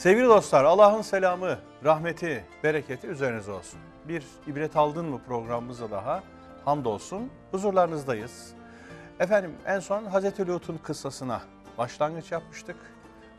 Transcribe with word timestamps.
Sevgili 0.00 0.26
dostlar 0.26 0.64
Allah'ın 0.64 1.02
selamı, 1.02 1.58
rahmeti, 1.84 2.44
bereketi 2.64 3.06
üzerinize 3.06 3.52
olsun. 3.52 3.80
Bir 4.08 4.24
ibret 4.46 4.76
aldın 4.76 5.06
mı 5.06 5.20
programımıza 5.26 5.90
daha 5.90 6.22
hamdolsun 6.64 7.30
huzurlarınızdayız. 7.50 8.52
Efendim 9.18 9.52
en 9.66 9.80
son 9.80 10.04
Hazreti 10.04 10.46
Lut'un 10.46 10.76
kıssasına 10.76 11.40
başlangıç 11.78 12.32
yapmıştık. 12.32 12.76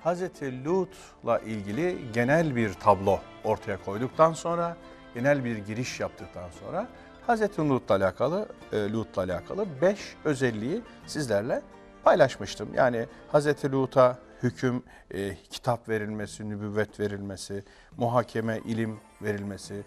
Hazreti 0.03 0.65
Lut'la 0.65 1.39
ilgili 1.39 1.97
genel 2.13 2.55
bir 2.55 2.73
tablo 2.73 3.19
ortaya 3.43 3.83
koyduktan 3.83 4.33
sonra, 4.33 4.77
genel 5.13 5.45
bir 5.45 5.57
giriş 5.57 5.99
yaptıktan 5.99 6.49
sonra 6.49 6.87
Hazreti 7.27 7.69
Lut'la 7.69 7.95
alakalı, 7.95 8.47
e, 8.73 8.91
Lut'la 8.91 9.21
alakalı 9.21 9.65
beş 9.81 10.15
özelliği 10.25 10.81
sizlerle 11.05 11.61
paylaşmıştım. 12.03 12.69
Yani 12.73 13.05
Hazreti 13.31 13.71
Lut'a 13.71 14.17
hüküm, 14.43 14.83
e, 15.11 15.35
kitap 15.49 15.89
verilmesi, 15.89 16.49
nübüvvet 16.49 16.99
verilmesi, 16.99 17.63
muhakeme, 17.97 18.59
ilim 18.65 18.99
verilmesi, 19.21 19.83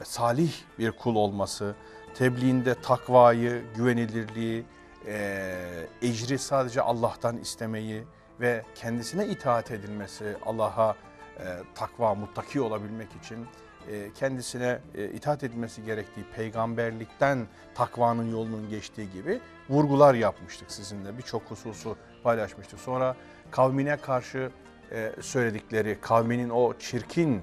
e, 0.00 0.04
salih 0.04 0.52
bir 0.78 0.92
kul 0.92 1.16
olması, 1.16 1.74
tebliğinde 2.14 2.74
takvayı, 2.74 3.62
güvenilirliği, 3.76 4.64
e, 5.06 5.86
ecri 6.02 6.38
sadece 6.38 6.82
Allah'tan 6.82 7.36
istemeyi 7.36 8.04
ve 8.40 8.64
kendisine 8.74 9.26
itaat 9.26 9.70
edilmesi, 9.70 10.36
Allah'a 10.46 10.96
e, 11.40 11.44
takva, 11.74 12.14
muttaki 12.14 12.60
olabilmek 12.60 13.08
için 13.24 13.46
e, 13.90 14.12
kendisine 14.14 14.78
e, 14.94 15.04
itaat 15.10 15.44
edilmesi 15.44 15.84
gerektiği 15.84 16.24
peygamberlikten 16.36 17.46
takvanın 17.74 18.30
yolunun 18.30 18.70
geçtiği 18.70 19.10
gibi 19.12 19.40
vurgular 19.70 20.14
yapmıştık 20.14 20.70
sizinle. 20.70 21.18
Birçok 21.18 21.42
hususu 21.42 21.96
paylaşmıştık. 22.22 22.80
Sonra 22.80 23.16
kavmine 23.50 23.96
karşı 23.96 24.50
e, 24.92 25.12
söyledikleri, 25.20 25.98
kavminin 26.00 26.50
o 26.50 26.74
çirkin 26.78 27.42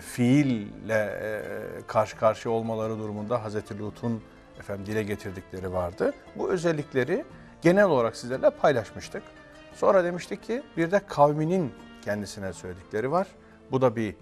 fiille 0.00 1.42
karşı 1.86 2.16
karşıya 2.16 2.54
olmaları 2.54 2.98
durumunda 2.98 3.44
Hazreti 3.44 3.78
Lut'un 3.78 4.22
efendim 4.58 4.86
dile 4.86 5.02
getirdikleri 5.02 5.72
vardı. 5.72 6.14
Bu 6.36 6.50
özellikleri 6.50 7.24
genel 7.62 7.84
olarak 7.84 8.16
sizlerle 8.16 8.50
paylaşmıştık. 8.50 9.22
Sonra 9.74 10.04
demiştik 10.04 10.42
ki 10.42 10.62
bir 10.76 10.90
de 10.90 11.00
kavminin 11.06 11.72
kendisine 12.02 12.52
söyledikleri 12.52 13.10
var. 13.10 13.26
Bu 13.70 13.80
da 13.80 13.96
bir 13.96 14.14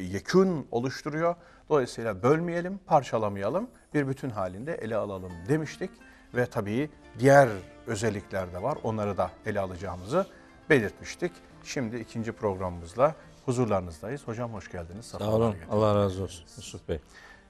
yekün 0.00 0.66
oluşturuyor. 0.70 1.34
Dolayısıyla 1.68 2.22
bölmeyelim, 2.22 2.80
parçalamayalım, 2.86 3.70
bir 3.94 4.08
bütün 4.08 4.30
halinde 4.30 4.74
ele 4.74 4.96
alalım 4.96 5.32
demiştik. 5.48 5.90
Ve 6.34 6.46
tabii 6.46 6.90
diğer 7.18 7.48
özellikler 7.86 8.52
de 8.52 8.62
var. 8.62 8.78
Onları 8.82 9.16
da 9.16 9.30
ele 9.46 9.60
alacağımızı 9.60 10.26
belirtmiştik. 10.70 11.32
Şimdi 11.64 11.96
ikinci 11.96 12.32
programımızla 12.32 13.14
huzurlarınızdayız. 13.44 14.28
Hocam 14.28 14.52
hoş 14.52 14.70
geldiniz. 14.72 15.06
Sağ 15.06 15.32
olun. 15.32 15.56
Allah 15.70 15.94
razı 15.94 16.22
olsun 16.22 16.44
Yusuf 16.56 16.88
Bey. 16.88 16.98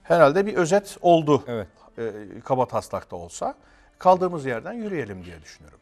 Herhalde 0.03 0.47
bir 0.47 0.55
özet 0.55 0.99
oldu. 1.01 1.45
Evet. 1.47 1.69
E, 1.98 2.13
kaba 2.45 2.67
taslakta 2.67 3.17
olsa. 3.17 3.55
Kaldığımız 3.98 4.47
yerden 4.47 4.73
yürüyelim 4.73 5.25
diye 5.25 5.43
düşünüyorum. 5.43 5.79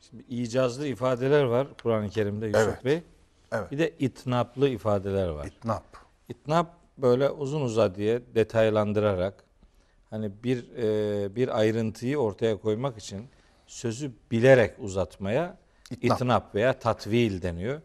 Şimdi 0.00 0.22
icazlı 0.28 0.86
ifadeler 0.86 1.44
var 1.44 1.66
Kur'an-ı 1.82 2.10
Kerim'de 2.10 2.46
Yusuf 2.46 2.62
Evet. 2.62 2.84
Bey. 2.84 3.02
Evet. 3.52 3.70
Bir 3.70 3.78
de 3.78 3.90
itnaplı 3.98 4.68
ifadeler 4.68 5.28
var. 5.28 5.46
İtnap. 5.46 5.84
İtnap 6.28 6.74
böyle 6.98 7.30
uzun 7.30 7.60
uzadıya 7.60 8.20
detaylandırarak 8.34 9.44
hani 10.10 10.32
bir 10.44 10.76
e, 10.76 11.36
bir 11.36 11.58
ayrıntıyı 11.58 12.18
ortaya 12.18 12.56
koymak 12.56 12.98
için 12.98 13.28
sözü 13.66 14.12
bilerek 14.30 14.74
uzatmaya 14.78 15.61
İtnap. 15.92 16.20
itnap, 16.20 16.54
veya 16.54 16.78
tatvil 16.78 17.42
deniyor. 17.42 17.80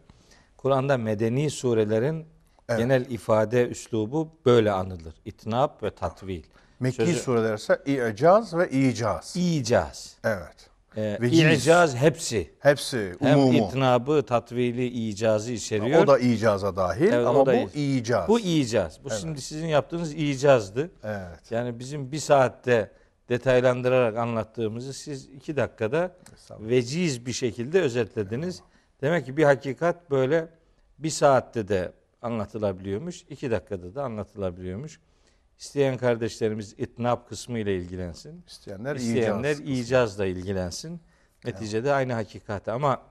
Kur'an'da 0.56 0.98
medeni 0.98 1.50
surelerin 1.50 2.26
Evet. 2.68 2.80
genel 2.80 3.06
ifade 3.10 3.68
üslubu 3.68 4.28
böyle 4.46 4.72
anılır. 4.72 5.14
İtnap 5.24 5.82
ve 5.82 5.90
tatvil. 5.90 6.42
Mekki 6.80 6.96
Sözü- 6.96 7.18
sureler 7.18 7.54
ise 7.54 7.78
i'caz 7.86 8.54
ve 8.56 8.70
icaz. 8.70 9.36
İcaz. 9.36 10.16
Evet. 10.24 10.70
E, 10.96 11.18
Veciz. 11.20 11.62
İcaz 11.62 11.96
hepsi. 11.96 12.50
Hepsi 12.58 13.14
Hem 13.20 13.38
umumu. 13.38 13.58
itnabı, 13.68 14.22
tatvili, 14.26 14.86
icazı 14.86 15.52
içeriyor. 15.52 16.02
O 16.02 16.06
da 16.06 16.18
icaza 16.18 16.76
dahil 16.76 17.12
Evet, 17.12 17.26
ama 17.26 17.46
da 17.46 17.52
bu 17.54 17.78
icaz. 17.78 18.28
Bu 18.28 18.40
icaz. 18.40 18.98
Bu 19.04 19.10
şimdi 19.10 19.40
sizin 19.40 19.66
yaptığınız 19.66 20.14
icazdı. 20.14 20.90
Evet. 21.04 21.50
Yani 21.50 21.78
bizim 21.78 22.12
bir 22.12 22.18
saatte 22.18 22.90
detaylandırarak 23.28 24.16
anlattığımızı 24.16 24.92
siz 24.92 25.26
iki 25.26 25.56
dakikada 25.56 26.16
veciz 26.60 27.26
bir 27.26 27.32
şekilde 27.32 27.80
özetlediniz. 27.80 28.62
Demek 29.00 29.26
ki 29.26 29.36
bir 29.36 29.44
hakikat 29.44 30.10
böyle 30.10 30.48
bir 30.98 31.10
saatte 31.10 31.68
de 31.68 31.92
anlatılabiliyormuş, 32.22 33.22
iki 33.28 33.50
dakikada 33.50 33.94
da 33.94 34.02
anlatılabiliyormuş. 34.04 35.00
İsteyen 35.58 35.96
kardeşlerimiz 35.96 36.74
itnab 36.78 37.28
kısmı 37.28 37.58
ile 37.58 37.76
ilgilensin. 37.76 38.44
İsteyenler, 38.46 38.96
İsteyenler 38.96 39.56
icaz. 39.56 39.68
icazla 39.68 40.26
ilgilensin. 40.26 41.00
Neticede 41.44 41.92
aynı 41.92 42.12
hakikat 42.12 42.68
ama 42.68 43.02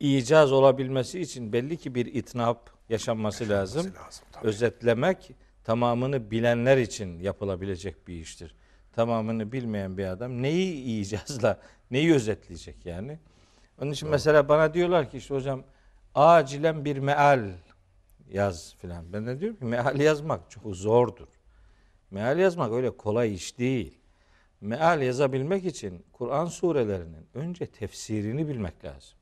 icaz 0.00 0.52
olabilmesi 0.52 1.20
için 1.20 1.52
belli 1.52 1.76
ki 1.76 1.94
bir 1.94 2.06
itnap 2.06 2.70
yaşanması 2.88 3.48
lazım. 3.48 3.86
lazım, 3.86 4.24
tabii. 4.32 4.46
Özetlemek 4.46 5.30
tamamını 5.64 6.30
bilenler 6.30 6.76
için 6.76 7.18
yapılabilecek 7.18 8.08
bir 8.08 8.14
iştir. 8.14 8.54
Tamamını 9.00 9.52
bilmeyen 9.52 9.98
bir 9.98 10.04
adam 10.04 10.42
neyi 10.42 11.00
icazla, 11.00 11.60
neyi 11.90 12.14
özetleyecek 12.14 12.86
yani? 12.86 13.18
Onun 13.82 13.90
için 13.90 14.08
mesela 14.08 14.48
bana 14.48 14.74
diyorlar 14.74 15.10
ki 15.10 15.16
işte 15.18 15.34
hocam 15.34 15.64
acilen 16.14 16.84
bir 16.84 16.98
meal 16.98 17.50
yaz 18.30 18.74
filan. 18.74 19.12
Ben 19.12 19.26
de 19.26 19.40
diyorum 19.40 19.58
ki 19.58 19.64
meal 19.64 20.00
yazmak 20.00 20.50
çok 20.50 20.76
zordur. 20.76 21.28
Meal 22.10 22.38
yazmak 22.38 22.72
öyle 22.72 22.96
kolay 22.96 23.34
iş 23.34 23.58
değil. 23.58 23.98
Meal 24.60 25.02
yazabilmek 25.02 25.64
için 25.64 26.04
Kur'an 26.12 26.46
surelerinin 26.46 27.26
önce 27.34 27.66
tefsirini 27.66 28.48
bilmek 28.48 28.84
lazım. 28.84 29.18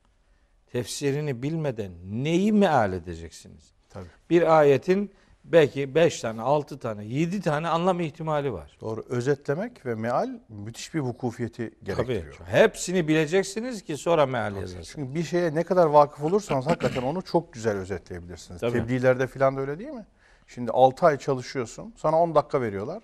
Tefsirini 0.71 1.43
bilmeden 1.43 1.91
neyi 2.03 2.53
meal 2.53 2.93
edeceksiniz? 2.93 3.71
Tabii. 3.89 4.07
Bir 4.29 4.59
ayetin 4.59 5.11
belki 5.43 5.95
5 5.95 6.21
tane, 6.21 6.41
6 6.41 6.79
tane, 6.79 7.05
7 7.05 7.41
tane 7.41 7.67
anlam 7.67 7.99
ihtimali 7.99 8.53
var. 8.53 8.77
Doğru. 8.81 9.03
Özetlemek 9.09 9.85
ve 9.85 9.95
meal 9.95 10.29
müthiş 10.49 10.93
bir 10.93 10.99
vukufiyeti 10.99 11.69
Tabii. 11.69 11.85
gerektiriyor. 11.85 12.35
Hepsini 12.45 13.07
bileceksiniz 13.07 13.83
ki 13.83 13.97
sonra 13.97 14.25
meal 14.25 14.55
yazarsınız. 14.55 14.91
Çünkü 14.95 15.15
bir 15.15 15.23
şeye 15.23 15.55
ne 15.55 15.63
kadar 15.63 15.85
vakıf 15.85 16.23
olursanız 16.23 16.67
hakikaten 16.67 17.01
onu 17.01 17.21
çok 17.21 17.53
güzel 17.53 17.77
özetleyebilirsiniz. 17.77 18.61
Tabii. 18.61 18.71
Tebliğlerde 18.71 19.27
falan 19.27 19.57
da 19.57 19.61
öyle 19.61 19.79
değil 19.79 19.89
mi? 19.89 20.05
Şimdi 20.47 20.71
6 20.71 21.05
ay 21.05 21.17
çalışıyorsun. 21.17 21.93
Sana 21.97 22.21
10 22.21 22.35
dakika 22.35 22.61
veriyorlar. 22.61 23.03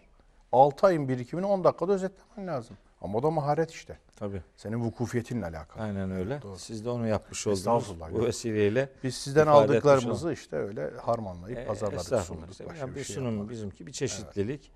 6 0.52 0.88
ayın 0.88 1.10
birikimini 1.10 1.46
10 1.46 1.64
dakikada 1.64 1.94
özetlemen 1.94 2.48
lazım. 2.48 2.78
Ama 3.06 3.18
o 3.18 3.24
da 3.24 3.32
maharet 3.32 3.72
işte. 3.72 3.98
Tabii. 4.16 4.42
Senin 4.58 4.78
vukufiyetinle 4.78 5.46
alakalı. 5.46 5.84
Aynen 5.84 6.12
öyle. 6.12 6.42
Doğru. 6.42 6.58
Siz 6.58 6.86
de 6.86 6.90
onu 6.90 7.08
yapmış 7.08 7.48
oldunuz. 7.48 7.94
Bu 8.12 8.26
vesileyle 8.26 8.90
Biz 9.04 9.16
sizden 9.16 9.48
aldıklarımızı 9.48 10.34
işte 10.34 10.56
öyle 10.56 10.92
harmanlayıp 11.02 11.58
E, 11.58 11.66
pazarladık, 11.66 12.20
sunduk. 12.20 12.50
Başka 12.50 12.76
yani 12.76 12.92
bir 12.92 12.96
bir 12.96 13.04
şey 13.04 13.16
sunum 13.16 13.32
yapmadık. 13.32 13.52
bizimki 13.52 13.88
bir 13.88 13.92
çeşitlilik. 13.92 14.72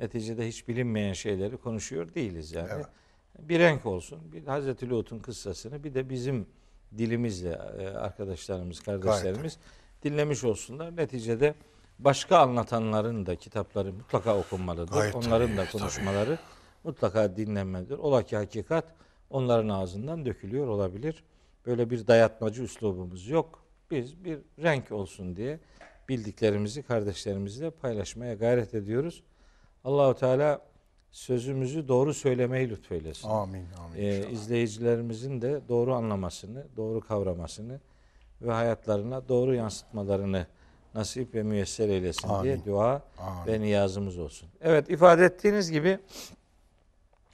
Neticede 0.00 0.48
hiç 0.48 0.68
bilinmeyen 0.68 1.12
şeyleri 1.12 1.56
konuşuyor 1.56 2.14
değiliz 2.14 2.52
yani. 2.52 2.68
Evet. 2.72 2.86
Bir 3.38 3.58
renk 3.58 3.86
olsun. 3.86 4.18
Bir 4.32 4.46
Hazreti 4.46 4.90
Lut'un 4.90 5.18
kıssasını 5.18 5.84
bir 5.84 5.94
de 5.94 6.10
bizim 6.10 6.46
dilimizle 6.98 7.58
e, 7.78 7.88
arkadaşlarımız, 7.88 8.80
kardeşlerimiz 8.80 9.58
dinlemiş 10.04 10.44
olsunlar. 10.44 10.96
Neticede 10.96 11.54
başka 11.98 12.38
anlatanların 12.38 13.26
da 13.26 13.36
kitapları 13.36 13.92
mutlaka 13.92 14.38
okunmalıdır. 14.38 14.92
Gayet 14.92 15.14
Onların 15.14 15.48
tabii, 15.48 15.56
da 15.56 15.70
konuşmaları 15.70 16.38
mutlaka 16.84 17.36
dinlenmelidir. 17.36 17.98
Ola 17.98 18.22
ki 18.22 18.36
hakikat 18.36 18.84
onların 19.30 19.68
ağzından 19.68 20.24
dökülüyor 20.24 20.66
olabilir. 20.66 21.24
Böyle 21.66 21.90
bir 21.90 22.06
dayatmacı 22.06 22.62
üslubumuz 22.62 23.28
yok. 23.28 23.64
Biz 23.90 24.24
bir 24.24 24.38
renk 24.62 24.92
olsun 24.92 25.36
diye 25.36 25.60
bildiklerimizi 26.08 26.82
kardeşlerimizle 26.82 27.70
paylaşmaya 27.70 28.34
gayret 28.34 28.74
ediyoruz. 28.74 29.22
Allahu 29.84 30.14
Teala 30.14 30.60
sözümüzü 31.10 31.88
doğru 31.88 32.14
söylemeyi 32.14 32.70
lütfeylesin. 32.70 33.28
Amin. 33.28 33.66
amin 33.84 33.98
Ee, 34.02 34.30
izleyicilerimizin 34.30 35.42
de 35.42 35.60
doğru 35.68 35.94
anlamasını, 35.94 36.66
doğru 36.76 37.00
kavramasını 37.00 37.80
ve 38.42 38.52
hayatlarına 38.52 39.28
doğru 39.28 39.54
yansıtmalarını 39.54 40.46
nasip 40.94 41.34
ve 41.34 41.42
müyesser 41.42 41.88
eylesin 41.88 42.28
diye 42.42 42.54
Amin. 42.54 42.64
dua 42.64 43.02
Amin. 43.18 43.52
ve 43.52 43.60
niyazımız 43.60 44.18
olsun. 44.18 44.48
Evet 44.60 44.90
ifade 44.90 45.24
ettiğiniz 45.24 45.70
gibi 45.70 45.98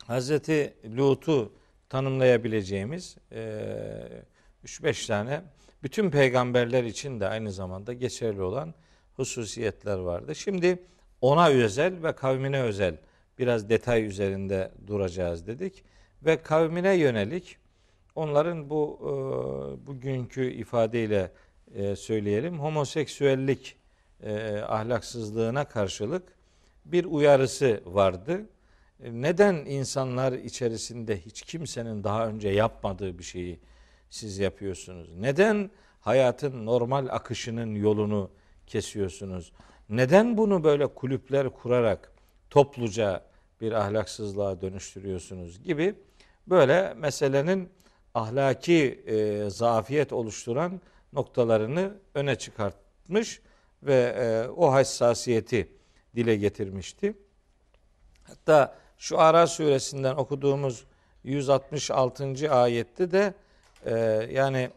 Hazreti 0.09 0.75
Lut'u 0.97 1.53
tanımlayabileceğimiz 1.89 3.17
eee 3.33 4.23
3-5 4.65 5.07
tane 5.07 5.43
bütün 5.83 6.11
peygamberler 6.11 6.85
için 6.85 7.21
de 7.21 7.29
aynı 7.29 7.53
zamanda 7.53 7.93
geçerli 7.93 8.43
olan 8.43 8.75
hususiyetler 9.15 9.99
vardı. 9.99 10.35
Şimdi 10.35 10.83
ona 11.21 11.49
özel 11.49 12.03
ve 12.03 12.13
kavmine 12.13 12.63
özel 12.63 12.97
biraz 13.39 13.69
detay 13.69 14.07
üzerinde 14.07 14.73
duracağız 14.87 15.47
dedik 15.47 15.85
ve 16.23 16.43
kavmine 16.43 16.95
yönelik 16.95 17.57
onların 18.15 18.71
bu 18.71 18.99
e, 19.01 19.07
bugünkü 19.87 20.51
ifadeyle 20.51 21.31
e, 21.75 21.97
söyleyelim. 21.97 22.61
Homoseksüellik 22.61 23.77
e, 24.23 24.59
ahlaksızlığına 24.59 25.65
karşılık 25.65 26.23
bir 26.85 27.05
uyarısı 27.05 27.81
vardı. 27.87 28.47
E, 29.03 29.23
neden 29.23 29.55
insanlar 29.55 30.33
içerisinde 30.33 31.21
hiç 31.21 31.43
kimsenin 31.43 32.05
daha 32.05 32.27
önce 32.27 32.49
yapmadığı 32.49 33.19
bir 33.19 33.25
şeyi 33.25 33.61
siz 34.11 34.39
yapıyorsunuz? 34.39 35.09
Neden 35.19 35.71
hayatın 36.01 36.67
normal 36.67 37.07
akışının 37.11 37.75
yolunu 37.75 38.31
kesiyorsunuz? 38.67 39.53
Neden 39.89 40.37
bunu 40.37 40.65
böyle 40.65 40.87
kulüpler 40.87 41.51
kurarak 41.51 42.13
topluca 42.51 43.25
bir 43.61 43.73
ahlaksızlığa 43.73 44.61
dönüştürüyorsunuz 44.61 45.63
gibi 45.63 45.95
böyle 46.47 46.95
meselenin 46.95 47.69
ahlaki 48.15 49.05
e, 49.07 49.51
zafiyet 49.51 50.13
oluşturan 50.13 50.81
noktalarını 51.13 51.93
öne 52.15 52.37
çıkartmış 52.37 53.41
ve 53.83 53.95
e, 53.95 54.49
o 54.49 54.73
hassasiyeti 54.73 55.73
dile 56.17 56.37
getirmişti. 56.37 57.15
Hatta 58.23 58.79
şu 58.99 59.21
Ara 59.21 59.47
suresinden 59.47 60.15
okuduğumuz 60.15 60.85
166. 61.25 62.51
ayette 62.51 63.11
de 63.11 63.35
e, 63.87 63.95
yani 64.33 64.71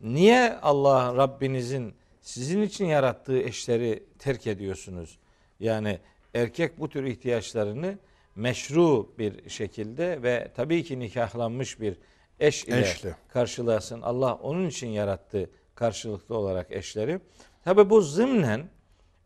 niye 0.00 0.58
Allah 0.62 1.16
Rabbinizin 1.16 1.94
sizin 2.20 2.62
için 2.62 2.84
yarattığı 2.84 3.38
eşleri 3.38 4.02
terk 4.18 4.46
ediyorsunuz? 4.46 5.18
Yani 5.60 5.98
erkek 6.34 6.80
bu 6.80 6.88
tür 6.88 7.04
ihtiyaçlarını 7.04 7.98
meşru 8.36 9.12
bir 9.18 9.50
şekilde 9.50 10.22
ve 10.22 10.50
tabii 10.56 10.84
ki 10.84 10.98
nikahlanmış 10.98 11.80
bir 11.80 11.96
eş 12.40 12.64
ile 12.64 12.80
Eşli. 12.80 13.14
karşılasın. 13.28 14.02
Allah 14.02 14.34
onun 14.34 14.66
için 14.68 14.88
yarattı 14.88 15.50
karşılıklı 15.74 16.36
olarak 16.36 16.72
eşleri. 16.72 17.20
Tabii 17.64 17.90
bu 17.90 18.00
zımnen 18.00 18.68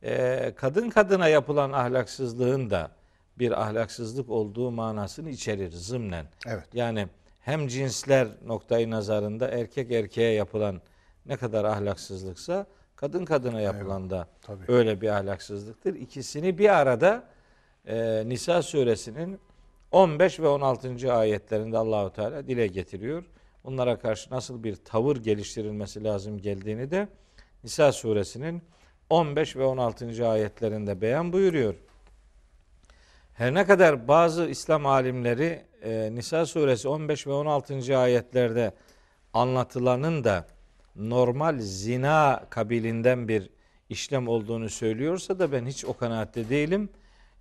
e, 0.03 0.53
kadın 0.57 0.91
kadına 0.91 1.29
yapılan 1.29 1.73
ahlaksızlığın 1.73 2.71
da 2.71 2.91
bir 3.39 3.63
ahlaksızlık 3.63 4.31
olduğu 4.31 4.71
manasını 4.71 5.31
içerir 5.31 5.71
zımnen. 5.71 6.27
Evet. 6.47 6.69
Yani 6.73 7.09
hem 7.41 7.69
cinsler 7.69 8.29
noktayı 8.47 8.91
nazarında 8.91 9.49
erkek 9.49 9.93
erkeğe 9.93 10.33
yapılan 10.33 10.81
ne 11.27 11.37
kadar 11.37 11.65
ahlaksızlıksa 11.65 12.67
kadın 12.97 13.25
kadına 13.25 13.61
yapılan 13.61 14.11
da 14.11 14.29
tabii. 14.43 14.65
öyle 14.69 15.01
bir 15.01 15.09
ahlaksızlıktır. 15.09 15.95
İkisini 15.95 16.59
bir 16.59 16.81
arada 16.81 17.25
e, 17.87 18.23
Nisa 18.27 18.63
suresinin 18.63 19.41
15 19.93 20.41
ve 20.41 20.49
16. 20.49 21.15
ayetlerinde 21.15 21.79
Allahu 21.79 22.13
Teala 22.13 22.47
dile 22.47 22.67
getiriyor. 22.67 23.25
Bunlara 23.65 23.99
karşı 23.99 24.31
nasıl 24.31 24.65
bir 24.65 24.77
tavır 24.77 25.17
geliştirilmesi 25.17 26.05
lazım 26.05 26.39
geldiğini 26.39 26.91
de 26.91 27.09
Nisa 27.65 27.93
suresinin 27.93 28.63
15 29.11 29.57
ve 29.57 29.65
16. 29.65 30.29
ayetlerinde 30.29 31.01
beyan 31.01 31.33
buyuruyor. 31.33 31.75
Her 33.35 33.55
ne 33.55 33.67
kadar 33.67 34.09
bazı 34.09 34.47
İslam 34.47 34.87
alimleri 34.87 35.63
e, 35.83 36.11
Nisa 36.15 36.47
suresi 36.47 36.89
15 36.89 37.27
ve 37.27 37.33
16. 37.33 37.99
ayetlerde 37.99 38.73
anlatılanın 39.33 40.25
da 40.25 40.47
normal 40.97 41.59
zina 41.59 42.47
kabilinden 42.51 43.29
bir 43.29 43.51
işlem 43.89 44.29
olduğunu 44.29 44.69
söylüyorsa 44.69 45.39
da 45.39 45.53
ben 45.53 45.67
hiç 45.67 45.85
o 45.85 45.97
kanaatte 45.97 46.49
değilim. 46.49 46.89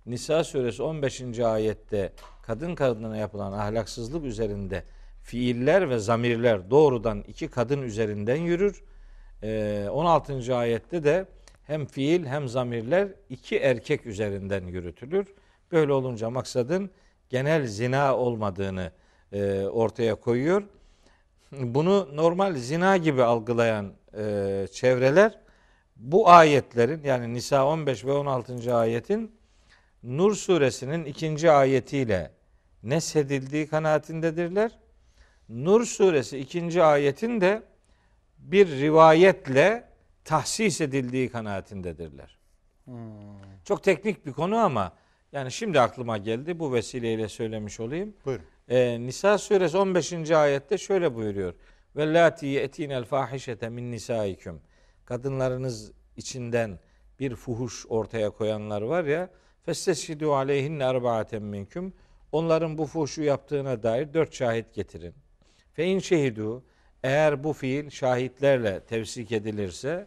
Nisa 0.06 0.44
suresi 0.44 0.82
15. 0.82 1.38
ayette 1.38 2.12
kadın 2.42 2.74
kadına 2.74 3.16
yapılan 3.16 3.52
ahlaksızlık 3.52 4.24
üzerinde 4.24 4.84
fiiller 5.22 5.90
ve 5.90 5.98
zamirler 5.98 6.70
doğrudan 6.70 7.24
iki 7.28 7.48
kadın 7.48 7.82
üzerinden 7.82 8.36
yürür. 8.36 8.82
Ee, 9.42 9.88
16. 9.90 10.56
ayette 10.56 11.04
de 11.04 11.26
hem 11.66 11.86
fiil 11.86 12.26
hem 12.26 12.48
zamirler 12.48 13.08
iki 13.30 13.58
erkek 13.58 14.06
üzerinden 14.06 14.66
yürütülür. 14.66 15.26
Böyle 15.74 15.92
olunca 15.92 16.30
maksadın 16.30 16.90
genel 17.28 17.66
zina 17.66 18.16
olmadığını 18.16 18.92
e, 19.32 19.62
ortaya 19.62 20.14
koyuyor. 20.14 20.62
Bunu 21.52 22.16
normal 22.16 22.54
zina 22.54 22.96
gibi 22.96 23.22
algılayan 23.22 23.92
e, 24.18 24.66
çevreler 24.72 25.38
bu 25.96 26.28
ayetlerin 26.28 27.02
yani 27.04 27.34
Nisa 27.34 27.66
15 27.66 28.04
ve 28.04 28.12
16. 28.12 28.74
ayetin 28.74 29.34
Nur 30.02 30.34
suresinin 30.34 31.04
ikinci 31.04 31.50
ayetiyle 31.50 32.30
nesedildiği 32.82 33.66
kanaatindedirler. 33.66 34.78
Nur 35.48 35.84
suresi 35.84 36.38
ikinci 36.38 36.82
ayetin 36.82 37.40
de 37.40 37.62
bir 38.38 38.68
rivayetle 38.68 39.88
tahsis 40.24 40.80
edildiği 40.80 41.28
kanaatindedirler. 41.28 42.38
Çok 43.64 43.82
teknik 43.82 44.26
bir 44.26 44.32
konu 44.32 44.56
ama 44.56 44.92
yani 45.34 45.52
şimdi 45.52 45.80
aklıma 45.80 46.18
geldi 46.18 46.58
bu 46.58 46.72
vesileyle 46.72 47.28
söylemiş 47.28 47.80
olayım. 47.80 48.14
Buyurun. 48.24 48.44
Ee, 48.68 49.00
Nisa 49.00 49.38
suresi 49.38 49.76
15. 49.76 50.30
ayette 50.30 50.78
şöyle 50.78 51.14
buyuruyor. 51.14 51.54
Ve 51.96 52.14
lati 52.14 52.46
yetinel 52.46 53.04
fahişete 53.04 53.68
min 53.68 53.92
nisaikum. 53.92 54.60
Kadınlarınız 55.04 55.92
içinden 56.16 56.78
bir 57.20 57.34
fuhuş 57.34 57.86
ortaya 57.88 58.30
koyanlar 58.30 58.82
var 58.82 59.04
ya. 59.04 59.30
Festeshidu 59.62 60.34
aleyhinne 60.34 60.84
erbaaten 60.84 61.42
minkum. 61.42 61.92
Onların 62.32 62.78
bu 62.78 62.86
fuhuşu 62.86 63.22
yaptığına 63.22 63.82
dair 63.82 64.14
dört 64.14 64.34
şahit 64.34 64.74
getirin. 64.74 65.14
Fe 65.72 65.84
in 65.84 65.98
şehidu 65.98 66.64
eğer 67.02 67.44
bu 67.44 67.52
fiil 67.52 67.90
şahitlerle 67.90 68.80
tevsik 68.80 69.32
edilirse, 69.32 70.06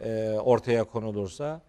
e, 0.00 0.30
ortaya 0.30 0.84
konulursa 0.84 1.62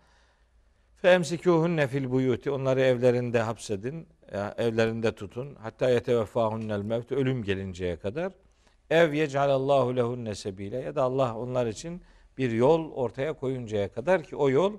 Femsikuhunne 1.02 1.88
fil 1.88 2.12
buyuti 2.12 2.52
onları 2.52 2.82
evlerinde 2.82 3.42
hapsedin, 3.42 4.08
ya 4.34 4.56
evlerinde 4.58 5.12
tutun. 5.12 5.56
Hatta 5.56 5.90
yeteveffahunnel 5.90 6.82
mevt 6.82 7.12
ölüm 7.12 7.44
gelinceye 7.44 7.96
kadar. 7.96 8.34
Ev 8.90 9.14
yecalallahu 9.14 9.96
lehunne 9.96 10.36
sebile 10.36 10.78
ya 10.78 10.96
da 10.96 11.04
Allah 11.04 11.38
onlar 11.38 11.68
için 11.68 12.02
bir 12.38 12.52
yol 12.52 12.92
ortaya 12.92 13.34
koyuncaya 13.34 13.92
kadar 13.92 14.24
ki 14.24 14.36
o 14.36 14.50
yol 14.50 14.74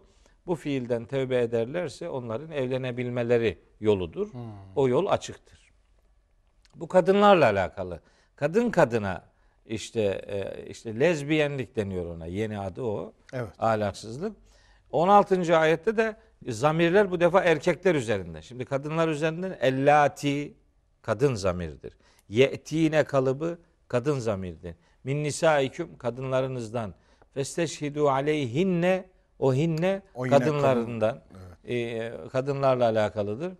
bu 0.46 0.54
fiilden 0.54 1.04
tevbe 1.04 1.40
ederlerse 1.40 2.08
onların 2.08 2.50
evlenebilmeleri 2.50 3.58
yoludur. 3.80 4.30
O 4.76 4.88
yol 4.88 5.06
açıktır. 5.06 5.72
Bu 6.74 6.88
kadınlarla 6.88 7.44
alakalı. 7.46 8.00
Kadın 8.36 8.70
kadına 8.70 9.24
işte 9.66 10.00
e, 10.26 10.66
işte 10.66 11.00
lezbiyenlik 11.00 11.76
deniyor 11.76 12.06
ona. 12.16 12.26
Yeni 12.26 12.58
adı 12.58 12.82
o. 12.82 13.12
Evet. 13.32 13.50
Ahlaksızlık. 13.58 14.41
16. 14.92 15.58
ayette 15.58 15.96
de 15.96 16.16
zamirler 16.48 17.10
bu 17.10 17.20
defa 17.20 17.40
erkekler 17.40 17.94
üzerinde. 17.94 18.42
Şimdi 18.42 18.64
kadınlar 18.64 19.08
üzerinden 19.08 19.56
ellati 19.60 20.54
kadın 21.02 21.34
zamirdir. 21.34 21.96
Ye'tine 22.28 23.04
kalıbı 23.04 23.58
kadın 23.88 24.18
zamirdir. 24.18 24.74
Min 25.04 25.24
nisaikum 25.24 25.96
kadınlarınızdan 25.98 26.94
festeşhidu 27.34 28.10
aleyhinne 28.10 29.04
o 29.38 29.54
hinne 29.54 30.02
O 30.14 30.22
kadınlarından 30.22 31.22
e, 31.64 32.12
kadınlarla 32.32 32.84
alakalıdır. 32.84 33.52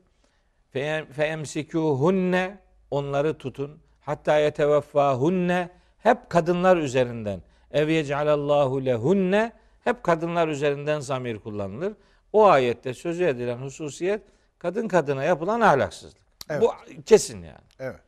Fe 0.70 1.24
emsikuhunne 1.24 2.58
onları 2.90 3.38
tutun. 3.38 3.80
Hatta 4.00 4.38
yeteveffahunne 4.38 5.68
hep 5.98 6.30
kadınlar 6.30 6.76
üzerinden. 6.76 7.42
Ev 7.70 7.88
yec'alallahu 7.88 8.84
lehunne 8.84 9.52
hep 9.84 10.02
kadınlar 10.02 10.48
üzerinden 10.48 11.00
zamir 11.00 11.38
kullanılır. 11.38 11.92
O 12.32 12.46
ayette 12.46 12.94
sözü 12.94 13.24
edilen 13.24 13.56
hususiyet 13.56 14.22
kadın 14.58 14.88
kadına 14.88 15.24
yapılan 15.24 15.60
ahlaksızlık. 15.60 16.22
Evet. 16.50 16.62
Bu 16.62 16.72
kesin 17.06 17.42
yani. 17.42 17.64
Evet. 17.78 18.00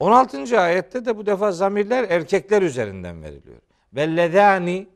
16. 0.00 0.60
ayette 0.60 1.04
de 1.04 1.16
bu 1.16 1.26
defa 1.26 1.52
zamirler 1.52 2.10
erkekler 2.10 2.62
üzerinden 2.62 3.22
veriliyor. 3.22 3.58
Vellezani 3.92 4.88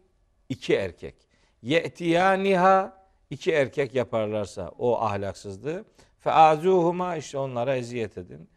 iki 0.48 0.74
erkek. 0.74 1.14
Ye'tiyaniha 1.62 3.00
iki 3.30 3.52
erkek 3.52 3.94
yaparlarsa 3.94 4.70
o 4.78 5.00
ahlaksızlığı. 5.00 5.84
Fe 6.18 6.32
azuhuma 6.32 7.16
işte 7.16 7.38
onlara 7.38 7.76
eziyet 7.76 8.18
edin. 8.18 8.48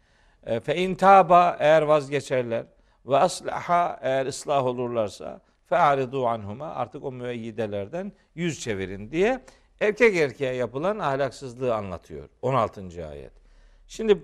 E, 0.45 0.59
Fe 0.59 0.75
intaba 0.75 1.57
eğer 1.59 1.81
vazgeçerler 1.81 2.65
ve 3.05 3.17
aslaha 3.17 3.99
eğer 4.01 4.25
ıslah 4.25 4.65
olurlarsa 4.65 5.41
fe 5.73 5.79
aridu 5.79 6.27
anhuma 6.27 6.67
artık 6.67 7.03
o 7.03 7.11
müeyyidelerden 7.11 8.11
yüz 8.35 8.59
çevirin 8.59 9.11
diye 9.11 9.43
erkek 9.79 10.15
erkeğe 10.15 10.53
yapılan 10.53 10.99
ahlaksızlığı 10.99 11.75
anlatıyor. 11.75 12.29
16. 12.41 13.07
ayet. 13.07 13.31
Şimdi 13.87 14.23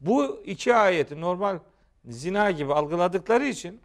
bu 0.00 0.42
iki 0.44 0.74
ayeti 0.74 1.20
normal 1.20 1.58
zina 2.04 2.50
gibi 2.50 2.74
algıladıkları 2.74 3.44
için 3.44 3.80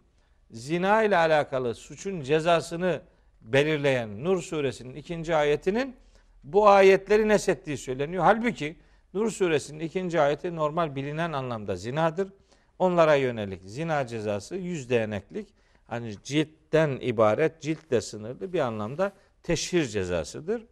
zina 0.50 1.02
ile 1.02 1.16
alakalı 1.16 1.74
suçun 1.74 2.20
cezasını 2.20 3.00
belirleyen 3.40 4.24
Nur 4.24 4.42
suresinin 4.42 4.94
ikinci 4.94 5.36
ayetinin 5.36 5.96
bu 6.44 6.68
ayetleri 6.68 7.28
nesettiği 7.28 7.76
söyleniyor. 7.76 8.24
Halbuki 8.24 8.76
Nur 9.14 9.30
suresinin 9.30 9.80
ikinci 9.80 10.20
ayeti 10.20 10.56
normal 10.56 10.96
bilinen 10.96 11.32
anlamda 11.32 11.76
zinadır. 11.76 12.32
Onlara 12.78 13.14
yönelik 13.14 13.62
zina 13.62 14.06
cezası 14.06 14.56
yüz 14.56 14.90
değneklik 14.90 15.58
hani 15.88 16.14
ciltten 16.24 16.98
ibaret, 17.00 17.62
ciltle 17.62 18.00
sınırlı 18.00 18.52
bir 18.52 18.60
anlamda 18.60 19.12
teşhir 19.42 19.84
cezasıdır. 19.84 20.66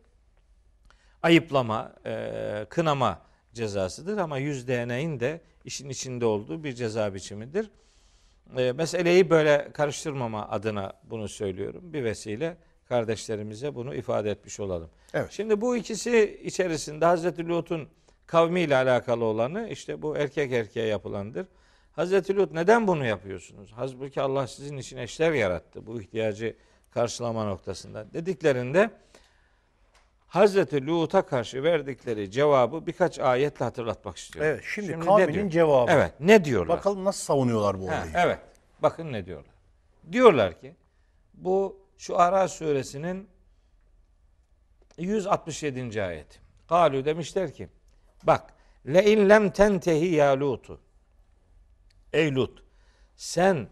Ayıplama, 1.23 1.93
e, 2.07 2.67
kınama 2.69 3.23
cezasıdır 3.53 4.19
ama 4.19 4.39
yüz 4.39 4.69
DNA'nın 4.69 5.21
de 5.21 5.41
işin 5.65 5.89
içinde 5.89 6.27
olduğu 6.27 6.65
bir 6.65 6.73
ceza 6.73 7.15
biçimidir. 7.15 7.71
E, 8.57 8.73
meseleyi 8.73 9.31
böyle 9.31 9.71
karıştırmama 9.73 10.49
adına 10.49 10.93
bunu 11.05 11.29
söylüyorum. 11.29 11.93
Bir 11.93 12.05
vesile 12.05 12.57
kardeşlerimize 12.89 13.75
bunu 13.75 13.95
ifade 13.95 14.31
etmiş 14.31 14.61
olalım. 14.61 14.91
Evet. 15.15 15.31
Şimdi 15.31 15.61
bu 15.61 15.77
ikisi 15.77 16.41
içerisinde 16.45 17.05
Hazreti 17.05 17.49
Lut'un 17.49 17.89
kavmiyle 18.27 18.77
alakalı 18.77 19.25
olanı 19.25 19.69
işte 19.69 20.03
bu 20.03 20.17
erkek 20.17 20.53
erkeğe 20.53 20.87
yapılandır. 20.87 21.47
Hazreti 21.97 22.37
Lut 22.37 22.53
neden 22.53 22.87
bunu 22.87 23.07
yapıyorsunuz? 23.07 23.73
Halbuki 23.77 24.21
Allah 24.21 24.47
sizin 24.47 24.77
için 24.77 24.97
eşler 24.97 25.33
yarattı 25.33 25.87
bu 25.87 26.01
ihtiyacı 26.01 26.57
karşılama 26.91 27.45
noktasında 27.45 28.13
dediklerinde 28.13 28.91
Hazreti 30.27 30.87
Lut'a 30.87 31.27
karşı 31.27 31.63
verdikleri 31.63 32.31
cevabı 32.31 32.87
birkaç 32.87 33.19
ayetle 33.19 33.65
hatırlatmak 33.65 34.17
istiyorum. 34.17 34.53
Evet, 34.53 34.65
şimdi, 34.75 35.01
ne 35.01 35.05
kavminin 35.05 35.49
cevabı. 35.49 35.91
Evet, 35.93 36.13
ne 36.21 36.45
diyorlar? 36.45 36.77
Bakalım 36.79 37.05
nasıl 37.05 37.25
savunuyorlar 37.25 37.81
bu 37.81 37.91
Ha, 37.91 37.95
olayı. 37.97 38.13
evet. 38.15 38.39
Bakın 38.83 39.13
ne 39.13 39.27
diyorlar. 39.27 39.55
Diyorlar 40.13 40.61
ki 40.61 40.75
bu 41.35 41.81
şu 41.99 42.19
Ara 42.19 42.49
suresinin 42.49 43.29
167. 44.99 46.03
ayet. 46.03 46.41
Galu 46.69 47.05
demişler 47.05 47.55
ki 47.55 47.69
bak 48.23 48.53
le 48.87 49.05
in 49.13 49.29
lem 49.29 49.51
tentehi 49.51 50.15
ya 50.15 50.41
Lutu. 50.41 50.81
Ey 52.13 52.35
Lut 52.35 52.63
sen 53.17 53.69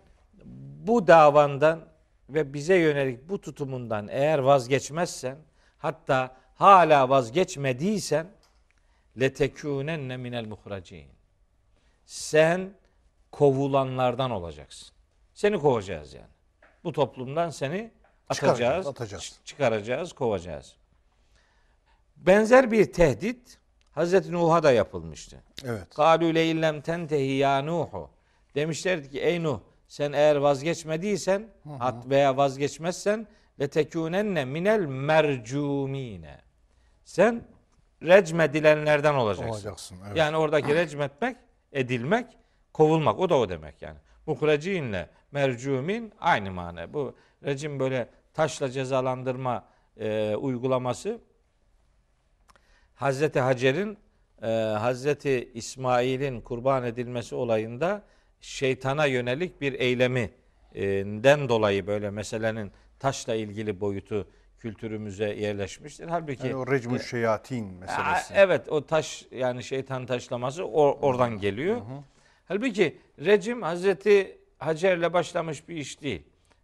bu 0.86 1.06
davandan 1.06 1.80
ve 2.28 2.54
bize 2.54 2.76
yönelik 2.76 3.28
bu 3.28 3.40
tutumundan 3.40 4.08
eğer 4.08 4.38
vazgeçmezsen 4.38 5.36
hatta 5.78 6.36
hala 6.54 7.08
vazgeçmediysen 7.08 8.26
letekûnenne 9.20 10.16
minel 10.16 10.46
muhracin. 10.46 11.08
Sen 12.06 12.70
kovulanlardan 13.32 14.30
olacaksın. 14.30 14.88
Seni 15.34 15.58
kovacağız 15.58 16.14
yani. 16.14 16.26
Bu 16.84 16.92
toplumdan 16.92 17.50
seni 17.50 17.90
atacağız, 18.28 18.56
Çıkaracağız, 18.58 18.86
atacağız. 18.86 19.40
çıkaracağız, 19.44 20.12
kovacağız. 20.12 20.76
Benzer 22.16 22.70
bir 22.70 22.92
tehdit 22.92 23.58
Hazreti 23.92 24.32
Nuh'a 24.32 24.62
da 24.62 24.72
yapılmıştı. 24.72 25.42
Evet. 25.64 25.94
Kalu 25.94 26.34
le 26.34 26.46
illem 26.46 26.80
tentehi 26.80 27.32
ya 27.32 27.62
Nuhu. 27.62 28.10
Demişlerdi 28.54 29.10
ki 29.10 29.20
ey 29.20 29.42
Nuh 29.42 29.60
sen 29.88 30.12
eğer 30.12 30.36
vazgeçmediysen 30.36 31.48
hat 31.78 32.08
veya 32.10 32.36
vazgeçmezsen 32.36 33.26
le 33.60 33.68
tekunenne 33.68 34.44
minel 34.44 34.80
mercumine. 34.80 36.40
Sen 37.04 37.44
recmedilenlerden 38.02 39.14
olacaksın. 39.14 39.52
Olacaksın. 39.52 39.98
Evet. 40.06 40.16
Yani 40.16 40.36
oradaki 40.36 40.74
recmetmek, 40.74 41.36
edilmek, 41.72 42.26
kovulmak. 42.72 43.18
O 43.18 43.28
da 43.28 43.38
o 43.38 43.48
demek 43.48 43.82
yani. 43.82 43.98
Mukracinle 44.26 45.10
mercumin 45.32 46.12
aynı 46.20 46.50
mana. 46.50 46.92
Bu 46.92 47.16
rejim 47.44 47.80
böyle 47.80 48.08
taşla 48.34 48.70
cezalandırma 48.70 49.64
e, 49.96 50.36
uygulaması 50.36 51.20
Hazreti 52.94 53.40
Hacer'in 53.40 53.98
e, 54.42 54.46
Hazreti 54.56 55.50
İsmail'in 55.54 56.40
kurban 56.40 56.84
edilmesi 56.84 57.34
olayında 57.34 58.02
şeytana 58.44 59.06
yönelik 59.06 59.60
bir 59.60 59.72
eyleminden 59.72 61.48
dolayı 61.48 61.86
böyle 61.86 62.10
meselenin 62.10 62.72
taşla 62.98 63.34
ilgili 63.34 63.80
boyutu 63.80 64.28
kültürümüze 64.58 65.34
yerleşmiştir. 65.34 66.08
Halbuki 66.08 66.46
Yani 66.46 66.56
o 66.56 66.66
recmü 66.66 67.00
şeyatin 67.00 67.68
Aa, 67.68 67.80
meselesi. 67.80 68.34
Evet 68.36 68.68
o 68.68 68.86
taş 68.86 69.26
yani 69.30 69.64
şeytan 69.64 70.06
taşlaması 70.06 70.62
or- 70.62 70.98
oradan 71.00 71.38
geliyor. 71.38 71.80
Halbuki 72.48 72.98
rejim 73.24 73.62
Hazreti 73.62 74.38
Hacer'le 74.58 75.12
başlamış 75.12 75.68
bir 75.68 75.76
iş 75.76 76.02
değil. 76.02 76.22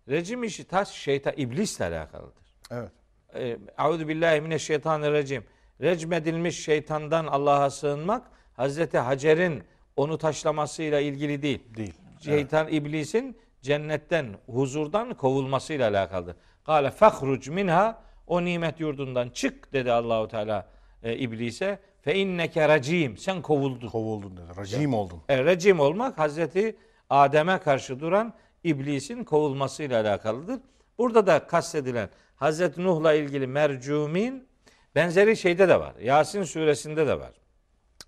Rejim 0.09 0.45
işi 0.45 0.65
taş 0.65 0.89
şeytan 0.89 1.33
iblisle 1.37 1.85
alakalıdır. 1.85 2.45
Evet. 2.71 2.91
E, 3.35 3.57
Euzu 3.79 4.09
billahi 4.09 4.41
mineşşeytanirracim. 4.41 5.45
Recmedilmiş 5.81 6.65
şeytandan 6.65 7.27
Allah'a 7.27 7.71
sığınmak 7.71 8.31
Hazreti 8.57 8.99
Hacer'in 8.99 9.63
onu 10.01 10.19
taşlamasıyla 10.19 11.01
ilgili 11.01 11.43
değil. 11.43 11.63
Değil. 11.77 11.95
Şeytan 12.21 12.69
iblisin 12.69 13.37
cennetten, 13.63 14.27
huzurdan 14.47 15.15
kovulmasıyla 15.15 15.91
alakalıdır. 15.91 16.37
Kale 16.67 16.91
fahruc 16.91 17.51
minha 17.51 18.03
o 18.27 18.45
nimet 18.45 18.81
yurdundan 18.81 19.29
çık 19.29 19.73
dedi 19.73 19.93
Allahu 19.93 20.29
Teala 20.29 20.69
e, 21.03 21.17
iblise. 21.17 21.79
Fe 22.03 22.15
inneke 22.15 22.69
racim 22.69 23.17
sen 23.17 23.43
kovuldun. 23.43 23.89
Kovuldun 23.89 24.37
dedi. 24.37 24.57
Racim 24.57 24.95
oldun. 24.95 25.23
E, 25.29 25.45
racim 25.45 25.81
olmak 25.81 26.19
Hazreti 26.19 26.77
Adem'e 27.11 27.59
karşı 27.59 28.01
duran 28.01 28.35
iblisin 28.65 29.25
kovulmasıyla 29.25 30.01
alakalıdır. 30.01 30.61
Burada 30.99 31.27
da 31.27 31.47
kastedilen 31.47 32.09
Hazreti 32.37 32.85
Nuh'la 32.85 33.15
ilgili 33.15 33.47
mercumin 33.47 34.49
benzeri 34.95 35.37
şeyde 35.37 35.69
de 35.69 35.81
var. 35.81 35.95
Yasin 36.03 36.45
suresinde 36.45 37.07
de 37.07 37.21
var. 37.21 37.33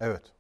Evet. 0.01 0.32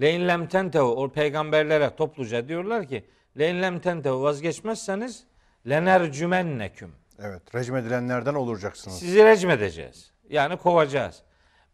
Lein 0.00 0.28
lem 0.28 0.48
tentehu 0.48 0.84
o 0.84 1.12
peygamberlere 1.12 1.96
topluca 1.96 2.48
diyorlar 2.48 2.88
ki 2.88 3.04
lein 3.38 3.62
lem 3.62 3.80
tentehu 3.80 4.22
vazgeçmezseniz 4.22 5.24
lenercümenneküm. 5.68 6.92
Evet. 7.18 7.54
Recm 7.54 7.76
edilenlerden 7.76 8.34
olacaksınız. 8.34 8.98
Sizi 8.98 9.24
recm 9.24 9.50
edeceğiz. 9.50 10.12
Yani 10.30 10.56
kovacağız. 10.56 11.22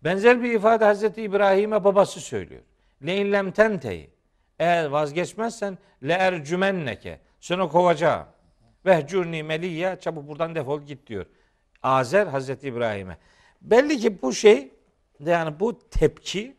Benzer 0.04 0.42
bir 0.42 0.52
ifade 0.52 0.84
Hazreti 0.84 1.22
İbrahim'e 1.22 1.84
babası 1.84 2.20
söylüyor. 2.20 2.62
Lein 3.06 3.32
lem 3.32 3.50
tentehi. 3.50 4.10
Eğer 4.58 4.86
vazgeçmezsen 4.86 5.78
le 6.02 6.12
ercümenneke. 6.12 7.20
Seni 7.40 7.68
kovacağım. 7.68 8.26
Vehcurni 8.86 9.42
meliyye. 9.42 9.96
Çabuk 10.00 10.28
buradan 10.28 10.54
defol 10.54 10.82
git 10.82 11.06
diyor. 11.06 11.26
Azer 11.82 12.26
Hazreti 12.26 12.68
İbrahim'e. 12.68 13.18
Belli 13.62 13.96
ki 13.98 14.22
bu 14.22 14.32
şey 14.32 14.72
yani 15.20 15.60
bu 15.60 15.88
tepki 15.88 16.56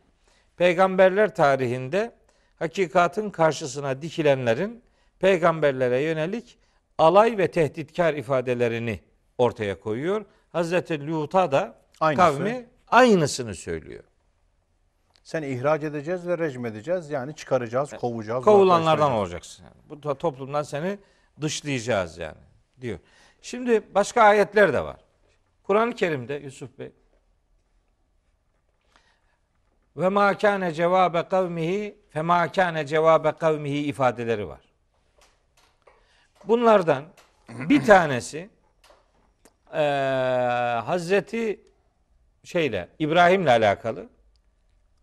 peygamberler 0.61 1.35
tarihinde 1.35 2.11
hakikatin 2.59 3.29
karşısına 3.29 4.01
dikilenlerin 4.01 4.83
peygamberlere 5.19 6.01
yönelik 6.01 6.57
alay 6.97 7.37
ve 7.37 7.51
tehditkar 7.51 8.13
ifadelerini 8.13 8.99
ortaya 9.37 9.79
koyuyor. 9.79 10.25
Hazreti 10.51 11.07
Lut'a 11.07 11.51
da 11.51 11.75
Aynısı. 11.99 12.21
kavmi 12.23 12.65
aynısını 12.87 13.55
söylüyor. 13.55 14.03
Seni 15.23 15.47
ihraç 15.47 15.83
edeceğiz 15.83 16.27
ve 16.27 16.37
recm 16.37 16.65
edeceğiz. 16.65 17.09
Yani 17.09 17.35
çıkaracağız, 17.35 17.93
kovacağız. 17.93 18.43
Kovulanlardan 18.43 19.11
olacaksın. 19.11 19.63
Yani. 19.63 19.75
Bu 19.89 19.93
to- 19.93 20.17
toplumdan 20.17 20.63
seni 20.63 20.97
dışlayacağız 21.41 22.17
yani 22.17 22.41
diyor. 22.81 22.99
Şimdi 23.41 23.81
başka 23.95 24.21
ayetler 24.21 24.73
de 24.73 24.83
var. 24.83 24.97
Kur'an-ı 25.63 25.95
Kerim'de 25.95 26.33
Yusuf 26.33 26.79
Bey 26.79 26.91
ve 29.97 30.09
ma 30.09 30.37
kâne 30.37 30.73
cevabe 30.73 31.27
kavmihi 31.27 31.97
fe 32.09 32.21
ma 32.21 32.51
kâne 32.51 32.85
cevabe 32.85 33.31
kavmihi 33.31 33.77
ifadeleri 33.77 34.47
var. 34.47 34.61
Bunlardan 36.47 37.03
bir 37.49 37.85
tanesi 37.85 38.49
eee 39.73 39.79
Hazreti 40.85 41.59
şeyle 42.43 42.89
İbrahim'le 42.99 43.47
alakalı 43.47 44.09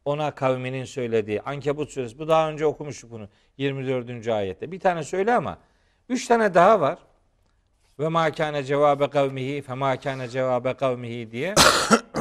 ona 0.04 0.30
kavminin 0.30 0.84
söylediği 0.84 1.42
Ankebut 1.42 1.90
suresi 1.90 2.18
bu 2.18 2.28
daha 2.28 2.50
önce 2.50 2.66
okumuştuk 2.66 3.10
bunu 3.10 3.28
24. 3.56 4.28
ayette. 4.28 4.72
Bir 4.72 4.80
tane 4.80 5.02
söyle 5.02 5.34
ama 5.34 5.58
üç 6.08 6.26
tane 6.26 6.54
daha 6.54 6.80
var. 6.80 6.98
Ve 7.98 8.08
ma 8.08 8.30
kâne 8.32 8.64
cevabe 8.64 9.10
kavmihi 9.10 9.62
fe 9.62 9.74
ma 9.74 9.96
kâne 9.96 10.28
cevabe 10.28 10.74
kavmihi 10.74 11.30
diye. 11.30 11.54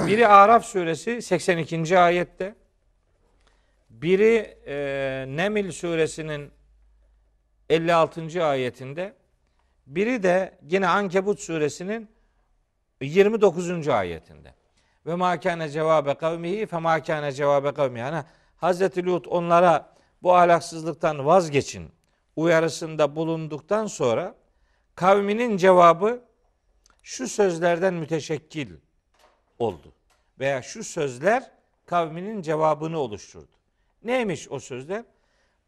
Biri 0.07 0.27
Araf 0.27 0.65
suresi 0.65 1.21
82. 1.21 1.99
ayette. 1.99 2.55
Biri 3.89 4.57
e, 4.65 5.25
Nemil 5.27 5.71
suresinin 5.71 6.51
56. 7.69 8.45
ayetinde. 8.45 9.13
Biri 9.87 10.23
de 10.23 10.57
yine 10.69 10.87
Ankebut 10.87 11.39
suresinin 11.39 12.09
29. 13.01 13.87
ayetinde. 13.87 14.53
Ve 15.05 15.15
ma 15.15 15.39
kana 15.39 15.69
cevabe 15.69 16.13
kavmihi 16.13 16.65
fe 16.65 16.77
ma 16.77 17.03
kana 17.03 17.31
cevabe 17.31 17.73
kavmihi. 17.73 17.99
Yani 17.99 18.23
Hazreti 18.57 19.05
Lut 19.05 19.27
onlara 19.27 19.93
bu 20.23 20.35
ahlaksızlıktan 20.35 21.25
vazgeçin 21.25 21.91
uyarısında 22.35 23.15
bulunduktan 23.15 23.85
sonra 23.85 24.35
kavminin 24.95 25.57
cevabı 25.57 26.23
şu 27.03 27.27
sözlerden 27.27 27.93
müteşekkil 27.93 28.69
oldu. 29.59 29.96
Veya 30.39 30.61
şu 30.61 30.83
sözler 30.83 31.51
kavminin 31.85 32.41
cevabını 32.41 32.99
oluşturdu. 32.99 33.51
Neymiş 34.03 34.51
o 34.51 34.59
sözler? 34.59 35.03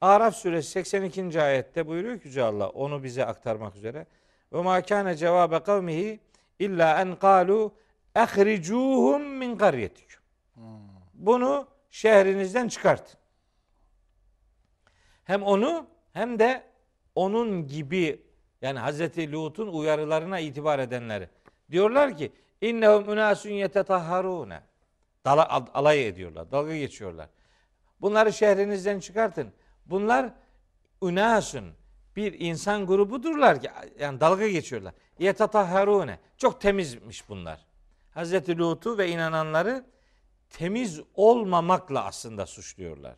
Araf 0.01 0.35
suresi 0.35 0.69
82. 0.69 1.41
ayette 1.41 1.87
buyuruyor 1.87 2.19
ki 2.19 2.27
Yüce 2.27 2.43
Allah 2.43 2.69
onu 2.69 3.03
bize 3.03 3.25
aktarmak 3.25 3.75
üzere. 3.75 4.05
ve 4.53 4.61
ma 4.61 4.81
kana 4.81 5.15
cevabe 5.15 5.59
kavmihi 5.59 6.19
illa 6.59 7.01
en 7.01 7.15
kalu 7.15 7.73
ehricuhum 8.15 9.21
min 9.21 9.57
qaryetikum. 9.57 10.23
Bunu 11.13 11.67
şehrinizden 11.89 12.67
çıkartın. 12.67 13.19
Hem 15.23 15.43
onu 15.43 15.87
hem 16.13 16.39
de 16.39 16.63
onun 17.15 17.67
gibi 17.67 18.21
yani 18.61 18.79
Hazreti 18.79 19.31
Lut'un 19.31 19.67
uyarılarına 19.67 20.39
itibar 20.39 20.79
edenleri. 20.79 21.29
Diyorlar 21.71 22.17
ki 22.17 22.31
innehum 22.61 23.07
unasun 23.07 23.49
yetetahharune. 23.49 24.61
Alay 25.25 26.07
ediyorlar, 26.07 26.51
dalga 26.51 26.77
geçiyorlar. 26.77 27.29
Bunları 28.01 28.33
şehrinizden 28.33 28.99
çıkartın. 28.99 29.51
Bunlar 29.85 30.29
unasun 31.01 31.73
bir 32.15 32.39
insan 32.39 32.85
grubudurlar 32.85 33.61
ki 33.61 33.69
yani 33.99 34.19
dalga 34.19 34.47
geçiyorlar. 34.47 34.93
Yetetahharune. 35.19 36.19
Çok 36.37 36.61
temizmiş 36.61 37.29
bunlar. 37.29 37.65
Hazreti 38.13 38.57
Lut'u 38.57 38.97
ve 38.97 39.09
inananları 39.09 39.85
temiz 40.49 41.01
olmamakla 41.15 42.05
aslında 42.05 42.45
suçluyorlar. 42.45 43.15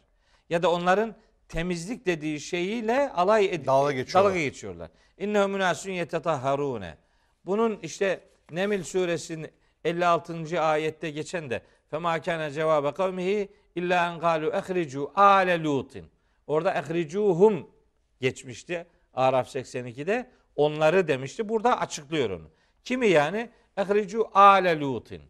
Ya 0.50 0.63
da 0.63 0.71
onların 0.71 1.15
temizlik 1.50 2.05
dediği 2.05 2.39
şeyiyle 2.39 3.10
alay 3.12 3.45
ed- 3.45 3.65
Dalga 3.65 3.91
geçiyorlar. 3.91 4.29
Dalga 4.31 4.41
geçiyorlar. 4.41 4.89
İnnehu 5.17 5.48
münasun 5.48 5.91
yetetahharune. 5.91 6.98
Bunun 7.45 7.79
işte 7.81 8.24
Nemil 8.51 8.84
suresinin 8.84 9.51
56. 9.86 10.62
ayette 10.62 11.10
geçen 11.10 11.50
de 11.50 11.62
fema 11.89 12.22
kana 12.22 12.51
cevabe 12.51 12.91
kavmihi 12.91 13.50
illa 13.75 14.13
en 14.13 14.20
galu 14.20 14.50
ehricu 14.53 15.12
ale 15.15 15.63
lutin. 15.63 16.05
Orada 16.48 16.74
ehricuhum 16.74 17.70
geçmişti. 18.20 18.88
Araf 19.13 19.55
82'de 19.55 20.31
onları 20.55 21.08
demişti. 21.08 21.50
Burada 21.50 21.79
açıklıyor 21.79 22.29
onu. 22.29 22.50
Kimi 22.84 23.08
yani? 23.08 23.50
Ehricu 23.77 24.29
ale 24.34 24.79
lutin. 24.79 25.22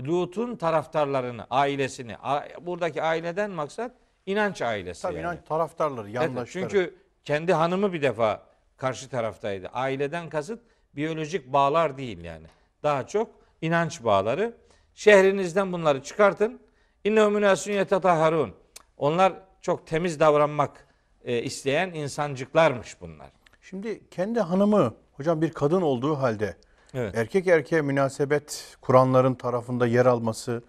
Lut'un 0.00 0.56
taraftarlarını, 0.56 1.46
ailesini. 1.50 2.16
Buradaki 2.60 3.02
aileden 3.02 3.50
maksat 3.50 3.92
inanç 4.26 4.62
ailesi 4.62 5.02
Tabii 5.02 5.14
yani. 5.14 5.22
inanç 5.22 5.38
taraftarları, 5.48 6.06
Evet, 6.06 6.14
yandaşları. 6.14 6.68
çünkü 6.68 6.94
kendi 7.24 7.52
hanımı 7.52 7.92
bir 7.92 8.02
defa 8.02 8.42
karşı 8.76 9.08
taraftaydı. 9.08 9.66
Aileden 9.68 10.28
kasıt 10.28 10.62
biyolojik 10.96 11.52
bağlar 11.52 11.98
değil 11.98 12.24
yani. 12.24 12.46
Daha 12.82 13.06
çok 13.06 13.30
inanç 13.60 14.04
bağları. 14.04 14.56
Şehrinizden 14.94 15.72
bunları 15.72 16.02
çıkartın. 16.02 16.60
İnne 17.04 17.28
münasün 17.28 17.72
yetetahharun. 17.72 18.54
Onlar 18.96 19.32
çok 19.60 19.86
temiz 19.86 20.20
davranmak 20.20 20.86
e, 21.24 21.42
isteyen 21.42 21.88
insancıklarmış 21.92 23.00
bunlar. 23.00 23.28
Şimdi 23.62 24.08
kendi 24.10 24.40
hanımı 24.40 24.94
hocam 25.12 25.42
bir 25.42 25.50
kadın 25.52 25.82
olduğu 25.82 26.14
halde 26.14 26.56
Evet. 26.94 27.14
erkek 27.14 27.46
erkeğe 27.46 27.82
münasebet 27.82 28.76
kuranların 28.80 29.34
tarafında 29.34 29.86
yer 29.86 30.06
alması 30.06 30.62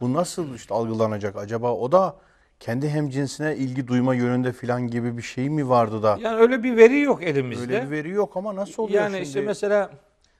bu 0.00 0.14
nasıl 0.14 0.54
işte 0.54 0.74
algılanacak 0.74 1.36
acaba? 1.36 1.72
O 1.72 1.92
da 1.92 2.16
kendi 2.60 2.88
hemcinsine 2.88 3.56
ilgi 3.56 3.88
duyma 3.88 4.14
yönünde 4.14 4.52
filan 4.52 4.86
gibi 4.86 5.16
bir 5.16 5.22
şey 5.22 5.50
mi 5.50 5.68
vardı 5.68 6.02
da? 6.02 6.18
Yani 6.20 6.36
öyle 6.36 6.62
bir 6.62 6.76
veri 6.76 7.00
yok 7.00 7.22
elimizde. 7.22 7.74
Öyle 7.74 7.86
bir 7.86 7.90
veri 7.90 8.10
yok 8.10 8.36
ama 8.36 8.56
nasıl 8.56 8.82
oluyor 8.82 9.02
yani 9.02 9.12
şimdi? 9.12 9.28
işte 9.28 9.40
mesela 9.40 9.90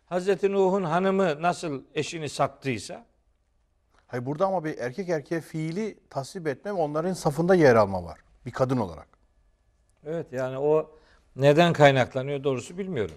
Hazreti 0.06 0.52
Nuh'un 0.52 0.82
hanımı 0.84 1.42
nasıl 1.42 1.82
eşini 1.94 2.28
sattıysa 2.28 3.06
Hayır 4.06 4.26
burada 4.26 4.46
ama 4.46 4.64
bir 4.64 4.78
erkek 4.78 5.08
erkeğe 5.08 5.40
fiili 5.40 5.98
tasvip 6.10 6.46
etme 6.46 6.70
ve 6.70 6.74
onların 6.74 7.12
safında 7.12 7.54
yer 7.54 7.74
alma 7.74 8.04
var. 8.04 8.20
Bir 8.46 8.50
kadın 8.50 8.76
olarak. 8.76 9.08
Evet 10.06 10.26
yani 10.32 10.58
o 10.58 10.90
neden 11.36 11.72
kaynaklanıyor 11.72 12.44
doğrusu 12.44 12.78
bilmiyorum. 12.78 13.14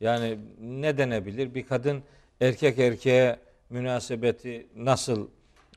Yani 0.00 0.38
ne 0.60 0.98
denebilir? 0.98 1.54
Bir 1.54 1.66
kadın 1.66 2.02
erkek 2.40 2.78
erkeğe 2.78 3.36
münasebeti 3.70 4.66
nasıl 4.76 5.28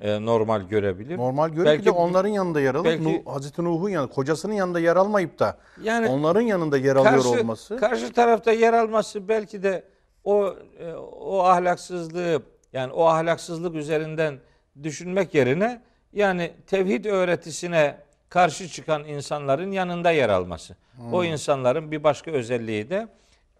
e, 0.01 0.25
normal 0.25 0.61
görebilir? 0.61 1.17
Normal 1.17 1.49
görüp 1.49 1.65
Belki 1.65 1.85
de 1.85 1.91
onların 1.91 2.29
yanında 2.29 2.61
yer 2.61 2.75
alıp 2.75 2.85
belki- 2.85 3.03
Nuh, 3.03 3.33
Hazreti 3.33 3.63
Nuh'un 3.63 3.89
yanında, 3.89 4.11
kocasının 4.13 4.53
yanında 4.53 4.79
yer 4.79 4.95
almayıp 4.95 5.39
da 5.39 5.57
Yani 5.83 6.07
onların 6.07 6.41
yanında 6.41 6.77
yer 6.77 6.95
alıyor 6.95 7.13
karşı, 7.13 7.29
olması. 7.29 7.77
karşı 7.77 8.13
tarafta 8.13 8.51
yer 8.51 8.73
alması 8.73 9.27
belki 9.27 9.63
de 9.63 9.83
o 10.23 10.55
e, 10.79 10.93
o 11.21 11.39
ahlaksızlığı 11.43 12.41
yani 12.73 12.93
o 12.93 13.05
ahlaksızlık 13.05 13.75
üzerinden 13.75 14.39
düşünmek 14.83 15.33
yerine 15.35 15.81
yani 16.13 16.51
tevhid 16.67 17.05
öğretisine 17.05 17.97
karşı 18.29 18.67
çıkan 18.69 19.03
insanların 19.03 19.71
yanında 19.71 20.11
yer 20.11 20.29
alması. 20.29 20.75
O 21.11 21.17
Hmm. 21.17 21.23
insanların 21.23 21.91
bir 21.91 22.03
başka 22.03 22.31
özelliği 22.31 22.89
de 22.89 23.07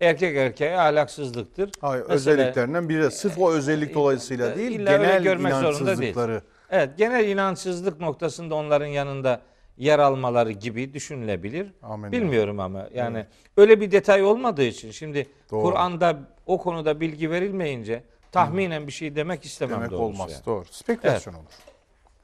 erkek 0.01 0.37
erkeğe 0.37 0.79
ahlaksızlıktır. 0.79 1.71
Hayır, 1.81 2.05
Mesela- 2.09 2.15
özelliklerinden 2.35 2.89
biri 2.89 3.03
de 3.03 3.11
sırf 3.11 3.39
o 3.39 3.53
özellik 3.53 3.95
dolayısıyla 3.95 4.57
değil, 4.57 4.71
İlla 4.81 4.91
öyle 4.93 5.03
genel 5.07 5.23
görmek 5.23 5.53
zorunda 5.53 5.69
değil. 5.73 5.87
inançsızlıkları. 5.89 6.43
Evet, 6.71 6.91
genel 6.99 7.29
inançsızlık 7.29 8.01
noktasında 8.01 8.55
onların 8.55 8.87
yanında 8.87 9.41
yer 9.77 9.99
almaları 9.99 10.51
gibi 10.53 10.95
düşünülebilir. 10.95 11.67
Amin. 11.83 12.13
Bilmiyorum 12.13 12.61
ama 12.61 12.89
yani 12.95 13.27
öyle 13.57 13.81
bir 13.81 13.91
detay 13.91 14.25
olmadığı 14.25 14.63
için 14.63 14.91
şimdi 14.91 15.27
Doğru. 15.51 15.63
Kur'an'da 15.63 16.17
o 16.47 16.59
konuda 16.59 17.01
bilgi 17.01 17.31
verilmeyince 17.31 18.03
tahminen 18.33 18.87
bir 18.87 18.93
şey 18.93 19.17
demek 19.17 19.45
istemem 19.45 19.77
Demek 19.77 19.91
doğrusu 19.91 20.05
olmaz. 20.05 20.33
yani. 20.33 20.47
Doğru. 20.47 20.65
Spekülasyon 20.71 21.35
olur. 21.35 21.45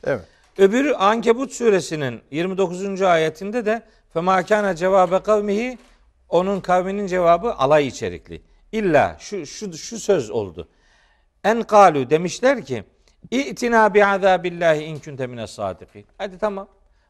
Evet. 0.04 0.20
Öbürü 0.58 0.92
Ankebut 0.94 1.52
suresinin 1.52 2.20
29. 2.30 3.02
ayetinde 3.02 3.66
de 3.66 3.82
فَمَا 4.14 4.42
كَانَ 4.42 4.76
cevabe 4.76 5.18
kavmihi 5.18 5.78
onun 6.33 6.59
kavminin 6.59 7.07
cevabı 7.07 7.53
alay 7.53 7.87
içerikli. 7.87 8.41
İlla 8.71 9.17
şu 9.19 9.45
şu 9.45 9.73
şu 9.73 9.99
söz 9.99 10.29
oldu. 10.31 10.67
En 11.43 11.63
kalu 11.63 12.09
demişler 12.09 12.65
ki 12.65 12.83
İ'tina 13.31 13.93
bi 13.93 14.05
azabillahi 14.05 14.83
in 14.83 14.99
kunte 14.99 15.27
mine 15.27 15.47
sadikin. 15.47 16.05
Hadi 16.17 16.37
tamam. 16.37 16.67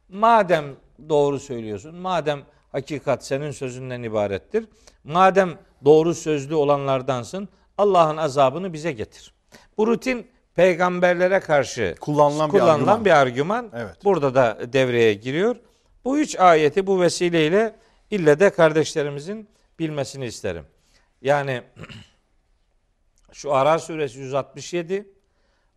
Madem 0.10 0.66
doğru 1.10 1.40
söylüyorsun, 1.40 1.96
madem 1.96 2.42
hakikat 2.72 3.26
senin 3.26 3.52
sözünden 3.52 4.04
ibarettir, 4.04 4.66
madem 5.04 5.54
doğru 5.86 6.16
sözlü 6.16 6.56
olanlardansın, 6.56 7.50
Allah'ın 7.78 8.18
azabını 8.18 8.74
bize 8.74 8.92
getir. 8.92 9.34
Bu 9.78 9.88
rutin 9.88 10.28
peygamberlere 10.56 11.40
karşı 11.40 11.96
Kullanılan 12.00 12.54
bir 12.54 12.60
kullanılan 12.60 12.78
argüman. 12.78 13.06
bir 13.06 13.12
argüman. 13.12 13.70
Evet. 13.76 13.96
Burada 14.04 14.36
da 14.36 14.74
devreye 14.74 15.14
giriyor. 15.14 15.56
Bu 16.06 16.20
üç 16.20 16.40
ayeti 16.40 16.88
bu 16.88 17.02
vesileyle 17.02 17.76
ille 18.14 18.40
de 18.40 18.50
kardeşlerimizin 18.50 19.50
bilmesini 19.80 20.26
isterim. 20.26 20.66
Yani 21.22 21.64
şu 23.32 23.54
Arar 23.54 23.78
suresi 23.80 24.20
167, 24.20 25.08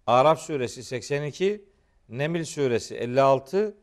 Arap 0.06 0.38
suresi 0.38 0.84
82, 0.84 1.64
Nemil 2.08 2.44
suresi 2.44 2.94
56 2.94 3.74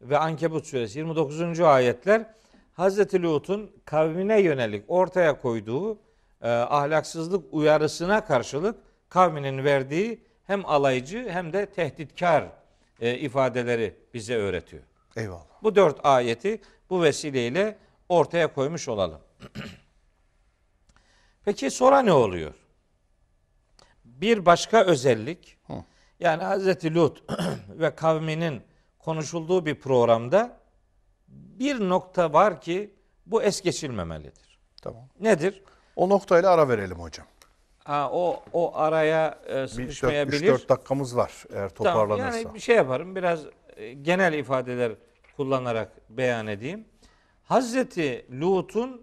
ve 0.00 0.18
Ankebut 0.18 0.66
suresi 0.66 0.98
29. 0.98 1.60
ayetler 1.60 2.26
Hazreti 2.72 3.22
Lut'un 3.22 3.70
kavmine 3.84 4.40
yönelik 4.40 4.84
ortaya 4.88 5.40
koyduğu 5.40 5.98
e, 6.42 6.48
ahlaksızlık 6.48 7.54
uyarısına 7.54 8.24
karşılık 8.24 8.76
kavminin 9.08 9.64
verdiği 9.64 10.22
hem 10.46 10.66
alaycı 10.66 11.28
hem 11.28 11.52
de 11.52 11.66
tehditkar 11.66 12.44
e, 13.00 13.14
ifadeleri 13.14 13.94
bize 14.14 14.36
öğretiyor. 14.36 14.82
Eyvallah. 15.16 15.62
Bu 15.62 15.74
dört 15.74 16.06
ayeti 16.06 16.60
bu 16.90 17.02
vesileyle 17.02 17.78
ortaya 18.08 18.52
koymuş 18.54 18.88
olalım. 18.88 19.20
Peki 21.44 21.70
sonra 21.70 22.02
ne 22.02 22.12
oluyor? 22.12 22.54
Bir 24.04 24.46
başka 24.46 24.84
özellik 24.84 25.58
yani 26.20 26.42
Hazreti 26.42 26.94
Lut 26.94 27.22
ve 27.68 27.94
kavminin 27.94 28.62
konuşulduğu 28.98 29.66
bir 29.66 29.74
programda 29.74 30.60
bir 31.28 31.88
nokta 31.88 32.32
var 32.32 32.60
ki 32.60 32.94
bu 33.26 33.42
es 33.42 33.60
geçilmemelidir. 33.60 34.58
Tamam. 34.82 35.08
Nedir? 35.20 35.62
O 35.96 36.08
noktayla 36.08 36.50
ara 36.50 36.68
verelim 36.68 36.98
hocam. 36.98 37.26
Ha, 37.84 38.10
o 38.12 38.42
o 38.52 38.76
araya 38.76 39.38
e, 39.46 39.68
sıkışmayabilir. 39.68 40.54
3-4 40.54 40.68
dakikamız 40.68 41.16
var 41.16 41.44
eğer 41.52 41.68
Tamam, 41.68 41.92
toparlanırsa. 41.92 42.38
yani 42.38 42.54
bir 42.54 42.60
şey 42.60 42.76
yaparım. 42.76 43.16
Biraz 43.16 43.40
e, 43.76 43.92
genel 43.92 44.32
ifadeler 44.32 44.92
kullanarak 45.36 45.92
beyan 46.10 46.46
edeyim. 46.46 46.84
Hazreti 47.56 48.26
Lut'un 48.40 49.02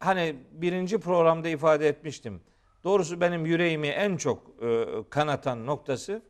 hani 0.00 0.36
birinci 0.52 0.98
programda 1.00 1.48
ifade 1.48 1.88
etmiştim. 1.88 2.40
Doğrusu 2.84 3.20
benim 3.20 3.46
yüreğimi 3.46 3.86
en 3.88 4.16
çok 4.16 4.62
e, 4.62 4.86
kanatan 5.10 5.66
noktası 5.66 6.22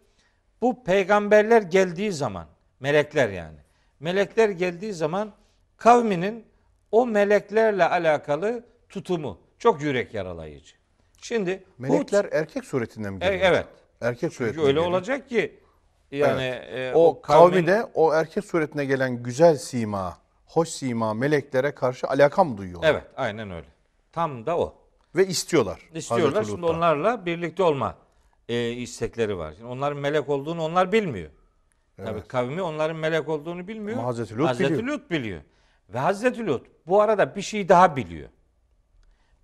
bu 0.63 0.85
peygamberler 0.85 1.63
geldiği 1.63 2.13
zaman 2.13 2.47
melekler 2.81 3.29
yani. 3.29 3.59
Melekler 4.01 4.49
geldiği 4.49 4.93
zaman 4.93 5.33
kavminin 5.77 6.45
o 6.93 7.07
meleklerle 7.07 7.85
alakalı 7.85 8.65
tutumu 8.89 9.39
çok 9.59 9.83
yürek 9.83 10.15
yaralayıcı. 10.15 10.75
Şimdi 11.23 11.51
Hud- 11.51 11.63
Melekler 11.79 12.29
erkek 12.33 12.65
suretinde 12.65 13.11
mi 13.11 13.17
E, 13.17 13.27
geliyor? 13.27 13.41
evet. 13.51 13.67
Erkek 14.01 14.21
Çünkü 14.21 14.35
suretinde 14.35 14.61
öyle 14.63 14.73
geliyor. 14.73 14.87
olacak 14.87 15.29
ki 15.29 15.61
yani 16.11 16.43
e, 16.43 16.93
O, 16.95 17.21
kavmin- 17.23 17.23
kavmi 17.23 17.67
de 17.67 17.85
o 17.95 18.15
erkek 18.15 18.45
suretine 18.45 18.85
gelen 18.85 19.23
güzel 19.23 19.57
sima, 19.57 20.24
hoş 20.47 20.69
sima 20.69 21.15
meleklere 21.15 21.75
karşı 21.75 22.07
alaka 22.09 22.45
mı 22.45 22.57
duyuyor? 22.59 22.81
Evet, 22.85 23.05
aynen 23.17 23.51
öyle. 23.51 23.67
Tam 24.13 24.47
da 24.47 24.59
o. 24.59 24.75
Ve 25.17 25.27
istiyorlar. 25.27 25.81
İstiyorlar. 25.95 26.45
Şimdi 26.45 26.67
onlarla 26.67 27.27
birlikte 27.27 27.63
olma 27.63 27.97
e, 28.49 28.71
istekleri 28.71 29.39
var. 29.39 29.53
Şimdi 29.53 29.67
onların 29.67 29.99
melek 29.99 30.29
olduğunu 30.29 30.63
onlar 30.63 30.93
bilmiyor. 30.93 31.31
Tabii 31.97 32.23
kavmi 32.23 32.63
onların 32.63 32.97
melek 32.97 33.29
olduğunu 33.29 33.69
bilmiyor. 33.69 33.99
Ama 33.99 34.07
Hazreti 34.07 34.37
Lut 34.39 34.49
Hazreti 34.49 34.73
biliyor. 34.73 34.89
Lut 34.89 35.11
biliyor. 35.11 35.41
Ve 35.89 35.99
Hazreti 35.99 36.47
Lut 36.47 36.67
bu 36.87 37.01
arada 37.01 37.37
bir 37.37 37.43
şey 37.43 37.69
daha 37.69 37.97
biliyor. 37.97 38.29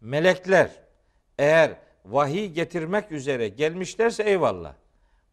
Melekler 0.00 0.70
eğer 1.38 1.76
vahiy 2.04 2.46
getirmek 2.52 3.12
üzere 3.12 3.48
gelmişlerse 3.48 4.22
eyvallah. 4.22 4.74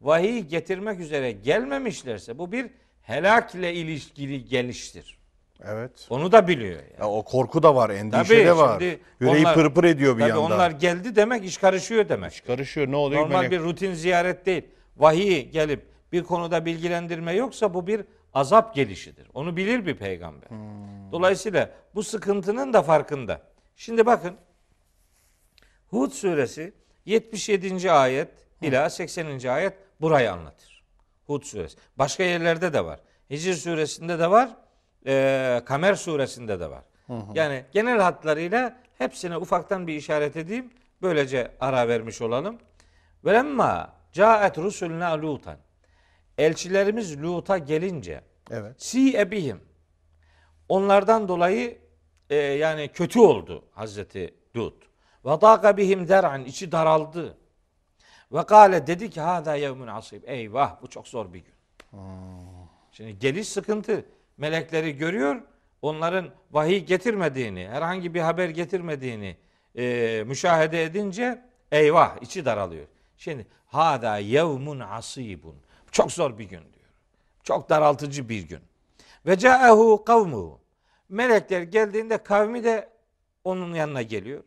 Vahiy 0.01 0.39
getirmek 0.39 0.99
üzere 0.99 1.31
gelmemişlerse 1.31 2.37
bu 2.37 2.51
bir 2.51 2.69
helak 3.01 3.55
ile 3.55 3.73
ilişkili 3.73 4.45
geliştir. 4.45 5.16
Evet. 5.65 6.07
Onu 6.09 6.31
da 6.31 6.47
biliyor 6.47 6.75
yani. 6.75 6.91
Ya 6.99 7.07
o 7.09 7.23
korku 7.23 7.63
da 7.63 7.75
var, 7.75 7.89
endişe 7.89 8.23
Tabii, 8.23 8.45
de 8.45 8.57
var. 8.57 8.79
şimdi 8.79 8.99
Yüreği 9.19 9.39
onlar- 9.41 9.53
pırpır 9.55 9.83
ediyor 9.83 10.15
bir 10.17 10.21
Tabii 10.21 10.29
yandan. 10.29 10.51
onlar 10.51 10.71
geldi 10.71 11.15
demek 11.15 11.45
iş 11.45 11.57
karışıyor 11.57 12.09
demek. 12.09 12.43
Karışıyor. 12.47 12.87
Ne 12.91 12.95
oluyor? 12.95 13.21
Normal 13.21 13.43
Melek- 13.43 13.51
bir 13.51 13.59
rutin 13.59 13.93
ziyaret 13.93 14.45
değil. 14.45 14.63
Vahiy 14.97 15.49
gelip 15.49 15.85
bir 16.11 16.23
konuda 16.23 16.65
bilgilendirme 16.65 17.33
yoksa 17.33 17.73
bu 17.73 17.87
bir 17.87 18.01
azap 18.33 18.75
gelişidir. 18.75 19.27
Onu 19.33 19.57
bilir 19.57 19.85
bir 19.85 19.95
peygamber. 19.95 20.49
Dolayısıyla 21.11 21.69
bu 21.95 22.03
sıkıntının 22.03 22.73
da 22.73 22.81
farkında. 22.81 23.41
Şimdi 23.75 24.05
bakın 24.05 24.35
Hud 25.87 26.11
suresi 26.11 26.73
77. 27.05 27.91
ayet 27.91 28.29
ila 28.61 28.89
80. 28.89 29.49
ayet 29.49 29.73
burayı 30.01 30.31
anlatır. 30.31 30.83
Hud 31.27 31.43
suresi. 31.43 31.77
Başka 31.97 32.23
yerlerde 32.23 32.73
de 32.73 32.85
var. 32.85 32.99
Hicr 33.29 33.53
suresinde 33.53 34.19
de 34.19 34.31
var. 34.31 34.49
Eee, 35.07 35.61
Kamer 35.65 35.95
suresinde 35.95 36.59
de 36.59 36.69
var. 36.69 36.83
Yani 37.33 37.65
genel 37.71 37.99
hatlarıyla 38.01 38.77
hepsine 38.97 39.37
ufaktan 39.37 39.87
bir 39.87 39.95
işaret 39.95 40.37
edeyim. 40.37 40.73
Böylece 41.01 41.51
ara 41.59 41.87
vermiş 41.87 42.21
olalım. 42.21 42.57
Velemma 43.25 43.93
caet 44.11 44.57
rusulna 44.57 45.21
lutan. 45.21 45.57
Elçilerimiz 46.37 47.23
Lut'a 47.23 47.57
gelince 47.57 48.21
Evet. 48.51 48.83
si 48.83 49.17
ebihim. 49.17 49.61
Onlardan 50.69 51.27
dolayı 51.27 51.77
e, 52.29 52.35
yani 52.35 52.87
kötü 52.87 53.19
oldu 53.19 53.65
Hazreti 53.71 54.33
Lut. 54.55 54.83
Ve 55.25 55.41
dâka 55.41 55.77
bihim 55.77 56.07
der'an 56.07 56.45
içi 56.45 56.71
daraldı. 56.71 57.37
Ve 58.31 58.45
kâle 58.45 58.87
dedi 58.87 59.09
ki 59.09 59.21
hâdâ 59.21 59.55
yevmun 59.55 59.87
asib. 59.87 60.23
Eyvah 60.25 60.81
bu 60.81 60.87
çok 60.89 61.07
zor 61.07 61.33
bir 61.33 61.39
gün. 61.39 61.53
Şimdi 62.91 63.19
geliş 63.19 63.49
sıkıntı. 63.49 64.05
Melekleri 64.37 64.97
görüyor. 64.97 65.41
Onların 65.81 66.29
vahiy 66.51 66.85
getirmediğini, 66.85 67.67
herhangi 67.67 68.13
bir 68.13 68.19
haber 68.19 68.49
getirmediğini 68.49 69.37
e, 69.77 70.23
müşahede 70.27 70.83
edince 70.83 71.41
eyvah 71.71 72.21
içi 72.21 72.45
daralıyor. 72.45 72.87
Şimdi 73.17 73.47
hada 73.65 74.17
yevmun 74.17 74.79
asibun. 74.79 75.55
Çok 75.91 76.11
zor 76.11 76.37
bir 76.37 76.43
gün 76.43 76.59
diyor. 76.59 76.89
Çok 77.43 77.69
daraltıcı 77.69 78.29
bir 78.29 78.41
gün. 78.41 78.59
Ve 79.25 79.37
ca'ehu 79.37 80.03
kavmuhu. 80.05 80.59
Melekler 81.09 81.61
geldiğinde 81.61 82.17
kavmi 82.17 82.63
de 82.63 82.89
onun 83.43 83.73
yanına 83.73 84.01
geliyor. 84.01 84.43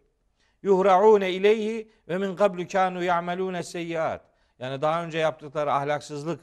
Yuhra'une 0.63 1.33
ileyhi 1.33 1.91
ve 2.09 2.19
min 2.19 2.37
qablu 2.37 2.69
kanu 2.69 3.05
ya'malune 3.05 3.63
seyyiat. 3.63 4.25
Yani 4.59 4.83
daha 4.83 5.05
önce 5.05 5.19
yaptıkları 5.19 5.73
ahlaksızlık 5.73 6.41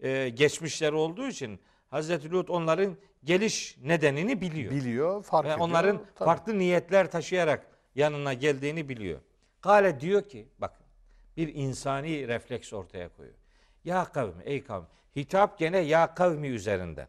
e, 0.00 0.28
geçmişleri 0.28 0.94
olduğu 0.94 1.28
için 1.28 1.60
Hazreti 1.90 2.30
Lut 2.30 2.50
onların 2.50 2.96
geliş 3.24 3.76
nedenini 3.82 4.40
biliyor. 4.40 4.72
Biliyor, 4.72 5.22
fark 5.22 5.44
Ve 5.44 5.48
ediyor. 5.52 5.68
onların 5.68 5.96
Tabii. 6.14 6.26
farklı 6.26 6.58
niyetler 6.58 7.10
taşıyarak 7.10 7.66
yanına 7.94 8.34
geldiğini 8.34 8.88
biliyor. 8.88 9.20
Kale 9.60 10.00
diyor 10.00 10.22
ki 10.28 10.48
bakın 10.58 10.86
bir 11.36 11.54
insani 11.54 12.28
refleks 12.28 12.72
ortaya 12.72 13.08
koyuyor. 13.08 13.36
Ya 13.84 14.04
kavmi 14.04 14.42
ey 14.44 14.64
kavmi. 14.64 14.86
Hitap 15.16 15.58
gene 15.58 15.78
ya 15.78 16.14
kavmi 16.14 16.48
üzerinden. 16.48 17.08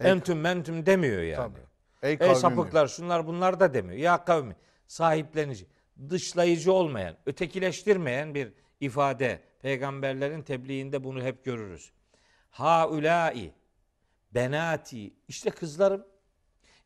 Entüm 0.00 0.40
mentüm 0.40 0.86
demiyor 0.86 1.22
yani. 1.22 1.36
Tabii. 1.36 1.66
Ey 2.02 2.28
Ey 2.28 2.34
sapıklar 2.34 2.86
şunlar 2.88 3.26
bunlar 3.26 3.60
da 3.60 3.74
demiyor. 3.74 3.98
Ya 4.00 4.24
kavmi 4.24 4.56
sahiplenici, 4.86 5.66
dışlayıcı 6.10 6.72
olmayan, 6.72 7.16
ötekileştirmeyen 7.26 8.34
bir 8.34 8.52
ifade. 8.80 9.40
Peygamberlerin 9.62 10.42
tebliğinde 10.42 11.04
bunu 11.04 11.22
hep 11.22 11.44
görürüz. 11.44 11.92
Haulai 12.52 13.52
benati 14.34 15.12
işte 15.28 15.50
kızlarım. 15.50 16.04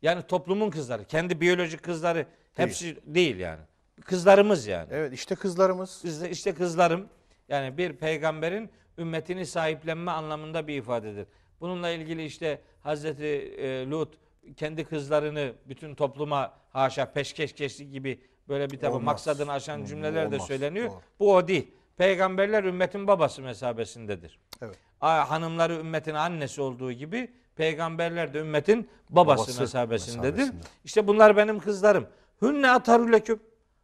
Yani 0.01 0.21
toplumun 0.21 0.69
kızları, 0.69 1.05
kendi 1.05 1.41
biyolojik 1.41 1.83
kızları 1.83 2.25
hepsi 2.53 2.97
değil 3.05 3.37
yani. 3.37 3.61
Kızlarımız 4.05 4.67
yani. 4.67 4.87
Evet 4.91 5.13
işte 5.13 5.35
kızlarımız. 5.35 6.21
De 6.21 6.29
işte 6.29 6.53
kızlarım 6.53 7.09
yani 7.49 7.77
bir 7.77 7.93
peygamberin 7.93 8.69
ümmetini 8.97 9.45
sahiplenme 9.45 10.11
anlamında 10.11 10.67
bir 10.67 10.77
ifadedir. 10.77 11.27
Bununla 11.59 11.89
ilgili 11.89 12.25
işte 12.25 12.61
Hazreti 12.83 13.25
e, 13.25 13.89
Lut 13.89 14.17
kendi 14.55 14.85
kızlarını 14.85 15.53
bütün 15.65 15.95
topluma 15.95 16.53
haşa 16.69 17.11
peşkeş 17.11 17.55
geçti 17.55 17.89
gibi 17.89 18.21
böyle 18.47 18.69
bir 18.69 18.79
tabi 18.79 19.03
maksadını 19.03 19.51
aşan 19.51 19.85
cümleler 19.85 20.31
de 20.31 20.35
olmaz. 20.35 20.47
söyleniyor. 20.47 20.89
Doğru. 20.89 21.01
Bu 21.19 21.35
o 21.35 21.47
değil. 21.47 21.71
Peygamberler 21.97 22.63
ümmetin 22.63 23.07
babası 23.07 23.41
mesabesindedir. 23.41 24.39
Evet. 24.61 24.77
Hanımları 24.99 25.73
ümmetin 25.73 26.13
annesi 26.13 26.61
olduğu 26.61 26.91
gibi 26.91 27.31
peygamberler 27.55 28.33
de 28.33 28.39
ümmetin 28.39 28.89
babası, 29.09 29.43
Babası 29.43 29.61
mesabesindedir. 29.61 30.31
mesabesinde. 30.37 30.67
İşte 30.83 31.07
bunlar 31.07 31.37
benim 31.37 31.59
kızlarım. 31.59 32.07
Hünne 32.41 32.69
atarü 32.71 33.11
leküm. 33.11 33.39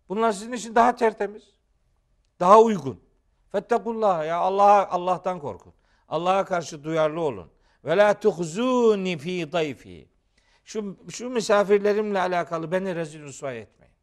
Bunlar 0.09 0.31
sizin 0.31 0.51
için 0.51 0.75
daha 0.75 0.95
tertemiz. 0.95 1.43
Daha 2.39 2.61
uygun. 2.61 2.99
Fettakullah 3.51 4.25
ya 4.25 4.37
Allah'a 4.37 4.87
Allah'tan 4.89 5.39
korkun. 5.39 5.73
Allah'a 6.09 6.45
karşı 6.45 6.83
duyarlı 6.83 7.21
olun. 7.21 7.51
Ve 7.85 7.97
la 7.97 8.19
tuhzuni 8.19 9.17
fi 9.17 9.51
dayfi. 9.51 10.07
Şu 10.65 10.97
şu 11.09 11.29
misafirlerimle 11.29 12.19
alakalı 12.19 12.71
beni 12.71 12.95
rezil 12.95 13.21
rüsvay 13.21 13.59
etmeyin. 13.59 13.93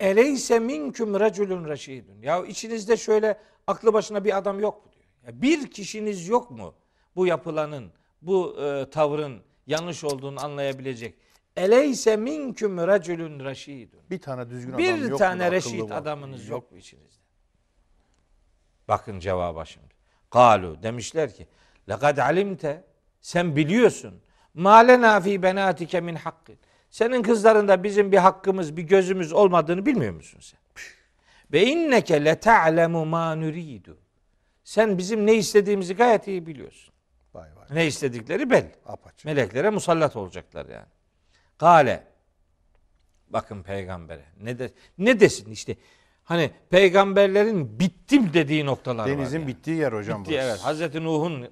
Eleyse 0.00 0.58
minküm 0.58 1.20
reculun 1.20 1.68
reşidun. 1.68 2.22
Ya 2.22 2.44
içinizde 2.44 2.96
şöyle 2.96 3.40
aklı 3.66 3.92
başına 3.92 4.24
bir 4.24 4.36
adam 4.38 4.60
yok 4.60 4.84
mu 4.86 4.92
bir 5.32 5.70
kişiniz 5.70 6.28
yok 6.28 6.50
mu 6.50 6.74
bu 7.16 7.26
yapılanın, 7.26 7.92
bu 8.22 8.56
e, 8.60 8.90
tavrın 8.90 9.42
yanlış 9.66 10.04
olduğunu 10.04 10.44
anlayabilecek. 10.44 11.14
Eleyse 11.56 12.16
minküm 12.16 12.78
reculun 12.78 13.44
reşidun. 13.44 14.00
Bir 14.10 14.20
tane 14.20 14.50
düzgün 14.50 14.72
adam 14.72 14.78
Bir 14.78 14.96
yok 14.96 15.10
mu? 15.10 15.16
tane 15.18 15.50
reşit 15.50 15.92
adamınız 15.92 16.48
yok 16.48 16.72
mu 16.72 16.78
içinizde? 16.78 17.22
Bakın 18.88 19.18
cevaba 19.20 19.64
şimdi. 19.64 19.94
Kalu 20.30 20.82
demişler 20.82 21.34
ki 21.34 21.46
lekad 21.88 22.18
alimte 22.18 22.84
sen 23.20 23.56
biliyorsun 23.56 24.20
ma 24.54 24.76
lena 24.76 25.20
fi 25.20 25.42
benatike 25.42 26.00
min 26.00 26.14
hakkin. 26.14 26.58
Senin 26.90 27.22
kızlarında 27.22 27.82
bizim 27.82 28.12
bir 28.12 28.16
hakkımız, 28.18 28.76
bir 28.76 28.82
gözümüz 28.82 29.32
olmadığını 29.32 29.86
bilmiyor 29.86 30.14
musun 30.14 30.40
sen? 30.40 30.60
Ve 31.52 31.66
inneke 31.66 32.24
le 32.24 32.40
ta'lemu 32.40 33.04
ma 33.06 33.34
nuridu. 33.34 33.98
Sen 34.66 34.98
bizim 34.98 35.26
ne 35.26 35.34
istediğimizi 35.34 35.94
gayet 35.94 36.28
iyi 36.28 36.46
biliyorsun. 36.46 36.94
Vay 37.34 37.48
vay. 37.56 37.76
Ne 37.76 37.86
istedikleri 37.86 38.50
belli. 38.50 38.72
Apaçık. 38.86 39.24
Meleklere 39.24 39.70
musallat 39.70 40.16
olacaklar 40.16 40.66
yani. 40.66 40.86
Kale. 41.58 42.04
Bakın 43.28 43.62
peygambere. 43.62 44.24
Ne 44.40 44.58
de 44.58 44.72
ne 44.98 45.20
desin 45.20 45.50
işte. 45.50 45.76
Hani 46.24 46.50
peygamberlerin 46.70 47.80
bittim 47.80 48.32
dediği 48.32 48.66
noktalar 48.66 49.04
var. 49.04 49.10
Denizin 49.10 49.38
yani. 49.38 49.48
bittiği 49.48 49.76
yer 49.76 49.92
hocam 49.92 50.24
Bitti, 50.24 50.32
burası. 50.32 50.48
evet. 50.48 50.60
Hazreti 50.60 51.04
Nuh'un 51.04 51.48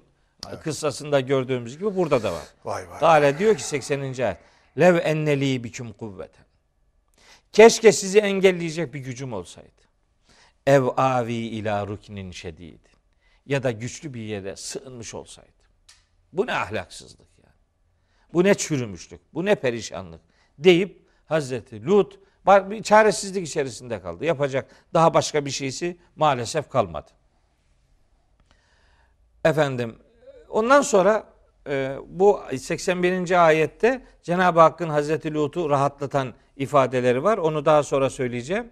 kıssasında 0.63 1.19
gördüğümüz 1.19 1.77
gibi 1.77 1.95
burada 1.95 2.23
da 2.23 2.33
var. 2.33 2.47
Vay 2.65 2.89
vay. 2.89 2.99
Kale 2.99 3.39
diyor 3.39 3.55
ki 3.55 3.63
80. 3.63 4.01
ayet. 4.01 4.37
Lev 4.79 4.95
enneli 5.03 5.63
biküm 5.63 5.93
kuvveten. 5.93 6.45
Keşke 7.51 7.91
sizi 7.91 8.19
engelleyecek 8.19 8.93
bir 8.93 8.99
gücüm 8.99 9.33
olsaydı. 9.33 9.69
Ev 10.67 10.83
avi 10.97 11.33
ila 11.33 11.87
ruknin 11.87 12.31
şedid. 12.31 12.94
Ya 13.45 13.63
da 13.63 13.71
güçlü 13.71 14.13
bir 14.13 14.21
yere 14.21 14.55
sığınmış 14.55 15.13
olsaydı. 15.13 15.49
Bu 16.33 16.47
ne 16.47 16.53
ahlaksızlık 16.53 17.27
yani. 17.43 17.55
Bu 18.33 18.43
ne 18.43 18.53
çürümüşlük. 18.53 19.21
Bu 19.33 19.45
ne 19.45 19.55
perişanlık. 19.55 20.21
Deyip 20.57 21.05
Hazreti 21.25 21.85
Lut 21.85 22.19
bir 22.47 22.83
çaresizlik 22.83 23.47
içerisinde 23.47 24.01
kaldı. 24.01 24.25
Yapacak 24.25 24.71
daha 24.93 25.13
başka 25.13 25.45
bir 25.45 25.51
şeysi 25.51 25.97
maalesef 26.15 26.69
kalmadı. 26.69 27.11
Efendim 29.45 29.95
ondan 30.49 30.81
sonra 30.81 31.33
e, 31.67 31.97
bu 32.07 32.41
81. 32.57 33.45
ayette 33.45 34.05
Cenab-ı 34.23 34.59
Hakk'ın 34.59 34.89
Hazreti 34.89 35.33
Lut'u 35.33 35.69
rahatlatan 35.69 36.33
ifadeleri 36.57 37.23
var. 37.23 37.37
Onu 37.37 37.65
daha 37.65 37.83
sonra 37.83 38.09
söyleyeceğim. 38.09 38.69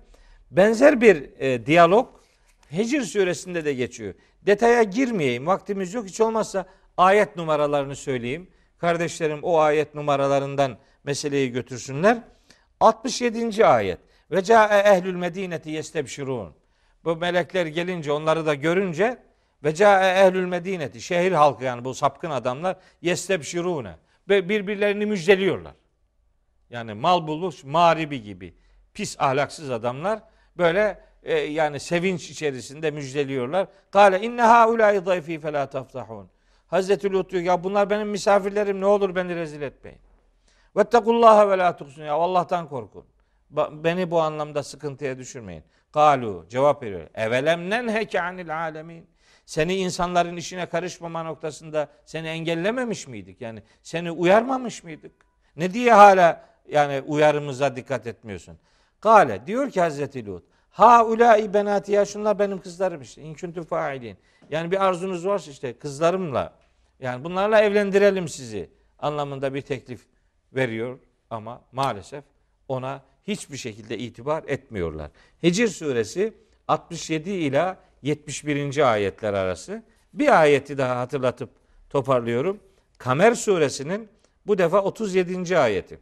Benzer 0.52 1.02
bir 1.02 1.40
e, 1.40 1.66
diyalog 1.66 2.08
Hicr 2.72 3.02
suresinde 3.02 3.66
de 3.66 3.74
geçiyor. 3.74 4.14
Detaya 4.46 4.84
girmeyeyim. 4.84 5.48
Vaktimiz 5.48 5.94
yok. 5.94 6.06
Hiç 6.06 6.22
olmazsa 6.22 6.66
ayet 6.98 7.36
numaralarını 7.36 7.96
söyleyeyim. 7.96 8.50
Kardeşlerim 8.78 9.40
o 9.44 9.58
ayet 9.58 9.96
numaralarından 9.96 10.78
meseleyi 11.04 11.52
götürsünler. 11.52 12.18
67. 12.80 13.66
ayet. 13.66 14.00
Ve 14.32 14.44
ca'e 14.44 14.80
ehlül 14.80 15.16
medineti 15.16 15.70
yestebşirun. 15.70 16.54
Bu 17.04 17.16
melekler 17.16 17.66
gelince 17.66 18.12
onları 18.12 18.46
da 18.46 18.54
görünce 18.54 19.18
ve 19.64 19.76
ca'e 19.76 20.28
ehlül 20.28 20.46
medineti 20.46 21.02
şehir 21.02 21.32
halkı 21.32 21.64
yani 21.64 21.86
bu 21.86 21.94
sapkın 21.94 22.30
adamlar 22.30 22.78
yestebşirune 23.02 23.96
ve 24.30 24.50
birbirlerini 24.50 25.06
müjdeliyorlar. 25.06 25.74
Yani 26.70 26.94
mal 26.94 27.28
bulmuş 27.28 27.64
mağribi 27.64 28.24
gibi 28.24 28.54
pis 28.94 29.16
ahlaksız 29.20 29.70
adamlar 29.70 30.20
böyle 30.58 31.00
e, 31.24 31.40
yani 31.40 31.80
sevinç 31.80 32.30
içerisinde 32.30 32.92
müjdeliyorlar. 32.92 33.68
Kale 33.92 34.22
inne 34.22 34.42
haulâi 34.42 35.00
zayfî 35.00 35.40
felâ 35.40 35.70
taftahun. 35.70 36.30
Hazreti 36.68 37.12
Lut 37.12 37.32
diyor 37.32 37.44
ya 37.44 37.64
bunlar 37.64 37.90
benim 37.90 38.10
misafirlerim 38.10 38.82
ne 38.82 38.86
olur 38.86 39.16
beni 39.16 39.36
rezil 39.36 39.62
etmeyin. 39.62 40.00
Vettekullaha 40.78 41.50
ve 41.50 41.58
la 41.58 41.78
tuhsun 41.78 42.04
ya 42.04 42.14
Allah'tan 42.14 42.70
korkun. 42.70 43.06
Beni 43.72 44.12
bu 44.12 44.22
anlamda 44.22 44.64
sıkıntıya 44.64 45.18
düşürmeyin. 45.18 45.64
Kalu 45.92 46.46
cevap 46.50 46.84
veriyor. 46.84 47.08
Evelem 47.14 47.70
nenheke 47.70 48.22
anil 48.22 48.58
alemin. 48.58 49.08
Seni 49.46 49.76
insanların 49.76 50.38
işine 50.38 50.66
karışmama 50.66 51.24
noktasında 51.24 51.88
seni 52.06 52.28
engellememiş 52.28 53.08
miydik? 53.08 53.42
Yani 53.42 53.64
seni 53.84 54.12
uyarmamış 54.12 54.84
mıydık? 54.84 55.12
Ne 55.56 55.74
diye 55.74 55.94
hala 55.94 56.46
yani 56.68 57.02
uyarımıza 57.08 57.76
dikkat 57.76 58.08
etmiyorsun? 58.08 58.58
Kale 59.00 59.48
diyor 59.48 59.72
ki 59.72 59.82
Hazreti 59.82 60.26
Lut. 60.26 60.44
Ha 60.74 61.06
ulai 61.06 61.54
benati 61.54 61.92
ya 61.92 62.06
şunlar 62.06 62.40
benim 62.40 62.62
kızlarım 62.62 63.02
işte. 63.02 63.22
İn 63.22 63.34
kuntu 63.34 63.64
failin. 63.64 64.18
Yani 64.50 64.72
bir 64.72 64.86
arzunuz 64.86 65.26
varsa 65.26 65.52
işte 65.52 65.74
kızlarımla 65.74 66.54
yani 67.00 67.24
bunlarla 67.24 67.62
evlendirelim 67.62 68.28
sizi 68.28 68.70
anlamında 69.00 69.54
bir 69.54 69.62
teklif 69.62 70.02
veriyor 70.54 71.00
ama 71.30 71.62
maalesef 71.72 72.24
ona 72.68 73.02
hiçbir 73.28 73.58
şekilde 73.58 73.98
itibar 73.98 74.44
etmiyorlar. 74.48 75.12
Hicr 75.44 75.68
suresi 75.68 76.34
67 76.68 77.30
ila 77.30 77.78
71. 78.02 78.92
ayetler 78.94 79.34
arası. 79.34 79.84
Bir 80.14 80.42
ayeti 80.42 80.78
daha 80.78 81.00
hatırlatıp 81.00 81.50
toparlıyorum. 81.90 82.60
Kamer 82.98 83.34
suresinin 83.34 84.10
bu 84.48 84.58
defa 84.58 84.82
37. 84.82 85.58
ayeti. 85.58 86.00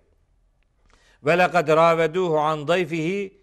Ve 1.26 1.38
lekad 1.38 1.68
raveduhu 1.68 2.40
an 2.40 2.68
dayfihi 2.68 3.42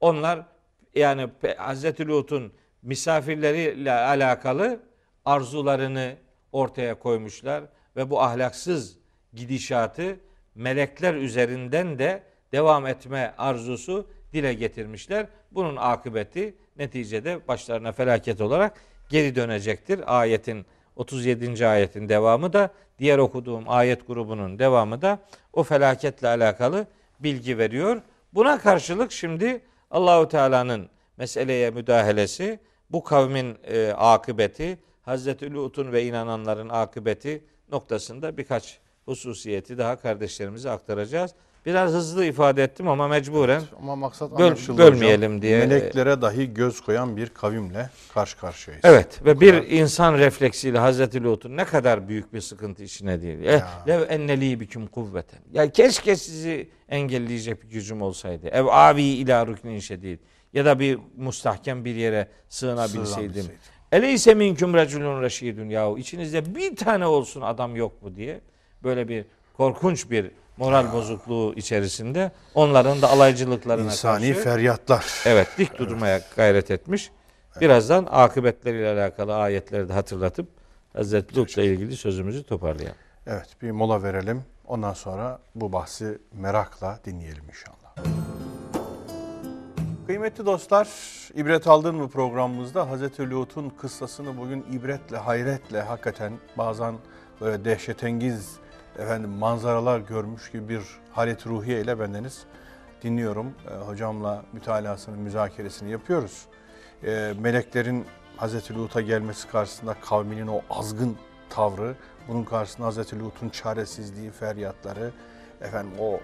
onlar 0.00 0.57
yani 0.94 1.28
Hazreti 1.56 2.08
Lut'un 2.08 2.52
misafirleriyle 2.82 3.92
alakalı 3.92 4.80
arzularını 5.24 6.16
ortaya 6.52 6.98
koymuşlar 6.98 7.64
ve 7.96 8.10
bu 8.10 8.22
ahlaksız 8.22 8.98
gidişatı 9.32 10.16
melekler 10.54 11.14
üzerinden 11.14 11.98
de 11.98 12.22
devam 12.52 12.86
etme 12.86 13.34
arzusu 13.38 14.06
dile 14.32 14.54
getirmişler. 14.54 15.26
Bunun 15.50 15.76
akıbeti 15.76 16.54
neticede 16.76 17.48
başlarına 17.48 17.92
felaket 17.92 18.40
olarak 18.40 18.80
geri 19.08 19.36
dönecektir. 19.36 20.20
Ayetin 20.20 20.66
37. 20.96 21.66
ayetin 21.66 22.08
devamı 22.08 22.52
da 22.52 22.70
diğer 22.98 23.18
okuduğum 23.18 23.64
ayet 23.66 24.06
grubunun 24.06 24.58
devamı 24.58 25.02
da 25.02 25.18
o 25.52 25.62
felaketle 25.62 26.28
alakalı 26.28 26.86
bilgi 27.20 27.58
veriyor. 27.58 28.02
Buna 28.34 28.58
karşılık 28.58 29.12
şimdi 29.12 29.60
Allahu 29.90 30.28
Teala'nın 30.28 30.88
meseleye 31.16 31.70
müdahalesi, 31.70 32.60
bu 32.90 33.04
kavmin 33.04 33.58
e, 33.64 33.92
akıbeti, 33.92 34.78
Hazreti 35.02 35.54
Lut'un 35.54 35.92
ve 35.92 36.04
inananların 36.04 36.68
akıbeti 36.68 37.44
noktasında 37.72 38.36
birkaç 38.36 38.78
hususiyeti 39.04 39.78
daha 39.78 39.96
kardeşlerimize 39.96 40.70
aktaracağız. 40.70 41.34
Biraz 41.66 41.92
hızlı 41.92 42.24
ifade 42.24 42.62
ettim 42.62 42.88
ama 42.88 43.08
mecburen 43.08 43.62
Ama 43.82 43.96
maksat 43.96 44.30
Böl- 44.30 44.78
bölmeyelim 44.78 45.30
hocam. 45.32 45.42
diye. 45.42 45.58
Meleklere 45.58 46.22
dahi 46.22 46.54
göz 46.54 46.80
koyan 46.80 47.16
bir 47.16 47.26
kavimle 47.28 47.90
karşı 48.14 48.38
karşıyayız. 48.38 48.84
Evet 48.84 49.24
ve 49.24 49.40
bir 49.40 49.50
kadar. 49.52 49.66
insan 49.66 50.18
refleksiyle 50.18 50.78
Hazreti 50.78 51.22
Lut'un 51.24 51.56
ne 51.56 51.64
kadar 51.64 52.08
büyük 52.08 52.32
bir 52.34 52.40
sıkıntı 52.40 52.82
içine 52.82 53.22
değil. 53.22 53.38
Ya. 53.38 53.68
Lev 53.88 54.02
enneli 54.10 54.60
biküm 54.60 54.86
kuvveten. 54.86 55.40
Ya 55.52 55.72
keşke 55.72 56.16
sizi 56.16 56.70
engelleyecek 56.88 57.62
bir 57.62 57.68
gücüm 57.68 58.02
olsaydı. 58.02 58.48
Ev 58.48 58.64
avi 58.64 59.02
ila 59.02 59.46
rüknin 59.46 59.78
şedid. 59.78 60.18
Ya 60.52 60.64
da 60.64 60.78
bir 60.78 60.98
mustahkem 61.16 61.84
bir 61.84 61.94
yere 61.94 62.28
sığınabilseydim. 62.48 63.06
Sığınabilseydim. 63.06 63.52
Eleyse 63.92 64.34
minküm 64.34 64.74
reculun 64.74 65.22
reşidun 65.22 65.68
yahu. 65.68 65.98
İçinizde 65.98 66.54
bir 66.54 66.76
tane 66.76 67.06
olsun 67.06 67.40
adam 67.40 67.76
yok 67.76 68.02
mu 68.02 68.14
diye. 68.16 68.40
Böyle 68.84 69.08
bir 69.08 69.24
korkunç 69.58 70.10
bir 70.10 70.30
moral 70.56 70.92
bozukluğu 70.92 71.54
içerisinde 71.56 72.32
onların 72.54 73.02
da 73.02 73.10
alaycılıklarına 73.10 73.84
İnsani 73.84 74.32
karşı 74.32 74.44
feryatlar. 74.44 75.06
Evet 75.26 75.48
dik 75.58 75.78
durmaya 75.78 76.20
gayret 76.36 76.70
etmiş. 76.70 77.10
Birazdan 77.60 78.06
akıbetleriyle 78.10 79.00
alakalı 79.00 79.36
ayetleri 79.36 79.88
de 79.88 79.92
hatırlatıp 79.92 80.48
Hazreti 80.92 81.36
Lut'la 81.36 81.62
ilgili 81.62 81.96
sözümüzü 81.96 82.42
toparlayalım. 82.42 82.96
Evet 83.26 83.48
bir 83.62 83.70
mola 83.70 84.02
verelim. 84.02 84.44
Ondan 84.66 84.92
sonra 84.92 85.38
bu 85.54 85.72
bahsi 85.72 86.18
merakla 86.32 86.98
dinleyelim 87.04 87.44
inşallah. 87.48 87.78
Kıymetli 90.06 90.46
dostlar, 90.46 90.88
ibret 91.34 91.66
aldın 91.66 91.94
mı 91.94 92.08
programımızda 92.08 92.90
Hazreti 92.90 93.30
Lut'un 93.30 93.70
kıssasını 93.70 94.38
bugün 94.38 94.66
ibretle, 94.72 95.16
hayretle 95.16 95.82
hakikaten 95.82 96.32
bazen 96.58 96.94
böyle 97.40 97.64
dehşetengiz 97.64 98.58
efendim 98.98 99.30
manzaralar 99.30 100.00
görmüş 100.00 100.50
gibi 100.50 100.68
bir 100.68 100.82
halet 101.12 101.46
ruhiye 101.46 101.80
ile 101.80 102.00
bendeniz 102.00 102.44
dinliyorum. 103.02 103.54
Ee, 103.70 103.74
hocamla 103.74 104.44
mütalasını, 104.52 105.16
müzakeresini 105.16 105.90
yapıyoruz. 105.90 106.46
Ee, 107.04 107.32
meleklerin 107.40 108.06
Hazreti 108.36 108.74
Lut'a 108.74 109.00
gelmesi 109.00 109.48
karşısında 109.48 109.94
kavminin 110.00 110.46
o 110.46 110.60
azgın 110.70 111.16
tavrı, 111.50 111.94
bunun 112.28 112.44
karşısında 112.44 112.86
Hazreti 112.86 113.18
Lut'un 113.18 113.48
çaresizliği, 113.48 114.30
feryatları, 114.30 115.10
efendim 115.60 115.92
o 116.00 116.20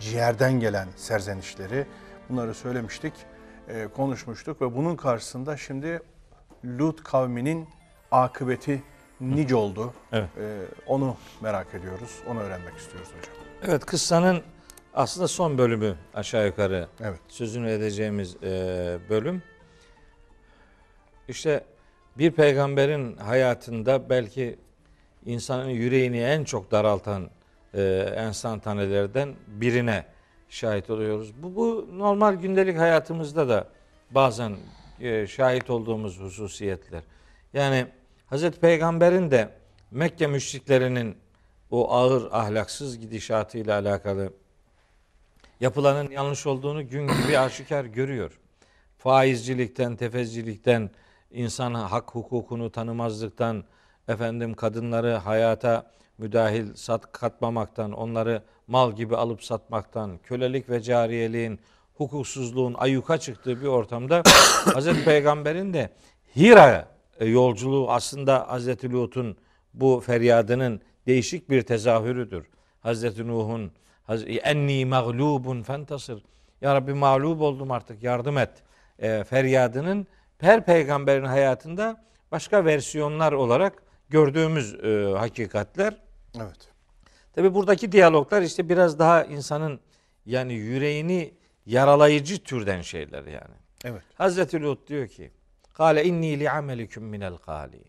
ciğerden 0.00 0.60
gelen 0.60 0.88
serzenişleri 0.96 1.86
bunları 2.28 2.54
söylemiştik, 2.54 3.12
e, 3.68 3.86
konuşmuştuk 3.86 4.62
ve 4.62 4.76
bunun 4.76 4.96
karşısında 4.96 5.56
şimdi 5.56 6.00
Lut 6.64 7.04
kavminin 7.04 7.68
akıbeti 8.10 8.82
nice 9.20 9.54
oldu. 9.56 9.92
Evet. 10.12 10.28
E, 10.38 10.64
onu 10.86 11.16
merak 11.40 11.74
ediyoruz, 11.74 12.18
onu 12.28 12.40
öğrenmek 12.40 12.76
istiyoruz 12.76 13.08
hocam. 13.08 13.34
Evet 13.62 13.84
kıssanın 13.86 14.42
aslında 14.94 15.28
son 15.28 15.58
bölümü 15.58 15.96
aşağı 16.14 16.46
yukarı 16.46 16.88
Evet. 17.00 17.20
sözünü 17.28 17.70
edeceğimiz 17.70 18.36
e, 18.42 18.98
bölüm. 19.10 19.42
İşte 21.28 21.64
bir 22.18 22.30
peygamberin 22.30 23.16
hayatında 23.16 24.10
belki 24.10 24.58
insanın 25.26 25.68
yüreğini 25.68 26.18
en 26.20 26.44
çok 26.44 26.70
daraltan 26.70 27.30
e, 27.74 27.82
enstantanelerden 28.16 29.34
birine 29.46 30.04
şahit 30.48 30.90
oluyoruz. 30.90 31.32
Bu, 31.42 31.56
bu 31.56 31.88
normal 31.98 32.34
gündelik 32.34 32.78
hayatımızda 32.78 33.48
da 33.48 33.68
bazen 34.10 34.56
e, 35.00 35.26
şahit 35.26 35.70
olduğumuz 35.70 36.20
hususiyetler. 36.20 37.02
Yani 37.52 37.86
Hazreti 38.26 38.60
Peygamber'in 38.60 39.30
de 39.30 39.48
Mekke 39.90 40.26
müşriklerinin 40.26 41.16
o 41.70 41.92
ağır 41.92 42.32
ahlaksız 42.32 42.98
gidişatıyla 42.98 43.78
alakalı 43.78 44.32
yapılanın 45.60 46.10
yanlış 46.10 46.46
olduğunu 46.46 46.88
gün 46.88 47.08
gibi 47.08 47.38
aşikar 47.38 47.84
görüyor. 47.84 48.38
Faizcilikten, 48.98 49.96
tefezcilikten, 49.96 50.90
insan 51.30 51.74
hak 51.74 52.14
hukukunu 52.14 52.72
tanımazlıktan, 52.72 53.64
efendim 54.08 54.54
kadınları 54.54 55.12
hayata 55.12 55.90
müdahil 56.18 56.74
sat 56.74 57.12
katmamaktan, 57.12 57.92
onları 57.92 58.42
mal 58.66 58.92
gibi 58.92 59.16
alıp 59.16 59.44
satmaktan, 59.44 60.18
kölelik 60.18 60.70
ve 60.70 60.82
cariyeliğin, 60.82 61.60
hukuksuzluğun 61.94 62.74
ayyuka 62.74 63.18
çıktığı 63.18 63.60
bir 63.60 63.66
ortamda 63.66 64.22
Hazreti 64.74 65.04
Peygamber'in 65.04 65.72
de 65.72 65.90
Hira 66.36 66.95
yolculuğu 67.20 67.90
aslında 67.90 68.48
Hazreti 68.48 68.92
Lut'un 68.92 69.36
bu 69.74 70.02
feryadının 70.06 70.80
değişik 71.06 71.50
bir 71.50 71.62
tezahürüdür. 71.62 72.46
Hazreti 72.80 73.28
Nuh'un 73.28 73.72
enni 74.42 74.84
mağlubun 74.84 75.62
fentasır. 75.62 76.22
Ya 76.60 76.74
Rabbi 76.74 76.94
mağlup 76.94 77.40
oldum 77.40 77.70
artık 77.70 78.02
yardım 78.02 78.38
et. 78.38 78.50
E, 78.98 79.24
feryadının 79.24 80.06
her 80.38 80.64
peygamberin 80.64 81.24
hayatında 81.24 82.04
başka 82.32 82.64
versiyonlar 82.64 83.32
olarak 83.32 83.82
gördüğümüz 84.08 84.74
e, 84.74 85.14
hakikatler. 85.18 85.96
Evet. 86.36 86.68
Tabi 87.32 87.54
buradaki 87.54 87.92
diyaloglar 87.92 88.42
işte 88.42 88.68
biraz 88.68 88.98
daha 88.98 89.24
insanın 89.24 89.80
yani 90.26 90.54
yüreğini 90.54 91.34
yaralayıcı 91.66 92.38
türden 92.38 92.82
şeyler 92.82 93.24
yani. 93.24 93.54
Evet. 93.84 94.02
Hazreti 94.14 94.62
Lut 94.62 94.88
diyor 94.88 95.08
ki 95.08 95.30
Kale 95.76 96.04
inni 96.04 96.40
li 96.40 96.50
amelikum 96.50 97.04
minel 97.04 97.36
galin. 97.46 97.84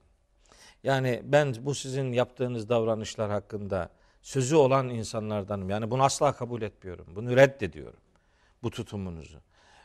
Yani 0.83 1.21
ben 1.23 1.55
bu 1.61 1.75
sizin 1.75 2.11
yaptığınız 2.13 2.69
davranışlar 2.69 3.31
hakkında 3.31 3.89
sözü 4.21 4.55
olan 4.55 4.89
insanlardanım. 4.89 5.69
Yani 5.69 5.91
bunu 5.91 6.03
asla 6.03 6.31
kabul 6.33 6.61
etmiyorum. 6.61 7.05
Bunu 7.15 7.35
reddediyorum. 7.35 7.99
bu 8.63 8.69
tutumunuzu. 8.69 9.37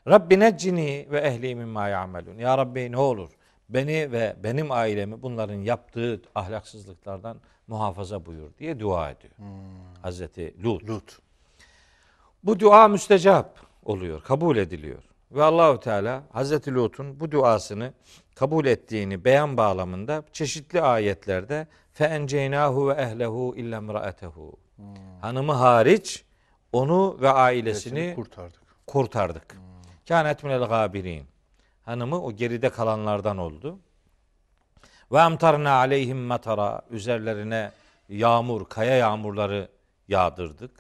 Rabbi 0.09 0.41
neccini 0.41 1.07
ve 1.11 1.21
ehli 1.21 1.55
mimma 1.55 1.89
ya'melun. 1.89 2.39
Ya 2.39 2.59
Rabbi 2.59 2.93
ne 2.93 2.97
olur 2.97 3.31
beni 3.69 4.13
ve 4.13 4.37
benim 4.45 4.73
ailemi 4.73 5.23
bunların 5.23 5.61
yaptığı 5.61 6.23
ahlaksızlıklardan 6.35 7.41
muhafaza 7.67 8.27
buyur 8.27 8.51
diye 8.59 8.81
dua 8.81 9.11
ediyor. 9.11 9.35
Hazreti 10.03 10.63
Lut. 10.65 10.89
Lut. 10.89 11.19
Bu 12.45 12.61
dua 12.61 12.89
müstecap 12.89 13.61
oluyor, 13.85 14.23
kabul 14.23 14.57
ediliyor. 14.57 15.03
Ve 15.35 15.43
Allahu 15.43 15.81
Teala 15.81 16.23
Hazreti 16.33 16.75
Lut'un 16.75 17.21
bu 17.21 17.31
duasını 17.31 17.93
kabul 18.35 18.67
ettiğini 18.67 19.25
beyan 19.25 19.57
bağlamında 19.57 20.25
çeşitli 20.33 20.83
ayetlerde 20.83 21.67
fe 21.93 22.05
enceynahu 22.05 22.89
ve 22.89 22.93
ehlehu 22.93 23.55
illa 23.57 23.79
imraatehu. 23.79 24.53
Hanımı 25.21 25.53
hariç 25.53 26.25
onu 26.73 27.19
ve 27.21 27.31
ailesini 27.31 27.99
Hepsini 28.01 28.15
kurtardık. 28.15 28.63
kurtardık. 28.87 29.57
Kânet 30.09 30.45
minel 30.45 30.65
gâbirin. 30.65 31.27
Hanımı 31.83 32.23
o 32.23 32.33
geride 32.33 32.71
kalanlardan 32.71 33.39
oldu. 33.39 33.79
Ve 35.13 35.21
amtarna 35.21 35.73
aleyhim 35.73 36.19
matara. 36.19 36.83
Üzerlerine 36.91 37.71
yağmur, 38.09 38.69
kaya 38.69 38.97
yağmurları 38.97 39.69
yağdırdık. 40.09 40.71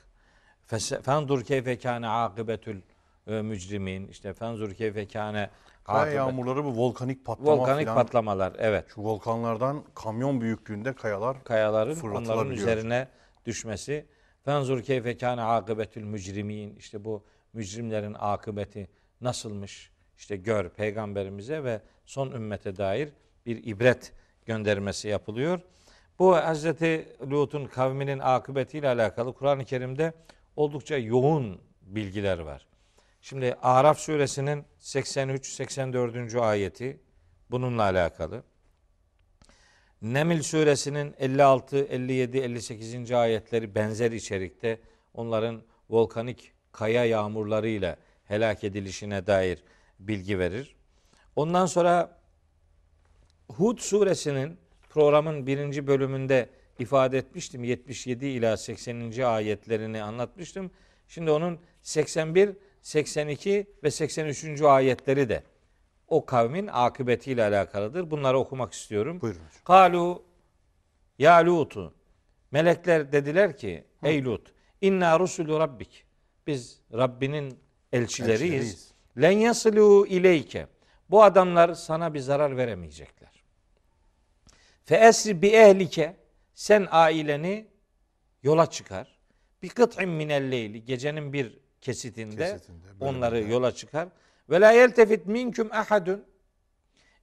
Fendur 1.02 1.44
keyfe 1.44 1.78
kâne 1.78 2.08
akıbetül 2.08 2.80
e, 3.26 3.42
mücrimin. 3.42 4.08
İşte 4.08 4.32
fendur 4.32 4.74
keyfe 4.74 5.08
kâne 5.08 5.50
Kaya 5.84 6.02
akıbet- 6.04 6.14
yağmurları 6.16 6.64
bu 6.64 6.76
volkanik 6.76 7.24
patlama 7.24 7.52
Volkanik 7.58 7.80
filan. 7.80 7.94
patlamalar. 7.94 8.52
Evet. 8.58 8.84
Şu 8.94 9.02
volkanlardan 9.04 9.84
kamyon 9.94 10.40
büyüklüğünde 10.40 10.92
kayalar 10.92 11.44
kayaların 11.44 12.00
onların 12.00 12.50
üzerine 12.50 13.08
düşmesi. 13.46 14.06
Fenzur 14.44 14.82
keyfe 14.82 15.16
kâne 15.16 15.42
akıbetül 15.42 16.02
mücrimin. 16.04 16.76
İşte 16.76 17.04
bu 17.04 17.24
mücrimlerin 17.52 18.16
akıbeti 18.18 18.90
nasılmış? 19.20 19.90
İşte 20.16 20.36
gör 20.36 20.68
peygamberimize 20.68 21.64
ve 21.64 21.80
son 22.06 22.30
ümmete 22.30 22.76
dair 22.76 23.08
bir 23.46 23.64
ibret 23.64 24.12
göndermesi 24.46 25.08
yapılıyor. 25.08 25.60
Bu 26.18 26.36
Hazreti 26.36 27.08
Lut'un 27.30 27.66
kavminin 27.66 28.18
akıbetiyle 28.18 28.88
alakalı 28.88 29.32
Kur'an-ı 29.32 29.64
Kerim'de 29.64 30.12
oldukça 30.56 30.96
yoğun 30.96 31.60
bilgiler 31.82 32.38
var. 32.38 32.66
Şimdi 33.22 33.54
Araf 33.62 33.98
suresinin 33.98 34.64
83-84. 34.80 36.40
ayeti 36.40 37.00
bununla 37.50 37.82
alakalı. 37.82 38.42
Neml 40.02 40.42
suresinin 40.42 41.14
56, 41.18 41.78
57, 41.78 42.38
58. 42.38 43.12
ayetleri 43.12 43.74
benzer 43.74 44.12
içerikte 44.12 44.80
onların 45.14 45.62
volkanik 45.90 46.52
kaya 46.72 47.04
yağmurlarıyla 47.04 47.96
helak 48.24 48.64
edilişine 48.64 49.26
dair 49.26 49.62
bilgi 49.98 50.38
verir. 50.38 50.76
Ondan 51.36 51.66
sonra 51.66 52.20
Hud 53.48 53.78
suresinin 53.78 54.58
programın 54.90 55.46
birinci 55.46 55.86
bölümünde 55.86 56.48
ifade 56.78 57.18
etmiştim. 57.18 57.64
77 57.64 58.26
ila 58.26 58.56
80. 58.56 59.22
ayetlerini 59.22 60.02
anlatmıştım. 60.02 60.70
Şimdi 61.08 61.30
onun 61.30 61.58
81, 61.82 62.56
82 62.82 63.66
ve 63.84 63.90
83. 63.90 64.62
ayetleri 64.62 65.28
de 65.28 65.42
o 66.08 66.26
kavmin 66.26 66.66
akıbetiyle 66.66 67.44
alakalıdır. 67.44 68.10
Bunları 68.10 68.38
okumak 68.38 68.72
istiyorum. 68.72 69.20
Buyurun 69.20 69.38
hocam. 69.38 69.64
Kalu 69.64 70.22
ya 71.18 71.46
Lut'u 71.46 71.94
melekler 72.50 73.12
dediler 73.12 73.56
ki 73.56 73.84
ey 74.02 74.24
Lut 74.24 74.52
inna 74.80 75.20
rusulü 75.20 75.58
rabbik 75.58 76.04
biz 76.46 76.80
Rabbinin 76.92 77.58
elçileriyiz. 77.92 78.42
Elçileriyiz. 78.42 78.92
Len 79.22 79.30
yaslu 79.30 80.06
ileyke 80.06 80.66
bu 81.10 81.22
adamlar 81.22 81.74
sana 81.74 82.14
bir 82.14 82.18
zarar 82.18 82.56
veremeyecekler. 82.56 83.44
Fe 84.84 84.96
esri 84.96 85.42
bi 85.42 85.48
ehlike 85.48 86.16
sen 86.54 86.88
aileni 86.90 87.66
yola 88.42 88.70
çıkar. 88.70 89.18
Bir 89.62 89.68
kıt'in 89.68 90.08
minel 90.08 90.50
leyli 90.50 90.84
gecenin 90.84 91.32
bir 91.32 91.61
kesitinde, 91.82 92.36
Kesitinde, 92.52 92.86
onları 93.00 93.32
bölümünde. 93.34 93.52
yola 93.52 93.72
çıkar. 93.74 94.08
Ve 94.50 94.60
la 94.60 94.70
yeltefit 94.72 95.26
minkum 95.26 95.68
ahadun 95.72 96.24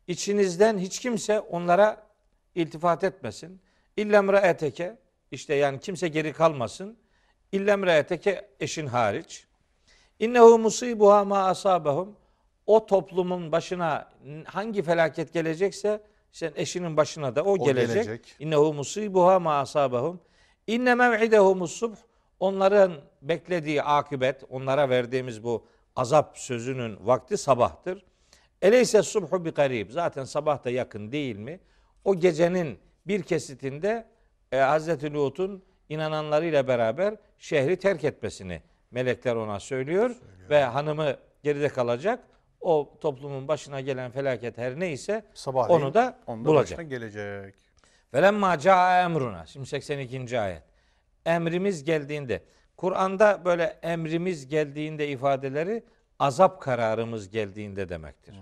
İçinizden 0.07 0.77
hiç 0.77 0.99
kimse 0.99 1.39
onlara 1.39 2.07
iltifat 2.55 3.03
etmesin. 3.03 3.61
İllemre 3.97 4.37
eteke 4.37 4.97
işte 5.31 5.55
yani 5.55 5.79
kimse 5.79 6.07
geri 6.07 6.33
kalmasın. 6.33 6.97
İllemre 7.51 7.93
eteke 7.97 8.49
eşin 8.59 8.87
hariç. 8.87 9.47
İnnehu 10.19 10.59
musibuha 10.59 11.23
ma 11.25 11.45
asabahum. 11.45 12.15
O 12.65 12.85
toplumun 12.85 13.51
başına 13.51 14.09
hangi 14.45 14.81
felaket 14.83 15.33
gelecekse 15.33 16.01
sen 16.31 16.51
eşinin 16.55 16.97
başına 16.97 17.35
da 17.35 17.43
o, 17.43 17.51
O 17.51 17.65
gelecek. 17.65 17.93
gelecek. 17.95 18.35
İnnehu 18.39 18.73
musibuha 18.73 19.39
ma 19.39 19.59
asabahum. 19.59 20.21
İnne 20.67 20.95
mev'idehumus 20.95 21.71
subh. 21.71 21.95
Onların 22.39 22.93
beklediği 23.21 23.83
akıbet, 23.83 24.43
onlara 24.49 24.89
verdiğimiz 24.89 25.43
bu 25.43 25.67
azap 25.95 26.37
sözünün 26.37 26.97
vakti 27.01 27.37
sabahtır. 27.37 28.05
Eleyse 28.61 29.03
subhu 29.03 29.45
bi 29.45 29.49
garib. 29.49 29.91
Zaten 29.91 30.23
sabah 30.23 30.63
da 30.63 30.69
yakın 30.69 31.11
değil 31.11 31.35
mi? 31.35 31.59
O 32.05 32.15
gecenin 32.15 32.79
bir 33.07 33.23
kesitinde 33.23 34.07
e, 34.51 34.57
Hazreti 34.57 35.13
Lut'un 35.13 35.63
inananlarıyla 35.89 36.67
beraber 36.67 37.15
şehri 37.37 37.77
terk 37.77 38.03
etmesini 38.03 38.61
melekler 38.91 39.35
ona 39.35 39.59
söylüyor, 39.59 40.15
ve 40.49 40.63
hanımı 40.63 41.15
geride 41.43 41.69
kalacak. 41.69 42.19
O 42.61 42.93
toplumun 43.01 43.47
başına 43.47 43.81
gelen 43.81 44.11
felaket 44.11 44.57
her 44.57 44.79
neyse 44.79 45.25
Sabahleyin 45.33 45.81
onu 45.81 45.93
da 45.93 46.19
bulacak. 46.27 46.89
gelecek. 46.89 47.55
Velemma 48.13 48.59
caa 48.59 49.01
emruna. 49.03 49.45
Şimdi 49.45 49.65
82. 49.65 50.39
ayet. 50.39 50.63
Emrimiz 51.25 51.83
geldiğinde. 51.83 52.43
Kur'an'da 52.79 53.45
böyle 53.45 53.63
emrimiz 53.63 54.47
geldiğinde 54.47 55.07
ifadeleri 55.07 55.83
azap 56.19 56.61
kararımız 56.61 57.29
geldiğinde 57.29 57.89
demektir. 57.89 58.35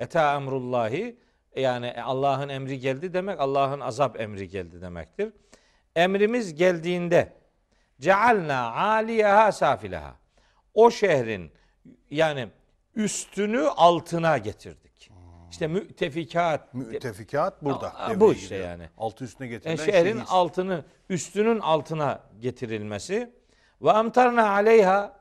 Eta 0.00 0.34
emrullahi 0.36 1.18
yani 1.56 2.02
Allah'ın 2.02 2.48
emri 2.48 2.78
geldi 2.78 3.14
demek 3.14 3.40
Allah'ın 3.40 3.80
azap 3.80 4.20
emri 4.20 4.48
geldi 4.48 4.80
demektir. 4.80 5.32
Emrimiz 5.96 6.54
geldiğinde 6.54 7.32
cealna 8.00 8.72
aliyeha 8.72 9.52
safileha. 9.52 10.14
O 10.74 10.90
şehrin 10.90 11.52
yani 12.10 12.48
üstünü 12.94 13.60
altına 13.60 14.38
getirdik. 14.38 15.10
İşte 15.50 15.66
mütefikat 15.66 16.74
Müttefikat 16.74 17.64
burada. 17.64 17.92
Bu 18.20 18.32
işte 18.32 18.56
giriyor. 18.56 18.70
yani. 18.70 18.88
Altı 18.98 19.24
üstüne 19.24 19.46
e, 19.46 19.50
getirilen 19.50 19.76
şehrin 19.76 20.12
şehir. 20.12 20.26
altını 20.28 20.84
üstünün 21.08 21.60
altına 21.60 22.20
getirilmesi 22.40 23.37
ve 23.82 23.92
amtarna 23.92 24.50
aleyha 24.50 25.20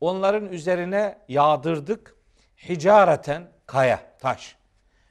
onların 0.00 0.52
üzerine 0.52 1.18
yağdırdık 1.28 2.16
hicareten 2.68 3.48
kaya 3.66 4.00
taş 4.18 4.56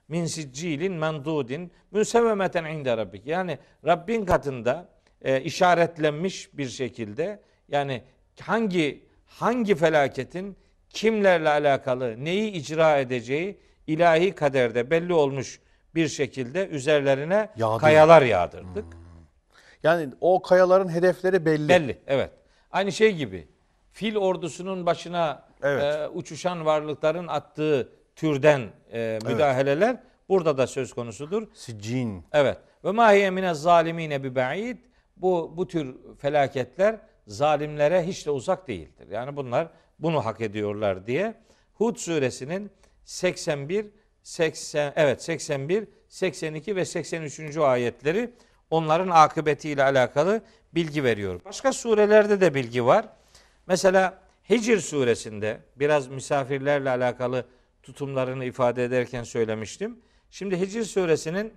min 0.07 0.25
siccilin 0.25 0.93
mendudin 0.93 1.71
müsevvemeten 1.91 2.65
inde 2.65 2.97
rabbik 2.97 3.27
yani 3.27 3.59
Rabbin 3.85 4.25
katında 4.25 4.89
e, 5.21 5.41
işaretlenmiş 5.41 6.57
bir 6.57 6.69
şekilde 6.69 7.41
yani 7.67 8.03
hangi 8.41 9.05
hangi 9.25 9.75
felaketin 9.75 10.57
kimlerle 10.89 11.49
alakalı 11.49 12.25
neyi 12.25 12.51
icra 12.51 12.97
edeceği 12.97 13.59
ilahi 13.87 14.31
kaderde 14.35 14.91
belli 14.91 15.13
olmuş 15.13 15.59
bir 15.95 16.07
şekilde 16.07 16.67
üzerlerine 16.67 17.49
Yağdırdı. 17.57 17.79
kayalar 17.81 18.21
yağdırdık. 18.21 18.85
Yani 19.83 20.09
o 20.21 20.41
kayaların 20.41 20.89
hedefleri 20.89 21.45
belli. 21.45 21.69
Belli, 21.69 22.01
evet. 22.07 22.31
Aynı 22.71 22.91
şey 22.91 23.15
gibi. 23.15 23.47
Fil 23.91 24.15
ordusunun 24.17 24.85
başına 24.85 25.45
Evet. 25.63 25.83
e, 25.83 26.07
uçuşan 26.07 26.65
varlıkların 26.65 27.27
attığı 27.27 27.89
türden 28.15 28.61
e, 28.93 29.19
müdahaleler 29.25 29.97
burada 30.29 30.57
da 30.57 30.67
söz 30.67 30.93
konusudur. 30.93 31.47
Siccin. 31.53 32.25
Evet. 32.33 32.57
Ve 32.83 32.91
ma 32.91 33.11
hiye 33.11 33.29
mine 33.29 33.53
zalimine 33.53 34.23
bi 34.23 34.35
ba'id. 34.35 34.77
Bu 35.17 35.53
bu 35.57 35.67
tür 35.67 35.95
felaketler 36.17 36.99
zalimlere 37.27 38.03
hiç 38.07 38.25
de 38.25 38.31
uzak 38.31 38.67
değildir. 38.67 39.07
Yani 39.11 39.35
bunlar 39.35 39.67
bunu 39.99 40.25
hak 40.25 40.41
ediyorlar 40.41 41.07
diye 41.07 41.33
Hud 41.73 41.95
suresinin 41.95 42.71
81 43.05 43.85
80 44.23 44.93
evet 44.95 45.23
81 45.23 45.87
82 46.09 46.75
ve 46.75 46.85
83. 46.85 47.57
ayetleri 47.57 48.33
onların 48.69 49.09
akıbetiyle 49.09 49.83
alakalı 49.83 50.41
bilgi 50.75 51.03
veriyor. 51.03 51.41
Başka 51.45 51.73
surelerde 51.73 52.41
de 52.41 52.53
bilgi 52.53 52.85
var. 52.85 53.09
Mesela 53.67 54.21
Hicr 54.49 54.77
suresinde 54.77 55.59
biraz 55.75 56.07
misafirlerle 56.07 56.89
alakalı 56.89 57.45
tutumlarını 57.83 58.45
ifade 58.45 58.83
ederken 58.83 59.23
söylemiştim. 59.23 59.99
Şimdi 60.29 60.59
Hicr 60.59 60.83
suresinin 60.83 61.53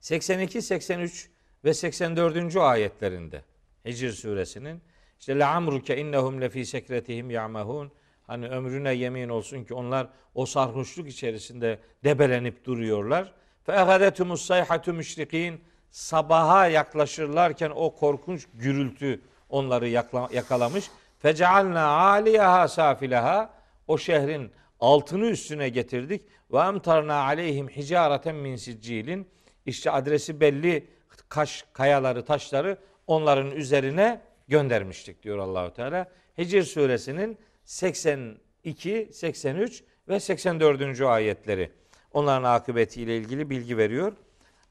82, 0.00 0.62
83 0.62 1.30
ve 1.64 1.74
84. 1.74 2.56
ayetlerinde 2.56 3.44
Hicr 3.84 4.10
suresinin 4.10 4.82
İşte 5.20 5.38
la 5.38 5.48
amruke 5.48 5.96
innehum 5.96 6.40
lefi 6.40 6.66
sekretihim 6.66 7.30
ya'mahun. 7.30 7.92
Hani 8.26 8.48
ömrüne 8.48 8.92
yemin 8.94 9.28
olsun 9.28 9.64
ki 9.64 9.74
onlar 9.74 10.08
o 10.34 10.46
sarhoşluk 10.46 11.08
içerisinde 11.08 11.78
debelenip 12.04 12.64
duruyorlar. 12.64 13.34
Fe 13.66 13.72
ehadetumus 13.72 14.42
sayhatu 14.42 14.92
müşrikin. 14.92 15.60
Sabaha 15.92 16.66
yaklaşırlarken 16.66 17.72
o 17.74 17.94
korkunç 17.94 18.46
gürültü 18.54 19.20
onları 19.48 19.88
yakalamış. 20.32 20.90
Fecealna 21.18 21.86
aliyaha 21.86 22.68
safilaha. 22.68 23.50
O 23.88 23.98
şehrin 23.98 24.52
altını 24.80 25.26
üstüne 25.26 25.68
getirdik. 25.68 26.22
Ve 26.52 26.58
emtarna 26.58 27.14
aleyhim 27.14 27.68
hicareten 27.68 28.34
min 28.34 28.56
siccilin. 28.56 29.28
İşte 29.66 29.90
adresi 29.90 30.40
belli 30.40 30.86
kaş, 31.28 31.64
kayaları, 31.72 32.24
taşları 32.24 32.78
onların 33.06 33.50
üzerine 33.50 34.20
göndermiştik 34.48 35.22
diyor 35.22 35.38
Allahu 35.38 35.72
Teala. 35.72 36.08
Hicr 36.38 36.62
suresinin 36.62 37.38
82, 37.64 39.08
83 39.12 39.84
ve 40.08 40.20
84. 40.20 41.00
ayetleri 41.00 41.72
onların 42.12 42.44
akıbetiyle 42.44 43.16
ilgili 43.16 43.50
bilgi 43.50 43.76
veriyor. 43.76 44.12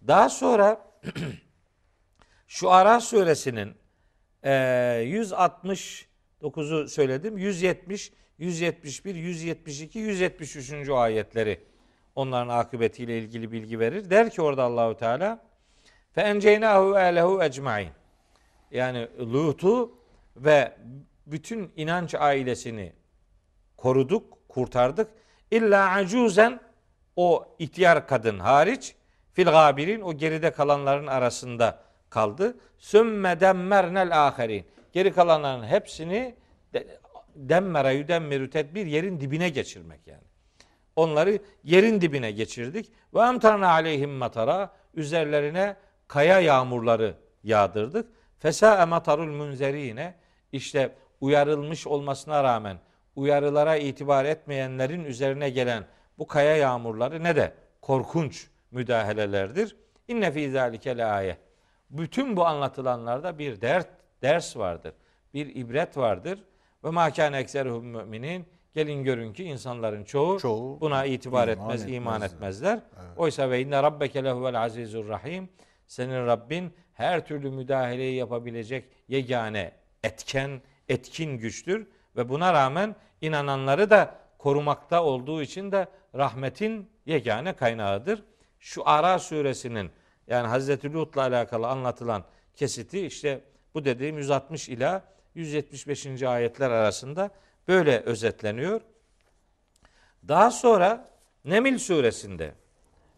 Daha 0.08 0.30
sonra 0.30 0.91
şu 2.48 2.72
Ara 2.72 3.00
suresinin 3.00 3.76
e, 4.44 4.52
169'u 4.52 6.88
söyledim. 6.88 7.38
170, 7.38 8.12
171, 8.38 9.16
172, 9.16 10.00
173. 10.00 10.90
ayetleri 10.90 11.60
onların 12.16 12.50
akıbetiyle 12.50 13.20
ilgili 13.20 13.52
bilgi 13.52 13.80
verir. 13.80 14.10
Der 14.10 14.30
ki 14.30 14.42
orada 14.42 14.64
Allahu 14.64 14.98
Teala 14.98 15.40
fe 16.12 16.22
enceynahu 16.22 16.98
ehlehu 16.98 17.44
ecmaîn. 17.44 17.90
Yani 18.72 19.08
Lut'u 19.20 19.98
ve 20.36 20.78
bütün 21.26 21.72
inanç 21.76 22.16
ailesini 22.16 22.94
koruduk, 23.78 24.50
kurtardık. 24.50 25.12
İlla 25.52 25.92
acuzen 25.92 26.60
o 27.16 27.56
ihtiyar 27.60 28.08
kadın 28.08 28.40
hariç 28.40 28.96
fil 29.34 29.46
gabirin 29.46 30.02
o 30.02 30.14
geride 30.14 30.52
kalanların 30.52 31.08
arasında 31.08 31.80
kaldı. 32.10 32.58
Sümme 32.78 33.40
demmernel 33.40 34.28
aherin. 34.28 34.66
Geri 34.94 35.14
kalanların 35.14 35.64
hepsini 35.64 36.36
de- 36.74 37.00
demmere 37.36 37.94
yüdemmiru 37.94 38.50
tedbir 38.50 38.86
yerin 38.86 39.20
dibine 39.20 39.50
geçirmek 39.50 40.08
yani. 40.08 40.24
Onları 40.96 41.40
yerin 41.64 42.02
dibine 42.02 42.32
geçirdik. 42.32 42.92
Ve 43.14 43.20
emtarna 43.20 43.70
aleyhim 43.70 44.12
matara 44.12 44.74
üzerlerine 44.94 45.76
kaya 46.08 46.40
yağmurları 46.40 47.16
yağdırdık. 47.44 48.10
Fesa 48.40 48.86
matarul 48.86 49.32
munzerine 49.32 50.16
işte 50.52 50.96
uyarılmış 51.22 51.88
olmasına 51.88 52.44
rağmen 52.44 52.78
uyarılara 53.16 53.76
itibar 53.76 54.26
etmeyenlerin 54.26 55.06
üzerine 55.06 55.50
gelen 55.50 55.86
bu 56.18 56.28
kaya 56.28 56.56
yağmurları 56.56 57.24
ne 57.24 57.36
de 57.36 57.54
korkunç 57.82 58.48
müdahalelerdir. 58.72 59.76
İnne 60.08 60.32
fî 60.32 60.52
zâlike 60.52 61.06
ayet. 61.06 61.38
Bütün 61.90 62.38
bu 62.38 62.46
anlatılanlarda 62.46 63.40
bir 63.40 63.62
dert, 63.62 63.88
ders 64.22 64.58
vardır. 64.58 64.94
Bir 65.34 65.56
ibret 65.56 65.98
vardır. 65.98 66.44
Ve 66.84 66.90
mâ 66.90 67.14
kâne 67.14 67.38
ekseruhum 67.38 67.86
müminin. 67.86 68.46
Gelin 68.74 69.04
görün 69.04 69.34
ki 69.34 69.44
insanların 69.44 70.04
çoğu, 70.04 70.40
Çoğu 70.40 70.82
buna 70.82 71.06
itibar 71.06 71.48
iman 71.48 71.70
etmez, 71.70 71.90
iman 71.94 72.22
etmezler. 72.22 72.78
etmezler. 72.78 73.16
Oysa 73.18 73.50
ve 73.50 73.62
inne 73.62 73.84
rabbeke 73.84 74.24
lehuvel 74.24 74.62
azizur 74.62 75.08
rahim. 75.08 75.50
Senin 75.88 76.26
Rabbin 76.28 76.74
her 76.94 77.26
türlü 77.26 77.52
müdahaleyi 77.52 78.16
yapabilecek 78.16 78.86
yegane 79.08 79.72
etken, 80.04 80.62
etkin 80.90 81.38
güçtür 81.38 81.88
ve 82.16 82.30
buna 82.30 82.54
rağmen 82.54 82.96
inananları 83.22 83.90
da 83.90 84.16
korumakta 84.38 85.04
olduğu 85.04 85.42
için 85.42 85.72
de 85.72 85.88
rahmetin 86.16 86.90
yegane 87.06 87.54
kaynağıdır. 87.54 88.24
Şu 88.62 88.88
Ara 88.90 89.20
suresinin 89.20 89.92
yani 90.28 90.48
Hazreti 90.48 90.94
Lut'la 90.94 91.22
alakalı 91.22 91.68
anlatılan 91.68 92.24
kesiti 92.56 93.06
işte 93.06 93.42
bu 93.74 93.86
dediğim 93.86 94.18
160 94.18 94.70
ila 94.70 95.04
175. 95.36 96.24
ayetler 96.24 96.70
arasında 96.70 97.30
böyle 97.68 98.00
özetleniyor. 98.00 98.82
Daha 100.28 100.52
sonra 100.52 101.10
Nemil 101.46 101.78
suresinde 101.78 102.54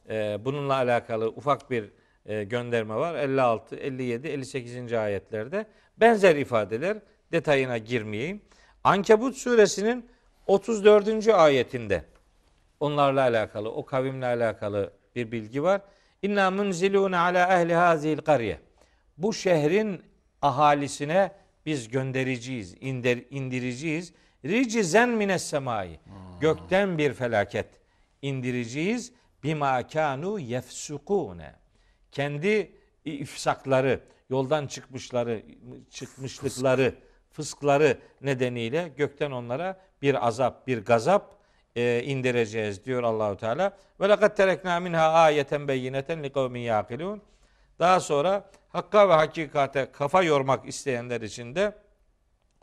e, 0.09 0.37
bununla 0.45 0.73
alakalı 0.73 1.29
ufak 1.29 1.71
bir 1.71 1.91
e, 2.25 2.43
gönderme 2.43 2.95
var. 2.95 3.15
56, 3.15 3.75
57, 3.75 4.27
58. 4.27 4.93
ayetlerde 4.93 5.65
benzer 5.97 6.35
ifadeler 6.35 6.97
detayına 7.31 7.77
girmeyeyim. 7.77 8.41
Ankebut 8.83 9.35
suresinin 9.35 10.09
34. 10.47 11.27
ayetinde 11.27 12.03
onlarla 12.79 13.21
alakalı, 13.21 13.71
o 13.71 13.85
kavimle 13.85 14.25
alakalı 14.25 14.93
bir 15.15 15.31
bilgi 15.31 15.63
var. 15.63 15.81
İnna 16.21 16.51
munzilune 16.51 17.17
ala 17.17 17.61
ehli 17.61 17.73
hazil 17.73 18.17
qarye. 18.17 18.59
Bu 19.17 19.33
şehrin 19.33 20.01
ahalisine 20.41 21.31
biz 21.65 21.89
göndereceğiz, 21.89 22.75
indir, 22.79 23.25
indireceğiz. 23.29 24.13
Ricizen 24.45 25.09
mines 25.09 25.43
semai. 25.43 25.99
Gökten 26.41 26.97
bir 26.97 27.13
felaket 27.13 27.67
indireceğiz. 28.21 29.11
Bima 29.43 29.87
kanu 29.87 30.39
yefsukune. 30.39 31.55
Kendi 32.11 32.71
ifsakları, 33.05 33.99
yoldan 34.29 34.67
çıkmışları, 34.67 35.43
çıkmışlıkları, 35.89 36.95
fıskları 37.31 37.97
nedeniyle 38.21 38.91
gökten 38.97 39.31
onlara 39.31 39.81
bir 40.01 40.27
azap, 40.27 40.67
bir 40.67 40.85
gazap 40.85 41.42
e, 41.75 42.03
indireceğiz 42.03 42.85
diyor 42.85 43.03
Allahu 43.03 43.37
Teala. 43.37 43.73
Ve 44.01 44.09
lekad 44.09 44.35
terekna 44.37 44.79
minha 44.79 45.09
ayeten 45.11 45.67
beyineten 45.67 46.23
li 46.23 46.33
kavmin 46.33 46.59
yaqilun. 46.59 47.21
Daha 47.79 47.99
sonra 47.99 48.43
hakka 48.69 49.09
ve 49.09 49.13
hakikate 49.13 49.91
kafa 49.91 50.23
yormak 50.23 50.67
isteyenler 50.67 51.21
için 51.21 51.55
de 51.55 51.75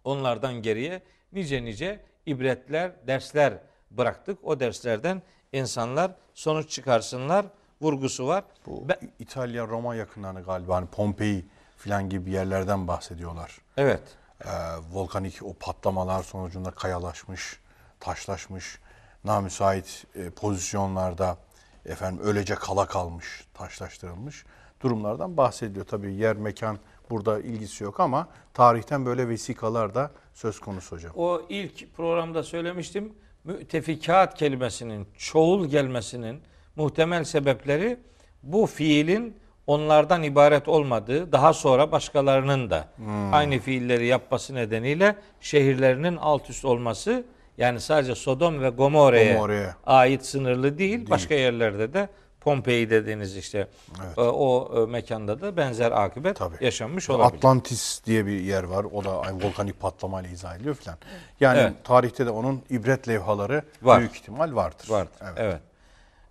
onlardan 0.04 0.54
geriye 0.54 1.02
nice 1.32 1.64
nice 1.64 2.00
ibretler, 2.26 2.92
dersler 3.06 3.52
bıraktık. 3.90 4.38
O 4.44 4.60
derslerden 4.60 5.22
insanlar 5.52 6.10
sonuç 6.34 6.70
çıkarsınlar 6.70 7.46
vurgusu 7.80 8.26
var. 8.26 8.44
Bu 8.66 8.88
Ben- 8.88 9.10
İtalya 9.18 9.66
Roma 9.66 9.94
yakınlarını 9.94 10.42
galiba 10.42 10.76
hani 10.76 10.86
Pompei 10.86 11.44
filan 11.76 12.08
gibi 12.08 12.30
yerlerden 12.30 12.88
bahsediyorlar. 12.88 13.58
evet. 13.76 14.02
Ee, 14.44 14.48
volkanik 14.92 15.42
o 15.42 15.54
patlamalar 15.54 16.22
sonucunda 16.22 16.70
kayalaşmış, 16.70 17.60
taşlaşmış, 18.00 18.78
namüsait 19.24 20.06
e, 20.14 20.30
pozisyonlarda 20.30 21.36
efendim 21.86 22.20
öylece 22.24 22.54
kala 22.54 22.86
kalmış, 22.86 23.44
taşlaştırılmış 23.54 24.44
durumlardan 24.82 25.36
bahsediliyor. 25.36 25.86
Tabii 25.86 26.14
yer 26.14 26.36
mekan 26.36 26.78
burada 27.10 27.40
ilgisi 27.40 27.84
yok 27.84 28.00
ama 28.00 28.28
tarihten 28.54 29.06
böyle 29.06 29.28
vesikalar 29.28 29.94
da 29.94 30.10
söz 30.34 30.60
konusu 30.60 30.96
hocam. 30.96 31.12
O 31.16 31.42
ilk 31.48 31.96
programda 31.96 32.42
söylemiştim. 32.42 33.12
Mütefikat 33.44 34.34
kelimesinin 34.34 35.08
çoğul 35.18 35.66
gelmesinin 35.66 36.40
muhtemel 36.76 37.24
sebepleri 37.24 38.00
bu 38.42 38.66
fiilin 38.66 39.36
onlardan 39.66 40.22
ibaret 40.22 40.68
olmadığı, 40.68 41.32
daha 41.32 41.52
sonra 41.52 41.92
başkalarının 41.92 42.70
da 42.70 42.88
aynı 43.32 43.58
fiilleri 43.58 44.06
yapması 44.06 44.54
nedeniyle 44.54 45.16
şehirlerinin 45.40 46.16
alt 46.16 46.50
üst 46.50 46.64
olması 46.64 47.24
yani 47.60 47.80
sadece 47.80 48.14
Sodom 48.14 48.62
ve 48.62 48.68
Gomorre'ye 48.68 49.32
Gomorre'ye. 49.32 49.74
ait 49.86 50.26
sınırlı 50.26 50.78
değil, 50.78 51.10
başka 51.10 51.34
yerlerde 51.34 51.92
de 51.94 52.08
Pompei 52.40 52.90
dediğiniz 52.90 53.36
işte 53.36 53.68
e, 54.16 54.20
o 54.20 54.82
e, 54.82 54.90
mekanda 54.90 55.40
da 55.40 55.56
benzer 55.56 55.92
akıbet 55.92 56.36
Tabii. 56.36 56.64
yaşanmış 56.64 57.10
olabilir. 57.10 57.36
Atlantis 57.38 58.04
diye 58.06 58.26
bir 58.26 58.40
yer 58.40 58.64
var. 58.64 58.84
O 58.84 59.04
da 59.04 59.16
volkanik 59.44 59.80
patlamayla 59.80 60.30
izah 60.30 60.56
ediliyor 60.56 60.74
filan. 60.74 60.98
Yani 61.40 61.58
Evet. 61.58 61.72
tarihte 61.84 62.26
de 62.26 62.30
onun 62.30 62.62
ibret 62.70 63.08
levhaları 63.08 63.62
Var. 63.82 63.98
büyük 63.98 64.14
ihtimal 64.16 64.54
vardır. 64.54 64.90
Vardır. 64.90 65.12
Evet. 65.22 65.32
Evet. 65.36 65.60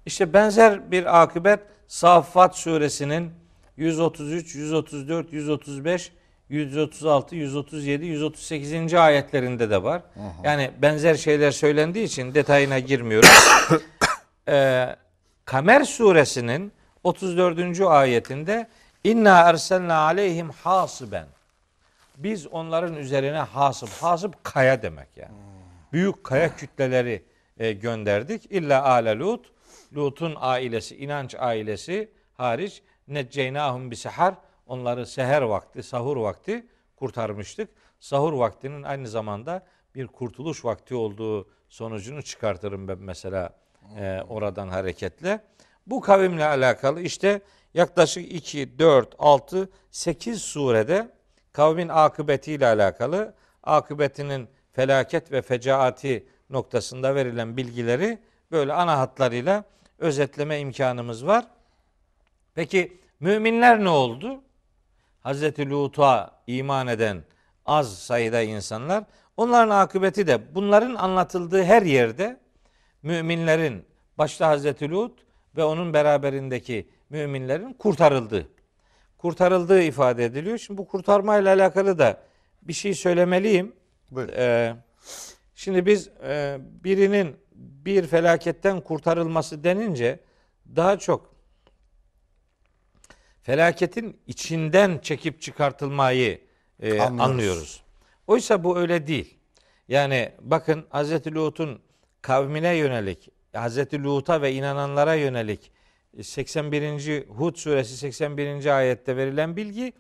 İşte 0.06 0.34
benzer 0.34 0.92
bir 0.92 1.22
akıbet 1.22 1.60
Saffat 1.88 2.58
suresinin 2.58 3.32
133, 3.78 4.56
134, 4.56 5.34
135, 5.34 6.12
136, 6.50 7.36
137, 7.36 8.06
138. 8.06 8.94
ayetlerinde 8.94 9.70
de 9.70 9.84
var. 9.84 10.02
Yani 10.44 10.72
benzer 10.82 11.16
şeyler 11.16 11.52
söylendiği 11.52 12.06
için 12.06 12.34
detayına 12.34 12.80
girmiyorum. 12.80 13.30
Ee, 14.52 14.96
Kamer 15.46 15.84
suresinin 15.84 16.72
34. 17.04 17.82
ayetinde 17.82 18.68
inna 19.04 19.40
erselna 19.40 19.98
aleyhim 19.98 20.50
hasiben. 20.50 21.28
Biz 22.18 22.48
onların 22.48 22.96
üzerine 22.96 23.38
hasıp, 23.38 23.90
hasıp 23.90 24.44
kaya 24.44 24.82
demek 24.82 25.08
yani. 25.16 25.32
Büyük 25.94 26.24
kaya 26.24 26.56
kütleleri 26.56 27.24
e, 27.58 27.72
gönderdik. 27.72 28.52
İlla 28.52 28.84
ale 28.84 29.20
Lut. 29.20 29.52
Lut'un 29.96 30.34
ailesi, 30.38 30.98
inanç 30.98 31.36
ailesi 31.36 32.12
hariç 32.34 32.82
necceynahum 33.08 33.92
bi 33.92 33.96
sehar. 33.96 34.34
Onları 34.70 35.06
seher 35.06 35.42
vakti, 35.42 35.84
sahur 35.84 36.18
vakti 36.18 36.68
kurtarmıştık. 36.96 37.70
sahur 38.00 38.34
vaktinin 38.34 38.84
aynı 38.84 39.08
zamanda 39.08 39.66
bir 39.96 40.08
kurtuluş 40.08 40.66
vakti 40.66 40.96
olduğu 40.96 41.50
sonucunu 41.70 42.22
çıkartırım 42.22 42.88
ben 42.88 42.98
mesela 43.00 43.54
e, 43.98 44.22
oradan 44.30 44.68
hareketle. 44.68 45.44
Bu 45.88 46.02
kavimle 46.02 46.46
alakalı 46.46 47.02
işte 47.02 47.42
yaklaşık 47.74 48.32
2, 48.32 48.80
4, 48.80 49.16
6, 49.20 49.70
8 49.92 50.42
surede 50.42 51.12
kavmin 51.52 51.90
akıbetiyle 51.90 52.68
alakalı 52.68 53.34
akıbetinin 53.64 54.50
felaket 54.72 55.32
ve 55.32 55.42
fecaati 55.42 56.28
noktasında 56.50 57.16
verilen 57.16 57.58
bilgileri 57.58 58.20
böyle 58.52 58.74
ana 58.74 59.00
hatlarıyla 59.00 59.64
özetleme 60.00 60.60
imkanımız 60.60 61.28
var. 61.28 61.48
Peki 62.56 62.98
müminler 63.20 63.84
ne 63.84 63.90
oldu? 63.90 64.42
Hazreti 65.22 65.70
Lut'a 65.70 66.42
iman 66.48 66.88
eden 66.88 67.24
az 67.66 68.00
sayıda 68.00 68.42
insanlar 68.42 69.04
onların 69.38 69.70
akıbeti 69.70 70.28
de 70.28 70.56
bunların 70.56 70.96
anlatıldığı 70.96 71.64
her 71.64 71.82
yerde 71.82 72.40
müminlerin 73.04 73.86
başta 74.18 74.48
Hazreti 74.48 74.90
Lut 74.90 75.20
ve 75.58 75.64
onun 75.64 75.94
beraberindeki 75.94 76.90
müminlerin 77.10 77.74
kurtarıldığı 77.74 78.48
kurtarıldığı 79.20 79.82
ifade 79.82 80.26
ediliyor. 80.26 80.58
Şimdi 80.58 80.78
bu 80.78 80.88
kurtarmayla 80.88 81.54
alakalı 81.54 82.00
da 82.00 82.22
bir 82.62 82.74
şey 82.74 82.94
söylemeliyim. 82.94 83.76
Buyurun. 84.12 84.34
Ee, 84.38 84.76
şimdi 85.56 85.86
biz 85.86 86.08
e, 86.08 86.58
birinin 86.84 87.36
bir 87.54 88.08
felaketten 88.08 88.82
kurtarılması 88.82 89.64
denince 89.64 90.20
daha 90.76 91.00
çok 91.00 91.36
felaketin 93.44 94.20
içinden 94.28 95.00
çekip 95.02 95.42
çıkartılmayı 95.42 96.42
e, 96.80 97.00
Anlıyoruz. 97.00 97.22
anlıyoruz. 97.22 97.84
Oysa 98.28 98.64
bu 98.64 98.78
öyle 98.78 99.08
değil. 99.08 99.38
Yani 99.88 100.32
bakın 100.42 100.86
Hazreti 100.90 101.34
Lut'un 101.36 101.80
kavmine 102.22 102.76
yönelik, 102.76 103.30
Hazreti 103.54 104.04
Lut'a 104.04 104.42
ve 104.42 104.54
inananlara 104.54 105.14
yönelik 105.14 105.72
81. 106.22 107.28
Hud 107.28 107.56
suresi 107.56 107.98
81. 107.98 108.78
ayette 108.78 109.18
verilen 109.18 109.56
bilgi 109.56 109.94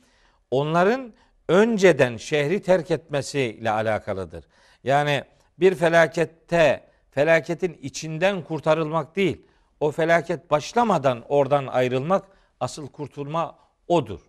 onların 0.51 1.13
önceden 1.47 2.17
şehri 2.17 2.61
terk 2.61 2.91
etmesiyle 2.91 3.71
alakalıdır. 3.71 4.43
Yani 4.83 5.23
bir 5.59 5.75
felakette 5.75 6.83
felaketin 7.11 7.79
içinden 7.81 8.43
kurtarılmak 8.43 9.15
değil, 9.15 9.41
o 9.79 9.91
felaket 9.91 10.51
başlamadan 10.51 11.23
oradan 11.29 11.67
ayrılmak 11.67 12.23
asıl 12.59 12.87
kurtulma 12.87 13.57
odur. 13.87 14.19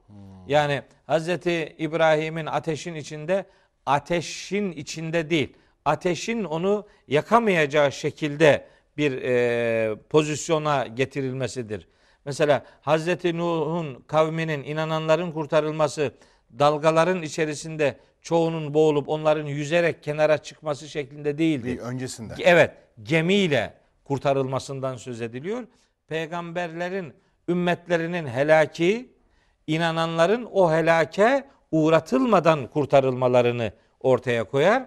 Yani 0.46 0.82
Hazreti 1.06 1.74
İbrahim'in 1.78 2.46
ateşin 2.46 2.94
içinde 2.94 3.46
ateşin 3.86 4.72
içinde 4.72 5.30
değil, 5.30 5.56
ateşin 5.84 6.44
onu 6.44 6.86
yakamayacağı 7.08 7.92
şekilde 7.92 8.66
bir 8.96 9.22
e, 9.22 9.96
pozisyona 10.10 10.86
getirilmesidir. 10.86 11.88
Mesela 12.24 12.64
Hazreti 12.82 13.38
Nuh'un 13.38 14.04
kavminin 14.06 14.62
inananların 14.64 15.32
kurtarılması 15.32 16.14
dalgaların 16.58 17.22
içerisinde 17.22 17.98
çoğunun 18.22 18.74
boğulup 18.74 19.08
onların 19.08 19.46
yüzerek 19.46 20.02
kenara 20.02 20.38
çıkması 20.38 20.88
şeklinde 20.88 21.38
değildir. 21.38 21.72
Bir 21.72 21.78
öncesinde. 21.78 22.34
Evet, 22.42 22.72
gemiyle 23.02 23.74
kurtarılmasından 24.04 24.96
söz 24.96 25.20
ediliyor. 25.20 25.66
Peygamberlerin 26.08 27.14
ümmetlerinin 27.50 28.26
helaki 28.26 29.12
inananların 29.66 30.48
o 30.52 30.72
helake 30.72 31.44
uğratılmadan 31.70 32.66
kurtarılmalarını 32.66 33.72
ortaya 34.00 34.44
koyar. 34.44 34.86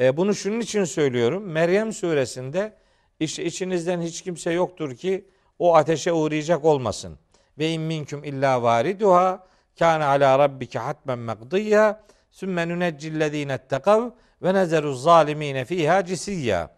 E, 0.00 0.16
bunu 0.16 0.34
şunun 0.34 0.60
için 0.60 0.84
söylüyorum. 0.84 1.44
Meryem 1.44 1.92
suresinde 1.92 2.72
işte 3.20 3.44
içinizden 3.44 4.00
hiç 4.00 4.22
kimse 4.22 4.52
yoktur 4.52 4.96
ki 4.96 5.28
o 5.58 5.76
ateşe 5.76 6.12
uğrayacak 6.12 6.64
olmasın. 6.64 7.18
Ve 7.58 7.70
in 7.70 7.82
minkum 7.82 8.24
illa 8.24 8.62
variduha 8.62 9.46
kana 9.78 10.06
ala 10.06 10.38
rabbike 10.38 10.78
hatmen 10.78 11.18
maqdiya 11.18 12.04
sümme 12.30 12.68
nuneccillezine 12.68 13.52
ettekav 13.52 14.10
ve 14.42 14.54
nezeru 14.54 14.94
zalimine 14.94 15.64
fiha 15.64 16.04
cisiyya. 16.04 16.70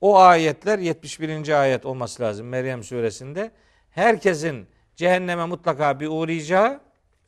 O 0.00 0.18
ayetler 0.18 0.78
71. 0.78 1.60
ayet 1.60 1.86
olması 1.86 2.22
lazım 2.22 2.48
Meryem 2.48 2.84
suresinde. 2.84 3.50
Herkesin 3.90 4.66
cehenneme 4.96 5.44
mutlaka 5.46 6.00
bir 6.00 6.08
uğrayacağı, 6.08 6.80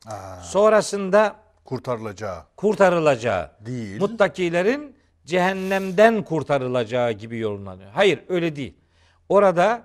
Aa, 0.07 0.37
sonrasında 0.43 1.37
kurtarılacağı 1.65 2.43
kurtarılacağı, 2.57 3.51
değil. 3.61 4.01
muttakilerin 4.01 4.97
cehennemden 5.27 6.23
kurtarılacağı 6.23 7.13
gibi 7.13 7.39
yorumlanıyor. 7.39 7.91
Hayır 7.91 8.21
öyle 8.29 8.57
değil. 8.57 8.75
Orada 9.29 9.83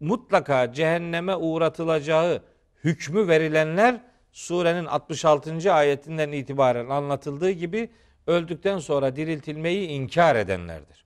mutlaka 0.00 0.72
cehenneme 0.72 1.36
uğratılacağı 1.36 2.42
hükmü 2.84 3.28
verilenler 3.28 4.00
surenin 4.32 4.84
66. 4.84 5.72
ayetinden 5.72 6.32
itibaren 6.32 6.88
anlatıldığı 6.88 7.50
gibi 7.50 7.90
öldükten 8.26 8.78
sonra 8.78 9.16
diriltilmeyi 9.16 9.88
inkar 9.88 10.36
edenlerdir. 10.36 11.04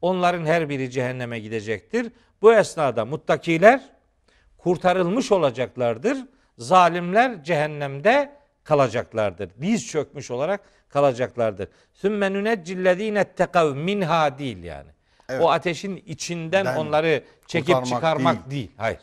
Onların 0.00 0.46
her 0.46 0.68
biri 0.68 0.90
cehenneme 0.90 1.38
gidecektir. 1.38 2.12
Bu 2.42 2.54
esnada 2.54 3.04
muttakiler 3.04 3.95
kurtarılmış 4.66 5.32
olacaklardır. 5.32 6.18
Zalimler 6.58 7.44
cehennemde 7.44 8.32
kalacaklardır. 8.64 9.50
Diz 9.60 9.86
çökmüş 9.86 10.30
olarak 10.30 10.60
kalacaklardır. 10.88 11.68
Sümme 11.94 12.32
nuneccillezine 12.32 13.20
ettekav 13.20 13.74
minha 13.74 14.38
değil 14.38 14.62
yani. 14.62 14.88
Evet. 15.28 15.42
O 15.42 15.50
ateşin 15.50 15.96
içinden 15.96 16.64
Ben 16.64 16.76
onları 16.76 17.24
çekip 17.46 17.86
çıkarmak 17.86 18.50
değil. 18.50 18.70
Hayır. 18.76 19.00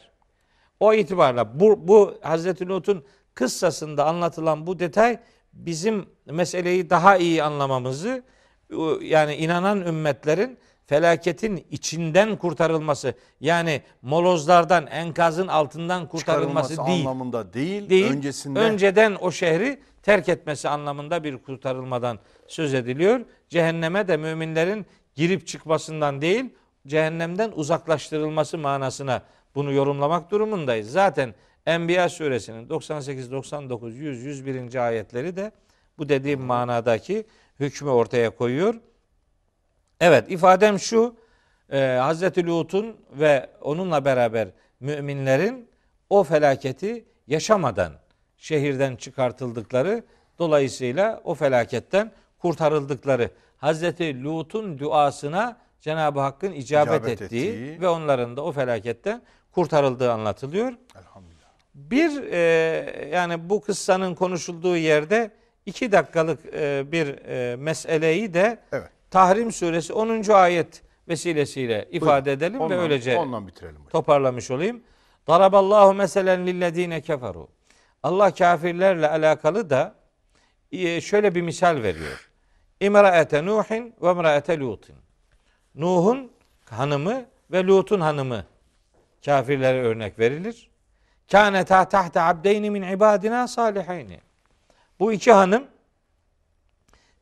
O 0.79 0.93
itibarla 0.93 1.59
bu, 1.59 1.87
bu 1.87 2.19
Hazreti 2.21 2.67
Lut'un 2.67 3.05
kıssasında 3.33 4.05
anlatılan 4.05 4.67
bu 4.67 4.79
detay 4.79 5.19
bizim 5.53 6.05
meseleyi 6.25 6.89
daha 6.89 7.17
iyi 7.17 7.43
anlamamızı 7.43 8.23
yani 9.01 9.35
inanan 9.35 9.81
ümmetlerin 9.81 10.57
felaketin 10.85 11.67
içinden 11.71 12.35
kurtarılması 12.35 13.13
yani 13.39 13.81
molozlardan 14.01 14.87
enkazın 14.87 15.47
altından 15.47 16.07
kurtarılması 16.07 16.77
değil 16.85 16.99
anlamında 17.01 17.53
değil, 17.53 17.89
değil. 17.89 18.11
öncesinde 18.11 18.59
Önceden 18.59 19.17
o 19.21 19.31
şehri 19.31 19.79
terk 20.03 20.29
etmesi 20.29 20.69
anlamında 20.69 21.23
bir 21.23 21.37
kurtarılmadan 21.37 22.19
söz 22.47 22.73
ediliyor. 22.73 23.21
Cehenneme 23.49 24.07
de 24.07 24.17
müminlerin 24.17 24.85
girip 25.15 25.47
çıkmasından 25.47 26.21
değil, 26.21 26.45
cehennemden 26.87 27.51
uzaklaştırılması 27.55 28.57
manasına 28.57 29.21
bunu 29.55 29.71
yorumlamak 29.71 30.31
durumundayız. 30.31 30.91
Zaten 30.91 31.33
Enbiya 31.65 32.09
suresinin 32.09 32.69
98, 32.69 33.31
99, 33.31 33.97
100, 33.97 34.23
101. 34.23 34.75
ayetleri 34.75 35.35
de 35.35 35.51
bu 35.97 36.09
dediğim 36.09 36.41
manadaki 36.41 37.25
hükmü 37.59 37.89
ortaya 37.89 38.29
koyuyor. 38.29 38.75
Evet 40.03 40.31
ifadem 40.31 40.79
şu. 40.79 41.15
E, 41.71 41.97
Hazreti 42.01 42.47
Lut'un 42.47 42.97
ve 43.11 43.49
onunla 43.61 44.05
beraber 44.05 44.47
müminlerin 44.79 45.69
o 46.09 46.23
felaketi 46.23 47.05
yaşamadan 47.27 47.93
şehirden 48.37 48.95
çıkartıldıkları 48.95 50.03
dolayısıyla 50.39 51.21
o 51.23 51.35
felaketten 51.35 52.11
kurtarıldıkları 52.39 53.29
Hazreti 53.57 54.23
Lut'un 54.23 54.79
duasına 54.79 55.57
Cenab-ı 55.81 56.19
Hakk'ın 56.19 56.51
icabet, 56.51 56.93
İcabet 56.93 57.21
ettiği, 57.21 57.49
ettiği. 57.49 57.81
ve 57.81 57.87
onların 57.87 58.37
da 58.37 58.43
o 58.43 58.51
felaketten 58.51 59.21
kurtarıldığı 59.51 60.11
anlatılıyor. 60.11 60.73
elhamdülillah. 60.99 61.47
Bir 61.75 62.31
e, 62.31 62.39
yani 63.11 63.49
bu 63.49 63.61
kıssanın 63.61 64.15
konuşulduğu 64.15 64.77
yerde 64.77 65.31
iki 65.65 65.91
dakikalık 65.91 66.39
e, 66.53 66.91
bir 66.91 67.07
e, 67.07 67.55
meseleyi 67.55 68.33
de 68.33 68.59
Evet. 68.71 68.92
Tahrim 69.13 69.51
suresi 69.51 69.93
10. 69.93 70.29
ayet 70.29 70.81
vesilesiyle 71.07 71.87
ifade 71.91 72.31
edelim 72.31 72.61
Ondan, 72.61 72.77
ve 72.77 72.81
öylece 72.81 73.17
ondan 73.17 73.47
bitirelim. 73.47 73.75
hocam. 73.75 73.89
toparlamış 73.89 74.51
olayım. 74.51 74.83
Daraballahu 75.27 75.93
meselen 75.93 76.47
lillezine 76.47 77.01
keferu. 77.01 77.47
Allah 78.03 78.33
kafirlerle 78.33 79.09
alakalı 79.09 79.69
da 79.69 79.95
e, 80.71 81.01
şöyle 81.01 81.35
bir 81.35 81.41
misal 81.41 81.83
veriyor. 81.83 82.29
İmraete 82.79 83.45
Nuhin 83.45 83.95
ve 84.01 84.11
imraete 84.11 84.59
Lutin. 84.59 84.95
Nuh'un 85.75 86.31
hanımı 86.65 87.25
ve 87.51 87.63
Lut'un 87.63 87.99
hanımı 87.99 88.45
kafirlere 89.25 89.81
örnek 89.81 90.19
verilir. 90.19 90.69
Kâneta 91.31 91.89
tahte 91.89 92.21
abdeyni 92.21 92.69
min 92.69 92.81
ibadina 92.81 93.47
salihayni. 93.47 94.19
Bu 94.99 95.13
iki 95.13 95.31
hanım 95.31 95.63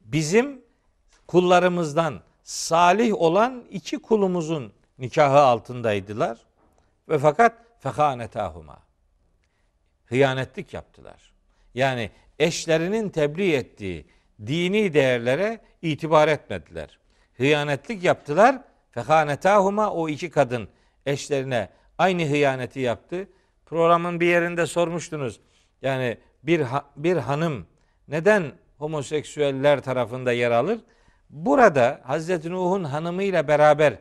bizim 0.01 0.60
kullarımızdan 1.31 2.21
salih 2.43 3.21
olan 3.21 3.63
iki 3.69 3.99
kulumuzun 4.01 4.73
nikahı 4.99 5.39
altındaydılar. 5.39 6.37
Ve 7.09 7.19
fakat 7.19 7.53
fehanetahuma. 7.79 8.79
Hıyanetlik 10.05 10.73
yaptılar. 10.73 11.33
Yani 11.73 12.11
eşlerinin 12.39 13.09
tebliğ 13.09 13.53
ettiği 13.53 14.05
dini 14.47 14.93
değerlere 14.93 15.59
itibar 15.81 16.27
etmediler. 16.27 16.99
Hıyanetlik 17.37 18.03
yaptılar. 18.03 18.61
Fehanetahuma 18.91 19.91
o 19.91 20.09
iki 20.09 20.29
kadın 20.29 20.67
eşlerine 21.05 21.69
aynı 21.97 22.23
hıyaneti 22.23 22.79
yaptı. 22.79 23.27
Programın 23.65 24.19
bir 24.19 24.27
yerinde 24.27 24.65
sormuştunuz. 24.65 25.39
Yani 25.81 26.17
bir 26.43 26.61
bir 26.95 27.17
hanım 27.17 27.67
neden 28.07 28.51
homoseksüeller 28.77 29.83
tarafında 29.83 30.31
yer 30.31 30.51
alır? 30.51 30.79
Burada 31.31 32.01
Hazreti 32.03 32.51
Nuh'un 32.51 32.83
hanımıyla 32.83 33.47
beraber 33.47 33.93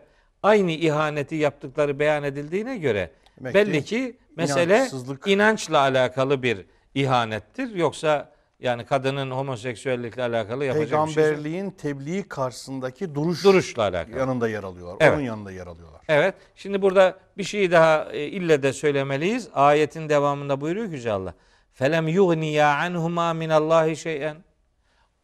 aynı 0.42 0.70
ihaneti 0.70 1.34
yaptıkları 1.34 1.98
beyan 1.98 2.24
edildiğine 2.24 2.78
göre 2.78 3.10
Demek 3.40 3.54
belli 3.54 3.84
ki 3.84 4.16
mesele 4.36 4.88
inançla 5.26 5.78
alakalı 5.78 6.42
bir 6.42 6.66
ihanettir. 6.94 7.74
Yoksa 7.74 8.32
yani 8.60 8.84
kadının 8.84 9.30
homoseksüellikle 9.30 10.22
alakalı 10.22 10.64
yapacak 10.64 10.86
bir 10.86 10.88
şey 10.88 10.98
yok. 10.98 11.14
Peygamberliğin 11.14 11.70
tebliğ 11.70 12.22
karşısındaki 12.28 13.14
duruş 13.14 13.44
duruşla 13.44 13.82
alakalı. 13.82 14.18
yanında 14.18 14.48
yer 14.48 14.62
alıyorlar. 14.64 14.96
Evet. 15.00 15.14
Onun 15.14 15.22
yanında 15.22 15.52
yer 15.52 15.66
alıyorlar. 15.66 16.00
Evet. 16.08 16.34
Şimdi 16.54 16.82
burada 16.82 17.18
bir 17.38 17.44
şey 17.44 17.70
daha 17.70 18.12
e, 18.12 18.26
ille 18.26 18.62
de 18.62 18.72
söylemeliyiz. 18.72 19.48
Ayetin 19.54 20.08
devamında 20.08 20.60
buyuruyor 20.60 20.86
ki 20.86 20.94
Yüce 20.94 21.12
Allah. 21.12 21.34
Felem 21.72 22.08
yugniya 22.08 22.76
anhuma 22.76 23.34
minallahi 23.34 23.96
şey'en. 23.96 24.36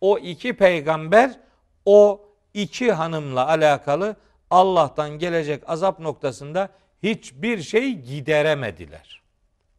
O 0.01 0.19
iki 0.19 0.57
peygamber 0.57 1.46
o 1.87 2.29
iki 2.55 2.93
hanımla 2.93 3.49
alakalı 3.49 4.17
Allah'tan 4.51 5.11
gelecek 5.11 5.63
azap 5.67 6.01
noktasında 6.01 6.69
hiçbir 7.03 7.63
şey 7.63 7.93
gideremediler. 7.93 9.23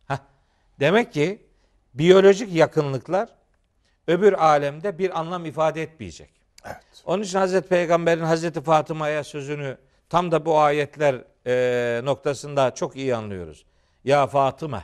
Heh. 0.07 0.17
Demek 0.79 1.13
ki 1.13 1.45
biyolojik 1.93 2.53
yakınlıklar 2.53 3.29
öbür 4.07 4.33
alemde 4.33 4.99
bir 4.99 5.19
anlam 5.19 5.45
ifade 5.45 5.81
etmeyecek. 5.81 6.29
Evet. 6.65 7.03
Onun 7.05 7.23
için 7.23 7.39
Hazreti 7.39 7.67
Peygamber'in 7.67 8.23
Hazreti 8.23 8.61
Fatıma'ya 8.61 9.23
sözünü 9.23 9.77
tam 10.09 10.31
da 10.31 10.45
bu 10.45 10.59
ayetler 10.59 11.23
e, 11.47 12.01
noktasında 12.05 12.75
çok 12.75 12.95
iyi 12.95 13.15
anlıyoruz. 13.15 13.65
Ya 14.03 14.27
Fatıma, 14.27 14.83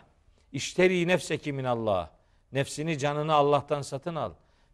işteri 0.51 1.07
nefseki 1.07 1.53
min 1.53 1.63
Allah. 1.63 2.11
Nefsini 2.51 2.97
canını 2.97 3.33
Allah'tan 3.33 3.81
satın 3.81 4.15
al. 4.15 4.31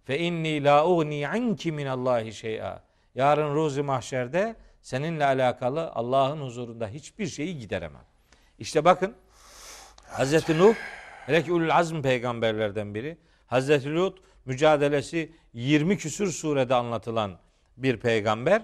Fe 0.10 0.20
inni 0.20 0.64
la 0.64 0.88
ugni 0.88 1.28
anki 1.28 1.72
min 1.72 1.86
Allahi 1.86 2.34
şey'a. 2.34 2.84
Yarın 3.16 3.55
ruzi 3.55 3.82
mahşerde 3.82 4.55
seninle 4.82 5.26
alakalı 5.26 5.91
Allah'ın 5.91 6.41
huzurunda 6.41 6.88
hiçbir 6.88 7.28
şeyi 7.28 7.60
gideremem. 7.60 8.01
İşte 8.60 8.86
bakın 8.86 9.14
Hazreti 10.07 10.57
Nuh 10.57 10.76
hele 11.26 11.43
ki 11.43 11.53
ulul 11.53 11.70
azm 11.70 12.01
peygamberlerden 12.01 12.95
biri. 12.95 13.18
Hazreti 13.47 13.95
Lut 13.95 14.20
mücadelesi 14.45 15.32
20 15.53 15.97
küsür 15.97 16.32
surede 16.32 16.76
anlatılan 16.76 17.38
bir 17.78 17.97
peygamber. 17.97 18.62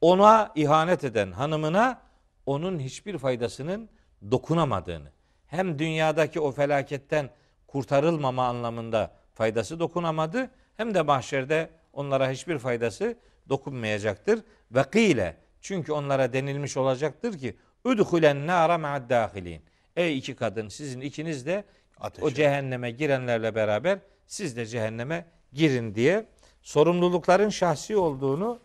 Ona 0.00 0.52
ihanet 0.54 1.04
eden 1.04 1.32
hanımına 1.32 2.02
onun 2.46 2.78
hiçbir 2.78 3.18
faydasının 3.18 3.88
dokunamadığını 4.30 5.08
hem 5.46 5.78
dünyadaki 5.78 6.40
o 6.40 6.52
felaketten 6.52 7.30
kurtarılmama 7.66 8.46
anlamında 8.46 9.10
faydası 9.34 9.80
dokunamadı 9.80 10.50
hem 10.80 10.94
de 10.94 11.02
mahşerde 11.02 11.70
onlara 11.92 12.30
hiçbir 12.30 12.58
faydası 12.58 13.16
dokunmayacaktır. 13.48 14.40
Ve 14.70 14.82
kıyle 14.82 15.36
çünkü 15.60 15.92
onlara 15.92 16.32
denilmiş 16.32 16.76
olacaktır 16.76 17.38
ki 17.38 17.56
udhulen 17.84 18.46
nara 18.46 18.78
ma'ad 18.78 19.10
dahilin. 19.10 19.62
Ey 19.96 20.18
iki 20.18 20.36
kadın 20.36 20.68
sizin 20.68 21.00
ikiniz 21.00 21.46
de 21.46 21.64
Ateşe. 22.00 22.26
o 22.26 22.30
cehenneme 22.30 22.90
girenlerle 22.90 23.54
beraber 23.54 23.98
siz 24.26 24.56
de 24.56 24.66
cehenneme 24.66 25.26
girin 25.52 25.94
diye 25.94 26.26
sorumlulukların 26.62 27.48
şahsi 27.48 27.96
olduğunu 27.96 28.60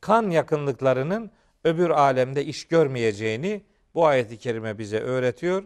kan 0.00 0.30
yakınlıklarının 0.30 1.30
öbür 1.64 1.90
alemde 1.90 2.44
iş 2.44 2.68
görmeyeceğini 2.68 3.62
bu 3.94 4.06
ayeti 4.06 4.38
kerime 4.38 4.78
bize 4.78 5.00
öğretiyor. 5.00 5.64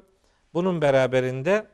Bunun 0.54 0.82
beraberinde 0.82 1.66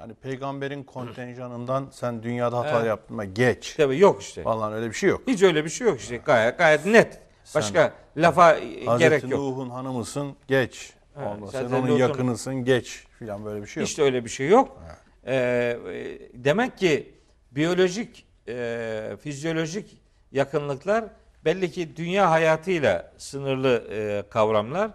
Hani 0.00 0.14
peygamberin 0.14 0.82
kontenjanından 0.84 1.88
sen 1.92 2.22
dünyada 2.22 2.58
hata 2.58 2.76
Evet. 2.78 2.86
yaptın 2.86 3.16
mı 3.16 3.24
geç. 3.24 3.74
tabii 3.76 3.98
yok 3.98 4.22
işte. 4.22 4.42
Falan 4.42 4.72
öyle 4.72 4.88
bir 4.88 4.92
şey 4.94 5.10
yok. 5.10 5.22
Hiç 5.26 5.42
öyle 5.42 5.64
bir 5.64 5.70
şey 5.70 5.86
yok 5.86 6.00
işte. 6.00 6.16
Gayet 6.16 6.58
gayet 6.58 6.86
net. 6.86 7.20
Başka 7.54 7.92
lafa 8.16 8.52
e, 8.54 8.84
Hazreti 8.84 8.98
gerek 9.10 9.22
yok. 9.30 9.40
Nuh'un 9.40 9.70
hanımısın 9.70 10.36
geç. 10.48 10.92
Evet, 11.18 11.28
Ondan 11.28 11.46
sen 11.46 11.64
onun 11.64 11.82
Lut'un- 11.88 11.96
yakınısın 11.98 12.54
geç 12.54 13.04
filan 13.18 13.44
böyle 13.44 13.62
bir 13.62 13.66
şey 13.66 13.80
yok. 13.82 13.98
De 13.98 14.02
öyle 14.02 14.24
bir 14.24 14.30
şey 14.30 14.48
yok. 14.48 14.82
Ee, 15.26 15.34
e, 15.34 16.18
demek 16.34 16.78
ki 16.78 17.14
biyolojik, 17.52 18.26
e, 18.48 19.16
fizyolojik 19.22 20.00
yakınlıklar 20.32 21.04
belli 21.44 21.70
ki 21.70 21.96
dünya 21.96 22.30
hayatıyla 22.30 23.12
sınırlı 23.18 23.84
e, 23.90 24.22
kavramlar. 24.30 24.90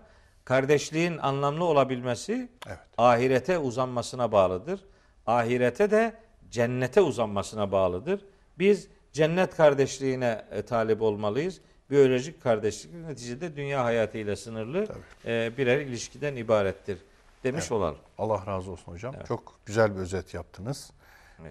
Kardeşliğin 0.45 1.17
anlamlı 1.17 1.63
olabilmesi 1.65 2.49
Evet. 2.67 2.79
ahirete 2.97 3.57
uzanmasına 3.57 4.31
bağlıdır. 4.31 4.79
Ahirete 5.27 5.91
de 5.91 6.13
cennete 6.51 7.01
uzanmasına 7.01 7.71
bağlıdır. 7.71 8.25
Biz 8.59 8.87
cennet 9.13 9.55
kardeşliğine 9.55 10.45
e, 10.51 10.61
talip 10.61 11.01
olmalıyız. 11.01 11.61
Biyolojik 11.91 12.43
kardeşlik 12.43 12.93
neticede 12.93 13.55
dünya 13.55 13.83
hayatıyla 13.83 14.35
sınırlı 14.35 14.87
e, 15.25 15.51
birer 15.57 15.79
ilişkiden 15.79 16.35
ibarettir 16.35 16.97
demiş 17.43 17.71
olalım. 17.71 17.97
Allah 18.17 18.43
razı 18.47 18.71
olsun 18.71 18.91
hocam. 18.91 19.15
Çok 19.27 19.59
güzel 19.65 19.95
bir 19.95 19.99
özet 19.99 20.33
yaptınız. 20.33 20.91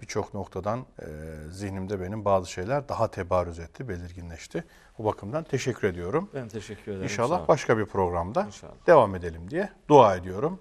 Birçok 0.03 0.35
noktadan 0.35 0.87
e, 1.01 1.07
zihnimde 1.51 2.01
benim 2.01 2.25
bazı 2.25 2.51
şeyler 2.51 2.89
daha 2.89 3.11
tebarüz 3.11 3.59
etti, 3.59 3.89
belirginleşti. 3.89 4.64
Bu 4.99 5.05
bakımdan 5.05 5.45
teşekkür 5.45 5.89
ediyorum. 5.89 6.31
Ben 6.35 6.49
teşekkür 6.49 6.93
ederim. 6.93 7.03
İnşallah 7.03 7.49
başka 7.49 7.79
bir 7.79 7.87
programda 7.87 8.43
İnşallah. 8.47 8.72
devam 8.87 9.14
edelim 9.14 9.51
diye 9.51 9.68
dua 9.89 10.16
ediyorum. 10.16 10.61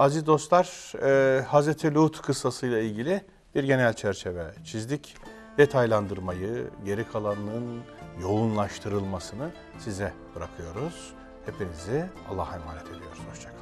Aziz 0.00 0.26
dostlar, 0.26 0.92
e, 1.02 1.42
Hazreti 1.42 1.94
Lut 1.94 2.22
kıssasıyla 2.22 2.78
ilgili 2.78 3.24
bir 3.54 3.64
genel 3.64 3.92
çerçeve 3.94 4.50
çizdik. 4.64 5.16
Detaylandırmayı, 5.58 6.70
geri 6.84 7.08
kalanının 7.08 7.80
yoğunlaştırılmasını 8.22 9.50
size 9.78 10.12
bırakıyoruz. 10.36 11.12
Hepinizi 11.46 12.06
Allah'a 12.28 12.56
emanet 12.56 12.86
ediyoruz. 12.86 13.18
Hoşçakalın. 13.30 13.59